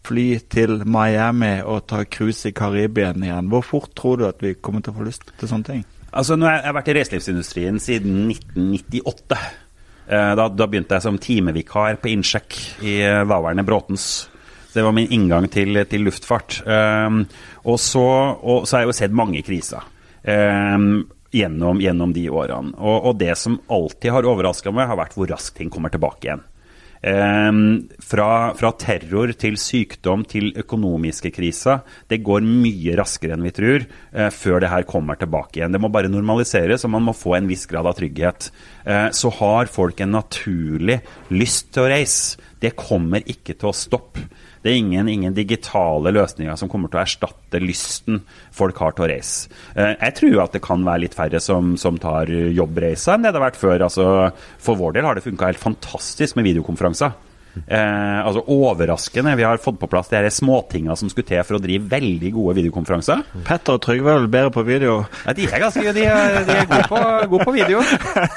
fly 0.05 0.29
til 0.53 0.83
Miami 0.85 1.55
og 1.65 1.87
ta 1.89 2.05
cruise 2.05 2.53
i 2.53 2.57
Karibien 2.57 3.25
igjen? 3.25 3.49
Hvor 3.49 3.65
fort 3.65 3.97
tror 3.97 4.21
du 4.21 4.29
at 4.29 4.45
vi 4.45 4.53
kommer 4.61 4.85
til 4.85 4.93
å 4.93 5.01
få 5.01 5.09
lyst 5.09 5.33
til 5.41 5.49
sånne 5.49 5.71
ting? 5.71 5.85
Altså, 6.13 6.37
nå 6.37 6.45
har 6.45 6.61
jeg 6.61 6.77
vært 6.77 6.93
i 6.93 7.01
reiselivsindustrien 7.01 7.81
siden 7.81 8.27
1998. 8.29 9.41
Eh, 10.07 10.35
da, 10.35 10.49
da, 10.49 10.67
begynte 10.67 10.99
jeg 10.99 11.05
som 11.05 11.19
timevikar 11.21 12.01
på 12.03 12.11
innsjekk 12.13 12.59
i 12.83 12.99
eh, 13.07 13.23
daværende 13.23 13.65
Bråtens. 13.67 14.07
Det 14.73 14.83
var 14.83 14.95
min 14.97 15.11
inngang 15.13 15.49
til, 15.53 15.77
til 15.89 16.07
luftfart. 16.07 16.63
Um, 16.65 17.27
og, 17.69 17.77
så, 17.81 18.05
har 18.41 18.81
jeg 18.81 18.89
jo 18.89 18.95
sett 18.97 19.13
mange 19.13 19.43
kriser 19.45 19.85
um, 20.25 21.03
gjennom, 21.29 21.83
gjennom, 21.85 22.15
de 22.17 22.23
årene. 22.33 22.73
Og, 22.79 23.11
og, 23.11 23.19
det 23.21 23.35
som 23.37 23.59
alltid 23.69 24.15
har 24.15 24.29
overraska 24.33 24.73
meg, 24.73 24.89
har 24.89 24.97
vært 24.97 25.19
hvor 25.19 25.29
raskt 25.29 25.59
ting 25.61 25.69
kommer 25.73 25.93
tilbake 25.93 26.25
igjen. 26.25 26.45
Um, 27.03 27.89
fra, 27.99 28.53
fra, 28.55 28.69
terror 28.79 29.33
til 29.35 29.57
sykdom 29.59 30.23
til 30.31 30.53
økonomiske 30.63 31.33
kriser. 31.35 31.81
Det 32.07 32.21
går 32.23 32.47
mye 32.47 32.95
raskere 33.01 33.35
enn 33.35 33.43
vi 33.43 33.51
tror 33.57 33.83
uh, 33.83 34.29
før 34.31 34.63
det 34.63 34.71
her 34.71 34.87
kommer 34.87 35.19
tilbake 35.19 35.59
igjen. 35.59 35.75
Det 35.75 35.83
må 35.83 35.91
bare 35.91 36.13
normaliseres, 36.13 36.87
og 36.87 36.95
man 36.95 37.09
må 37.09 37.17
få 37.17 37.35
en 37.41 37.51
viss 37.51 37.67
grad 37.67 37.91
av 37.91 37.99
trygghet. 37.99 38.53
Uh, 38.87 39.11
så 39.11 39.35
har 39.41 39.73
folk 39.73 39.99
en 40.05 40.15
naturlig 40.15 41.01
lyst 41.35 41.73
til 41.75 41.89
å 41.89 41.91
reise 41.91 42.51
det 42.63 42.77
kommer 42.79 43.25
ikke 43.27 43.57
til 43.59 43.73
å 43.73 43.77
stoppe. 43.77 44.23
Det 44.63 44.71
er 44.71 44.79
ingen, 44.79 45.09
ingen, 45.11 45.35
digitale 45.35 46.13
løsninger 46.15 46.59
som 46.59 46.71
kommer 46.71 46.91
til 46.91 47.01
å 47.01 47.03
erstatte 47.03 47.61
lysten 47.63 48.23
folk 48.55 48.79
har 48.83 48.95
til 48.95 49.07
å 49.07 49.11
reise. 49.11 49.51
Eh, 49.75 49.97
jeg 49.97 50.17
tror 50.21 50.39
at 50.45 50.55
det 50.55 50.63
kan 50.65 50.87
være 50.87 51.05
litt 51.07 51.19
færre 51.19 51.43
som, 51.43 51.75
som 51.81 51.99
tar 52.03 52.31
jobbreiser 52.31 53.17
enn 53.17 53.27
det 53.27 53.33
det 53.33 53.41
har 53.41 53.49
vært 53.49 53.61
før. 53.61 53.89
Altså, 53.89 54.07
for 54.63 54.79
vår 54.79 54.97
del 54.97 55.09
har 55.09 55.19
det 55.19 55.27
funka 55.27 55.51
helt 55.51 55.63
fantastisk 55.63 56.39
med 56.39 56.51
videokonferanser. 56.51 57.17
Eh, 57.67 58.27
altså 58.27 58.43
Overraskende. 58.47 59.35
Vi 59.37 59.45
har 59.45 59.61
fått 59.63 59.79
på 59.81 59.89
plass 59.91 60.09
de 60.11 60.19
her 60.19 60.29
småtinga 60.33 60.97
som 60.97 61.11
skulle 61.13 61.29
til 61.29 61.43
for 61.47 61.59
å 61.59 61.63
drive 61.63 61.89
veldig 61.91 62.33
gode 62.35 62.57
videokonferanser. 62.61 63.25
Petter 63.47 63.77
og 63.77 63.83
Trygve 63.85 64.13
er 64.13 64.23
vel 64.23 64.31
bedre 64.33 64.55
på 64.55 64.65
video? 64.67 64.99
Ja, 65.27 65.35
de 65.37 65.49
er 65.49 65.65
ganske 65.65 65.95
de 65.97 66.07
er, 66.09 66.39
de 66.49 66.57
er 66.57 66.71
gode, 66.71 66.89
på, 66.89 67.03
gode, 67.35 67.49
på, 67.49 67.57
video. 67.57 67.83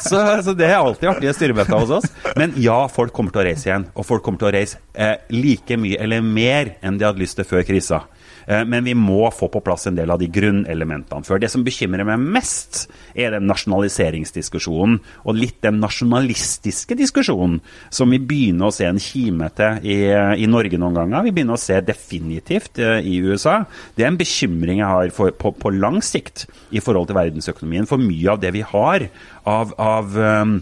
Så, 0.06 0.20
så, 0.46 0.54
det 0.58 0.68
er 0.68 0.78
alltid 0.78 1.10
artige 1.10 1.36
styremøter 1.38 1.78
hos 1.80 1.94
oss. 2.00 2.10
Men 2.40 2.54
ja, 2.62 2.78
folk 2.92 3.14
kommer 3.16 3.34
til 3.34 3.44
å 3.44 3.48
reise 3.48 3.70
igjen. 3.70 3.88
Og 3.96 4.08
folk 4.08 4.26
kommer 4.26 4.42
til 4.42 4.50
å 4.50 4.56
reise 4.56 4.82
eh, 4.94 5.16
like 5.34 5.80
mye 5.80 6.00
eller 6.02 6.26
mer 6.26 6.76
enn 6.86 7.00
de 7.00 7.08
hadde 7.08 7.24
lyst 7.24 7.40
til 7.40 7.48
før 7.48 7.66
krisa. 7.68 8.04
Eh, 8.48 8.64
men 8.68 8.86
vi 8.86 8.96
må 8.98 9.30
få 9.34 9.50
på 9.52 9.62
plass 9.66 9.88
en 9.90 9.98
del 9.98 10.12
av 10.14 10.22
de 10.22 10.30
grunnelementene 10.32 11.26
før. 11.26 11.42
Det 11.42 11.50
som 11.52 11.66
bekymrer 11.66 12.08
meg 12.08 12.22
mest, 12.38 12.86
er 13.18 13.36
den 13.36 13.48
nasjonaliseringsdiskusjonen 13.50 15.00
og 15.24 15.40
litt 15.40 15.62
den 15.66 15.80
nasjonalistiske 15.84 16.98
diskusjonen 17.00 17.60
som 17.94 18.12
vi 18.14 18.22
begynner 18.22 18.70
å 18.70 18.76
se 18.76 18.88
en 18.90 19.02
kime 19.02 19.50
til 19.56 19.88
i, 19.88 19.98
i 20.42 20.50
Norge 20.50 20.80
noen 20.82 21.00
ganger. 21.00 21.26
Vi 21.26 21.34
begynner 21.36 21.58
å 21.58 21.62
se 21.62 21.80
definitivt 21.86 22.82
eh, 22.82 23.00
i 23.06 23.18
USA. 23.26 23.62
Det 23.96 24.06
er 24.06 24.14
en 24.14 24.22
bekymring 24.22 24.82
jeg 24.84 24.92
har 24.92 25.16
for, 25.16 25.34
på, 25.36 25.54
på, 25.60 25.74
lang 25.76 26.02
sikt 26.06 26.46
i 26.76 26.82
forhold 26.84 27.10
til 27.10 27.20
verdensøkonomien. 27.20 27.90
For 27.90 28.02
mye 28.02 28.32
av 28.36 28.42
det 28.44 28.54
vi 28.56 28.64
har 28.66 29.08
av, 29.46 29.74
av 29.82 30.16
um, 30.16 30.58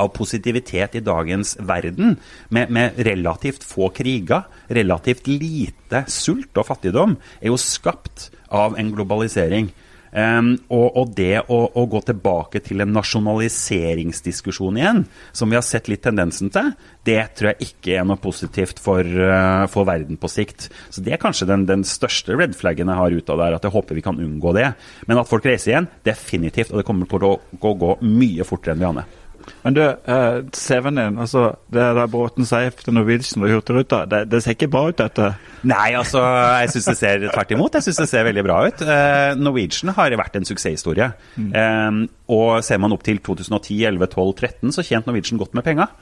av 0.00 0.12
positivitet 0.16 0.98
i 0.98 1.04
dagens 1.04 1.56
verden, 1.60 2.18
med, 2.48 2.70
med, 2.74 3.00
relativt 3.06 3.64
få 3.66 3.90
kriger, 3.94 4.46
relativt 4.68 5.28
lite 5.30 6.04
sult 6.10 6.56
og 6.60 6.68
fattigdom, 6.70 7.18
er 7.40 7.52
jo 7.52 7.60
skapt 7.60 8.30
av 8.54 8.78
en 8.78 8.94
globalisering. 8.94 9.72
Um, 10.14 10.52
og, 10.70 10.94
og, 10.94 11.08
det 11.18 11.40
å, 11.50 11.56
å, 11.74 11.82
gå 11.90 11.98
tilbake 12.06 12.60
til 12.62 12.84
en 12.84 12.92
nasjonaliseringsdiskusjon 12.94 14.76
igjen, 14.78 15.00
som 15.34 15.50
vi 15.50 15.58
har 15.58 15.64
sett 15.66 15.90
litt 15.90 16.04
tendensen 16.06 16.52
til, 16.54 16.68
det 17.02 17.18
tror 17.34 17.50
jeg 17.50 17.72
ikke 17.72 17.96
er 17.98 18.06
noe 18.06 18.22
positivt 18.22 18.78
for, 18.82 19.02
uh, 19.02 19.66
for 19.72 19.88
verden 19.88 20.20
på 20.20 20.30
sikt. 20.30 20.68
Så 20.94 21.02
Det 21.02 21.16
er 21.16 21.22
kanskje 21.22 21.50
den, 21.50 21.66
den 21.66 21.82
største 21.82 22.38
red 22.38 22.54
flaggen 22.54 22.92
jeg 22.92 23.00
har 23.00 23.18
ut 23.18 23.34
av 23.34 23.42
der, 23.42 23.58
at 23.58 23.66
jeg 23.66 23.74
håper 23.74 23.98
vi 23.98 24.06
kan 24.06 24.22
unngå 24.22 24.54
det. 24.54 24.70
Men 25.10 25.18
at 25.18 25.30
folk 25.30 25.50
reiser 25.50 25.74
igjen, 25.74 25.90
definitivt. 26.06 26.70
Og 26.70 26.78
det 26.78 26.86
kommer 26.86 27.10
til 27.10 27.26
å 27.26 27.34
gå, 27.50 27.74
gå 27.82 27.92
mye 28.06 28.46
fortere 28.46 28.78
enn 28.78 28.84
vi 28.84 28.90
aner. 28.92 29.20
Men 29.64 29.76
du, 29.76 29.82
eh, 29.82 30.38
CV-en 30.52 31.00
din, 31.00 31.18
altså 31.24 31.44
det 31.72 31.84
der 31.98 32.10
Bråten 32.12 32.48
Safe 32.48 32.84
til 32.84 32.96
Norwegian 32.96 33.44
og 33.44 33.52
Hurtigruta, 33.52 34.04
det, 34.08 34.24
det, 34.32 34.42
ser 34.44 34.56
ikke 34.56 34.70
bra 34.72 34.86
ut, 34.88 34.98
dette? 34.98 35.30
Nei, 35.64 35.94
altså 35.96 36.22
jeg 36.60 36.72
syns 36.74 36.88
det 36.90 36.96
ser 37.00 37.26
tvert 37.28 37.54
imot. 37.56 37.78
Jeg 37.78 37.88
syns 37.88 38.02
det 38.02 38.08
ser 38.10 38.26
veldig 38.28 38.44
bra 38.46 38.58
ut. 38.68 38.84
Eh, 38.84 39.36
Norwegian 39.40 39.94
har 39.96 40.16
vært 40.20 40.40
en 40.40 40.48
suksesshistorie. 40.48 41.12
Mm. 41.36 41.52
Eh, 41.60 42.02
og 42.34 42.64
ser 42.64 42.82
man 42.82 42.92
opp 42.96 43.04
til 43.06 43.22
2010, 43.24 43.84
11, 43.92 44.10
12, 44.12 44.34
13, 44.40 44.74
så 44.76 44.84
tjente 44.84 45.10
Norwegian 45.10 45.40
godt 45.40 45.56
med 45.56 45.66
penger. 45.66 45.94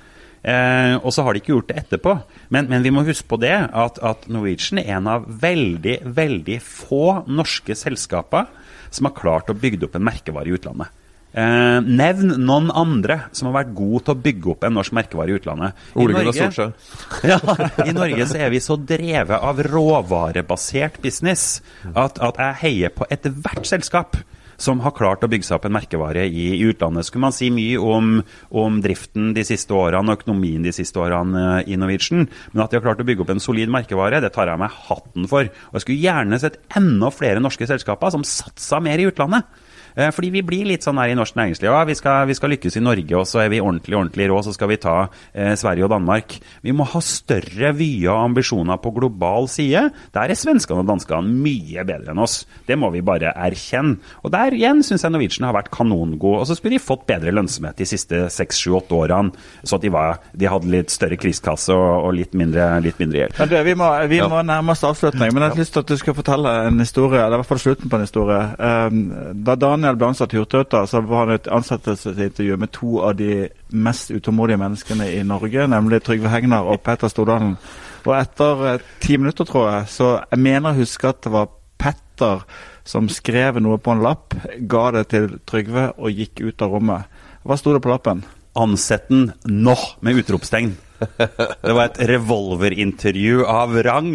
Eh, 0.43 0.97
og 0.99 1.13
så 1.15 1.23
har 1.23 1.35
de 1.35 1.43
ikke 1.43 1.53
gjort 1.55 1.71
det 1.71 1.79
etterpå. 1.85 2.17
Men, 2.55 2.69
men 2.71 2.83
vi 2.83 2.91
må 2.95 3.05
huske 3.07 3.29
på 3.31 3.39
det 3.43 3.55
at, 3.55 4.01
at, 4.03 4.27
Norwegian 4.33 4.83
er 4.83 4.97
en 4.99 5.11
av 5.11 5.29
veldig, 5.43 6.01
veldig 6.19 6.59
få 6.67 7.23
norske 7.31 7.77
selskaper 7.79 8.51
som 8.93 9.09
har 9.09 9.17
klart 9.17 9.53
å 9.53 9.57
bygge 9.57 9.87
opp 9.87 9.97
en 9.97 10.07
merkevare 10.11 10.51
i 10.51 10.57
utlandet. 10.57 10.91
Eh, 11.33 11.79
nevn 11.81 12.35
noen 12.45 12.69
andre 12.77 13.17
som 13.33 13.49
har 13.49 13.63
vært 13.63 13.71
gode 13.77 14.03
til 14.05 14.13
å 14.13 14.23
bygge 14.27 14.51
opp 14.53 14.67
en 14.69 14.75
norsk 14.77 14.93
merkevare 14.99 15.33
i 15.33 15.39
utlandet. 15.39 15.79
Ole 15.97 16.13
Gunnar 16.19 16.37
Solskjær. 16.37 16.75
ja, 17.31 17.39
I 17.87 17.95
Norge 17.97 18.27
så 18.29 18.43
er 18.45 18.53
vi 18.53 18.61
så 18.61 18.77
drevet 18.77 19.39
av 19.39 19.63
råvarebasert 19.65 21.01
business 21.05 21.63
at, 21.95 22.21
at 22.21 22.43
jeg 22.43 22.61
heier 22.67 22.93
på 22.93 23.09
ethvert 23.09 23.65
selskap 23.69 24.21
som 24.63 24.83
har 24.85 24.95
klart 24.97 25.25
å 25.25 25.31
bygge 25.31 25.49
seg 25.49 25.59
opp 25.59 25.67
en 25.69 25.75
merkevare 25.75 26.25
i, 26.29 26.47
i 26.57 26.63
utlandet. 26.71 27.09
Skulle 27.09 27.27
man 27.27 27.37
si 27.37 27.51
mye 27.55 27.81
om, 27.83 28.15
om, 28.63 28.79
driften 28.85 29.33
de 29.37 29.45
siste 29.47 29.75
årene 29.77 30.15
og 30.15 30.23
økonomien 30.23 30.63
de 30.65 30.75
siste 30.75 31.01
årene 31.03 31.43
uh, 31.59 31.67
i 31.67 31.79
Norwegian, 31.81 32.29
men 32.53 32.65
at 32.65 32.73
de 32.73 32.79
har 32.79 32.87
klart 32.87 33.03
å 33.03 33.09
bygge 33.09 33.27
opp 33.27 33.35
en 33.35 33.43
solid 33.43 33.73
merkevare, 33.73 34.23
det 34.23 34.33
tar 34.37 34.53
jeg 34.53 34.63
meg 34.63 34.79
hatten 34.89 35.29
for. 35.31 35.51
Og 35.71 35.79
Jeg 35.79 35.87
skulle 35.87 36.07
gjerne 36.07 36.41
sett 36.43 36.61
enda 36.79 37.13
flere 37.15 37.43
norske 37.43 37.69
selskaper 37.69 38.15
som 38.15 38.27
satsa 38.27 38.81
mer 38.83 39.03
i 39.03 39.11
utlandet. 39.11 39.51
Eh, 39.95 40.11
fordi 40.15 40.31
vi 40.33 40.43
blir 40.45 40.69
litt 40.69 40.85
sånn 40.85 40.99
her 41.01 41.13
i 41.13 41.17
norsk 41.17 41.37
næringsliv. 41.37 41.69
Ja, 41.69 41.83
vi 41.89 41.97
skal, 41.99 42.27
vi 42.29 42.37
skal 42.37 42.55
lykkes 42.55 42.79
i 42.79 42.85
Norge, 42.85 43.17
og 43.19 43.27
så 43.29 43.43
er 43.43 43.53
vi 43.53 43.61
ordentlig 43.63 43.99
ordentlig 43.99 44.29
rå, 44.31 44.41
så 44.45 44.55
skal 44.57 44.71
vi 44.73 44.81
ta 44.81 44.97
eh, 45.05 45.53
Sverige 45.59 45.87
og 45.87 45.93
Danmark. 45.93 46.39
Vi 46.65 46.75
må 46.77 46.87
ha 46.89 47.03
større 47.05 47.73
vyer 47.77 48.13
og 48.15 48.31
ambisjoner 48.31 48.81
på 48.83 48.95
global 48.97 49.49
side. 49.53 49.85
Der 50.15 50.33
er 50.33 50.39
svenskene 50.39 50.85
og 50.85 50.89
danskene 50.89 51.37
mye 51.45 51.85
bedre 51.89 52.15
enn 52.15 52.23
oss. 52.23 52.43
Det 52.69 52.79
må 52.81 52.93
vi 52.95 53.05
bare 53.05 53.35
erkjenne. 53.37 53.99
Og 54.25 54.33
der 54.33 54.52
igjen 54.57 54.83
syns 54.87 55.05
jeg 55.05 55.13
Norwegian 55.15 55.47
har 55.49 55.57
vært 55.57 55.71
kanongod. 55.75 56.43
Og 56.43 56.47
så 56.49 56.57
skulle 56.57 56.77
de 56.77 56.83
fått 56.83 57.07
bedre 57.09 57.35
lønnsomhet 57.35 57.79
de 57.79 57.87
siste 57.89 58.25
seks, 58.33 58.61
sju, 58.63 58.73
åtte 58.79 58.97
årene, 58.97 59.33
så 59.63 59.79
at 59.79 59.85
de, 59.85 59.93
var, 59.93 60.21
de, 60.33 60.49
hadde 60.51 60.71
litt 60.73 60.93
større 60.93 61.19
kriskasse 61.21 61.75
og, 61.75 62.09
og 62.09 62.17
litt, 62.17 62.37
mindre, 62.39 62.69
litt, 62.85 62.99
mindre. 63.03 63.29
Ja, 63.39 63.63
vi 63.67 63.77
må, 63.79 63.89
vi 64.11 64.21
ja. 64.21 64.29
må 64.31 64.43
nærme 64.47 64.75
oss 64.75 64.85
avslutning, 64.87 65.33
men 65.33 65.47
jeg 65.47 65.55
har 65.55 65.63
lyst 65.63 65.77
til 65.77 65.85
at 65.85 65.93
du 65.93 66.01
skal 66.01 66.17
fortelle 66.19 66.55
en 66.69 66.83
historie, 66.83 67.21
eller 67.21 67.39
i 67.39 67.43
hvert 67.43 67.53
fall 67.53 67.63
slutten 67.63 67.93
på 67.93 67.99
en 67.99 68.07
historie. 68.07 68.43
Um, 68.59 69.03
da 69.47 69.57
Daniel 69.59 69.99
ble 70.01 70.13
ansatt 70.13 70.35
i 70.35 70.41
Hurtigruten, 70.41 70.89
så 70.91 71.03
var 71.07 71.27
han 71.27 71.37
et 71.37 71.51
ansettelsesintervju 71.53 72.59
med 72.61 72.75
to 72.75 72.99
av 73.07 73.17
de 73.21 73.47
mest 73.73 74.13
utålmodige 74.13 74.61
menneskene 74.61 75.09
i 75.13 75.23
Norge, 75.27 75.67
nemlig 75.71 76.03
Trygve 76.05 76.33
Hegnar 76.33 76.69
og 76.69 76.83
Petter 76.85 77.13
Stordalen. 77.13 77.57
Og 78.03 78.15
etter 78.17 78.67
eh, 78.69 78.85
ti 79.03 79.17
minutter, 79.21 79.47
tror 79.49 79.69
jeg, 79.71 79.91
så 79.95 80.13
jeg 80.25 80.43
mener 80.43 80.73
å 80.73 80.81
huske 80.83 81.11
at 81.13 81.23
det 81.25 81.33
var 81.35 81.51
Petter 81.83 82.45
som 82.85 83.09
skrev 83.13 83.61
noe 83.63 83.79
på 83.83 83.95
en 83.95 84.03
lapp, 84.05 84.37
ga 84.59 84.85
det 84.97 85.07
til 85.13 85.29
Trygve 85.49 85.91
og 85.99 86.15
gikk 86.15 86.43
ut 86.43 86.65
av 86.65 86.77
rommet. 86.77 87.21
Hva 87.47 87.59
sto 87.59 87.75
det 87.75 87.83
på 87.85 87.93
lappen? 87.93 88.25
Ansett 88.59 89.09
den 89.11 89.31
nå, 89.49 89.77
med 90.05 90.23
utropstegn. 90.23 90.75
Det 91.03 91.73
var 91.75 91.89
et 91.89 92.03
revolverintervju 92.13 93.47
av 93.49 93.79
rang. 93.83 94.13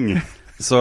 Så, 0.58 0.80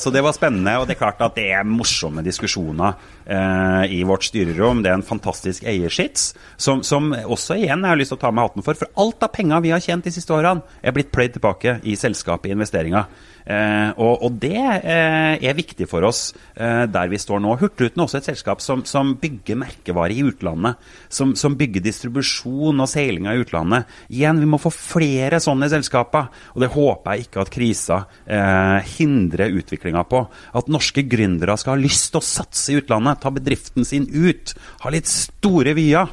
så, 0.00 0.10
det 0.10 0.22
var 0.24 0.34
spennende, 0.34 0.78
og 0.80 0.88
det 0.88 0.96
er 0.96 1.02
klart 1.04 1.20
at 1.22 1.36
det 1.36 1.50
er 1.54 1.66
morsomme 1.68 2.24
diskusjoner 2.26 2.96
eh, 3.26 3.84
i 3.98 4.02
vårt 4.06 4.26
styrerom. 4.28 4.82
Det 4.82 4.92
er 4.92 4.98
en 4.98 5.06
fantastisk 5.06 5.66
eierskits, 5.68 6.32
som, 6.56 6.82
som, 6.86 7.12
også 7.12 7.58
igjen 7.60 7.84
jeg 7.84 7.92
har 7.92 8.00
lyst 8.00 8.14
til 8.14 8.20
å 8.20 8.24
ta 8.26 8.32
med 8.34 8.48
hatten 8.48 8.66
for. 8.66 8.78
For 8.78 9.02
alt 9.02 9.26
av 9.26 9.34
penger 9.34 9.64
vi 9.64 9.74
har 9.74 9.82
tjent 9.82 10.06
de 10.06 10.14
siste 10.14 10.34
årene, 10.34 10.64
er 10.82 10.94
blitt 10.96 11.12
pløyd 11.14 11.36
tilbake 11.36 11.80
i 11.86 11.96
selskapet 11.98 12.50
i 12.50 12.56
investeringer. 12.56 13.08
Eh, 13.46 13.90
og, 14.02 14.24
og, 14.26 14.38
det 14.42 14.58
eh, 14.58 15.36
er 15.38 15.54
viktig 15.54 15.86
for 15.86 16.02
oss 16.08 16.32
eh, 16.58 16.82
der 16.90 17.10
vi 17.12 17.20
står 17.20 17.38
nå. 17.42 17.52
Hurtigruten 17.60 18.02
er 18.02 18.08
også 18.08 18.18
et 18.18 18.30
selskap 18.32 18.62
som, 18.64 18.82
som 18.88 19.12
bygger 19.22 19.60
merkevare 19.60 20.16
i 20.16 20.24
utlandet. 20.26 20.82
Som, 21.06 21.36
som, 21.38 21.54
bygger 21.56 21.84
distribusjon 21.84 22.82
og 22.82 22.90
seilinga 22.90 23.36
i 23.36 23.44
utlandet. 23.44 23.86
Igjen, 24.10 24.42
vi 24.42 24.50
må 24.50 24.58
få 24.58 24.72
flere 24.74 25.38
sånne 25.42 25.70
selskaper. 25.70 26.26
Og 26.56 26.64
det 26.64 26.72
håper 26.74 27.14
jeg 27.14 27.28
ikke 27.28 27.44
at 27.44 27.52
krisa 27.54 28.00
eh, 28.24 28.90
hindrer 28.96 29.54
utviklinga 29.60 30.02
på. 30.10 30.24
At 30.58 30.72
norske 30.72 31.06
gründere 31.06 31.54
skal 31.60 31.76
ha 31.76 31.84
lyst 31.86 32.10
til 32.12 32.22
å 32.22 32.26
satse 32.26 32.74
i 32.74 32.80
utlandet, 32.80 33.15
ta 33.22 33.32
bedriften 33.34 33.86
sin 33.88 34.08
ut, 34.12 34.54
ha 34.82 34.92
litt 34.94 35.10
store 35.10 35.76
vyer. 35.78 36.12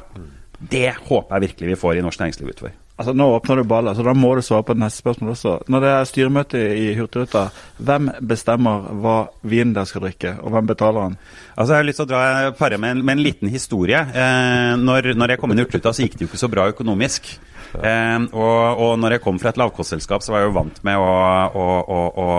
Det 0.58 0.88
håper 0.96 1.36
jeg 1.36 1.50
virkelig 1.50 1.74
vi 1.74 1.82
får 1.82 2.00
i 2.00 2.06
norsk 2.06 2.24
næringsliv 2.24 2.54
utover. 2.54 2.80
Altså 2.94 3.10
Nå 3.10 3.24
åpner 3.34 3.58
du 3.58 3.66
ballet, 3.66 3.96
så 3.98 4.04
da 4.06 4.12
må 4.14 4.28
du 4.38 4.40
svare 4.44 4.62
på 4.68 4.76
neste 4.78 5.02
spørsmål 5.02 5.32
også. 5.32 5.54
Når 5.66 5.82
det 5.82 5.88
er 5.90 6.04
styremøte 6.06 6.60
i 6.78 6.84
Hurtigruta, 6.94 7.48
hvem 7.82 8.12
bestemmer 8.22 8.84
hva 9.02 9.14
vinen 9.42 9.72
dere 9.74 9.90
skal 9.90 10.04
drikke, 10.04 10.36
og 10.38 10.54
hvem 10.54 10.68
betaler 10.68 11.08
den? 11.08 11.16
Altså 11.56 11.74
Jeg 11.74 11.82
har 11.82 11.88
lyst 11.88 12.00
til 12.00 12.06
å 12.06 12.12
dra 12.12 12.52
pare 12.54 12.78
med, 12.78 13.00
med, 13.02 13.16
en 13.16 13.24
liten 13.26 13.50
historie. 13.50 13.98
Eh, 13.98 14.76
når, 14.78 15.10
når, 15.18 15.34
jeg 15.34 15.42
kom 15.42 15.50
inn 15.50 15.58
i 15.58 15.66
Hurtigruta, 15.66 15.90
så 15.90 16.06
gikk 16.06 16.14
det 16.14 16.26
jo 16.26 16.30
ikke 16.30 16.42
så 16.44 16.52
bra 16.52 16.68
økonomisk. 16.70 17.32
Eh, 17.74 18.28
og, 18.30 18.62
og, 18.78 18.94
når 19.02 19.16
jeg 19.16 19.24
kom 19.26 19.42
fra 19.42 19.50
et 19.50 19.58
lavkostselskap, 19.58 20.22
så 20.22 20.36
var 20.36 20.44
jeg 20.44 20.52
jo 20.52 20.56
vant 20.60 20.78
med 20.86 21.02
å, 21.02 21.10
å, 21.50 21.66
å, 21.82 22.00
å 22.14 22.30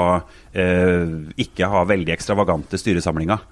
eh, 0.56 1.36
ikke 1.44 1.68
ha 1.74 1.84
veldig 1.92 2.16
ekstravagante 2.16 2.80
styresamlinger. 2.80 3.44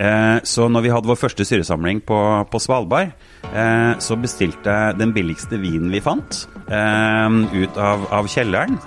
Eh, 0.00 0.38
så 0.48 0.68
når 0.72 0.86
vi 0.86 0.92
hadde 0.94 1.10
vår 1.10 1.18
første 1.20 1.44
syresamling 1.44 2.00
på, 2.06 2.18
på 2.48 2.60
Svalbard, 2.62 3.12
eh, 3.52 3.92
så 4.00 4.16
bestilte 4.20 4.72
jeg 4.72 4.96
den 5.00 5.12
billigste 5.16 5.60
vinen 5.60 5.92
vi 5.92 6.00
fant, 6.04 6.46
eh, 6.72 7.36
ut 7.52 7.76
av, 7.76 8.08
av 8.20 8.30
kjelleren. 8.30 8.80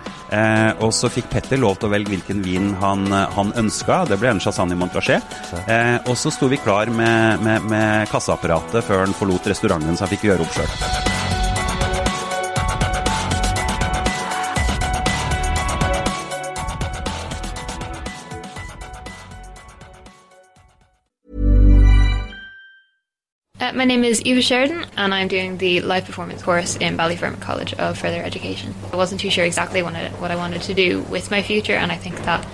Og 0.81 0.89
så 0.97 1.11
fikk 1.13 1.27
Petter 1.29 1.59
lov 1.61 1.77
til 1.77 1.91
å 1.91 1.93
velge 1.93 2.09
hvilken 2.09 2.39
vin 2.41 2.71
han, 2.81 3.05
han 3.13 3.53
ønska. 3.61 3.99
Det 4.09 4.17
ble 4.17 4.31
en 4.33 4.41
Chassagne 4.41 4.73
Montrachet. 4.79 5.37
Og 6.09 6.17
så 6.17 6.33
sto 6.33 6.49
vi 6.49 6.57
klar 6.57 6.89
med, 6.89 7.45
med, 7.45 7.69
med 7.69 8.09
kasseapparatet 8.09 8.81
før 8.81 9.05
han 9.05 9.17
forlot 9.21 9.53
restauranten, 9.53 9.93
så 9.93 10.07
han 10.07 10.15
fikk 10.15 10.31
gjøre 10.31 10.47
opp 10.47 10.57
sjøl. 10.57 11.12
My 23.83 23.87
name 23.87 24.05
is 24.05 24.21
Eva 24.21 24.41
Sheridan, 24.41 24.85
and 24.95 25.13
I'm 25.13 25.27
doing 25.27 25.57
the 25.57 25.81
live 25.81 26.05
performance 26.05 26.41
course 26.41 26.77
in 26.77 26.95
Ballyfermot 26.95 27.41
College 27.41 27.73
of 27.73 27.97
Further 27.97 28.23
Education. 28.23 28.73
I 28.93 28.95
wasn't 28.95 29.19
too 29.19 29.29
sure 29.29 29.43
exactly 29.43 29.83
what 29.83 29.93
I, 29.93 30.07
what 30.21 30.31
I 30.31 30.37
wanted 30.37 30.61
to 30.61 30.73
do 30.73 31.01
with 31.01 31.29
my 31.29 31.41
future, 31.41 31.73
and 31.73 31.91
I 31.91 31.97
think 31.97 32.15
that 32.23 32.47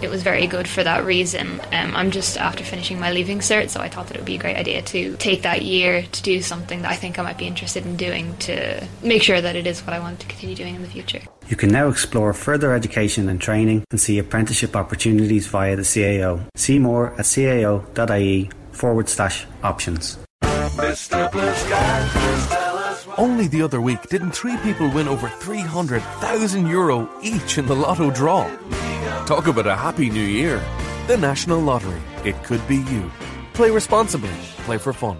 it 0.00 0.08
was 0.08 0.22
very 0.22 0.46
good 0.46 0.68
for 0.68 0.84
that 0.84 1.04
reason. 1.04 1.60
Um, 1.72 1.96
I'm 1.96 2.12
just 2.12 2.36
after 2.36 2.62
finishing 2.62 3.00
my 3.00 3.10
leaving 3.10 3.40
cert, 3.40 3.68
so 3.68 3.80
I 3.80 3.88
thought 3.88 4.06
that 4.06 4.14
it 4.14 4.20
would 4.20 4.26
be 4.26 4.36
a 4.36 4.38
great 4.38 4.56
idea 4.56 4.80
to 4.80 5.16
take 5.16 5.42
that 5.42 5.62
year 5.62 6.02
to 6.02 6.22
do 6.22 6.40
something 6.40 6.82
that 6.82 6.92
I 6.92 6.94
think 6.94 7.18
I 7.18 7.22
might 7.22 7.36
be 7.36 7.48
interested 7.48 7.84
in 7.84 7.96
doing 7.96 8.36
to 8.36 8.86
make 9.02 9.24
sure 9.24 9.40
that 9.40 9.56
it 9.56 9.66
is 9.66 9.80
what 9.80 9.92
I 9.92 9.98
want 9.98 10.20
to 10.20 10.28
continue 10.28 10.54
doing 10.54 10.76
in 10.76 10.82
the 10.82 10.88
future. 10.88 11.22
You 11.48 11.56
can 11.56 11.70
now 11.70 11.88
explore 11.88 12.32
further 12.32 12.74
education 12.74 13.28
and 13.28 13.40
training 13.40 13.82
and 13.90 14.00
see 14.00 14.20
apprenticeship 14.20 14.76
opportunities 14.76 15.48
via 15.48 15.74
the 15.74 15.82
CAO. 15.82 16.46
See 16.54 16.78
more 16.78 17.10
at 17.18 17.24
cao.ie 17.24 18.50
forward 18.70 19.08
slash 19.08 19.46
options. 19.64 20.16
Only 23.18 23.48
the 23.48 23.62
other 23.62 23.80
week, 23.80 24.08
didn't 24.08 24.32
three 24.32 24.56
people 24.58 24.88
win 24.88 25.08
over 25.08 25.28
300,000 25.28 26.66
euro 26.66 27.08
each 27.22 27.58
in 27.58 27.66
the 27.66 27.76
lotto 27.76 28.10
draw? 28.10 28.50
Talk 29.26 29.46
about 29.46 29.66
a 29.66 29.76
happy 29.76 30.08
new 30.08 30.20
year. 30.20 30.62
The 31.06 31.16
National 31.16 31.60
Lottery. 31.60 32.00
It 32.24 32.42
could 32.44 32.66
be 32.66 32.76
you. 32.76 33.10
Play 33.52 33.70
responsibly. 33.70 34.30
Play 34.64 34.78
for 34.78 34.92
fun. 34.92 35.18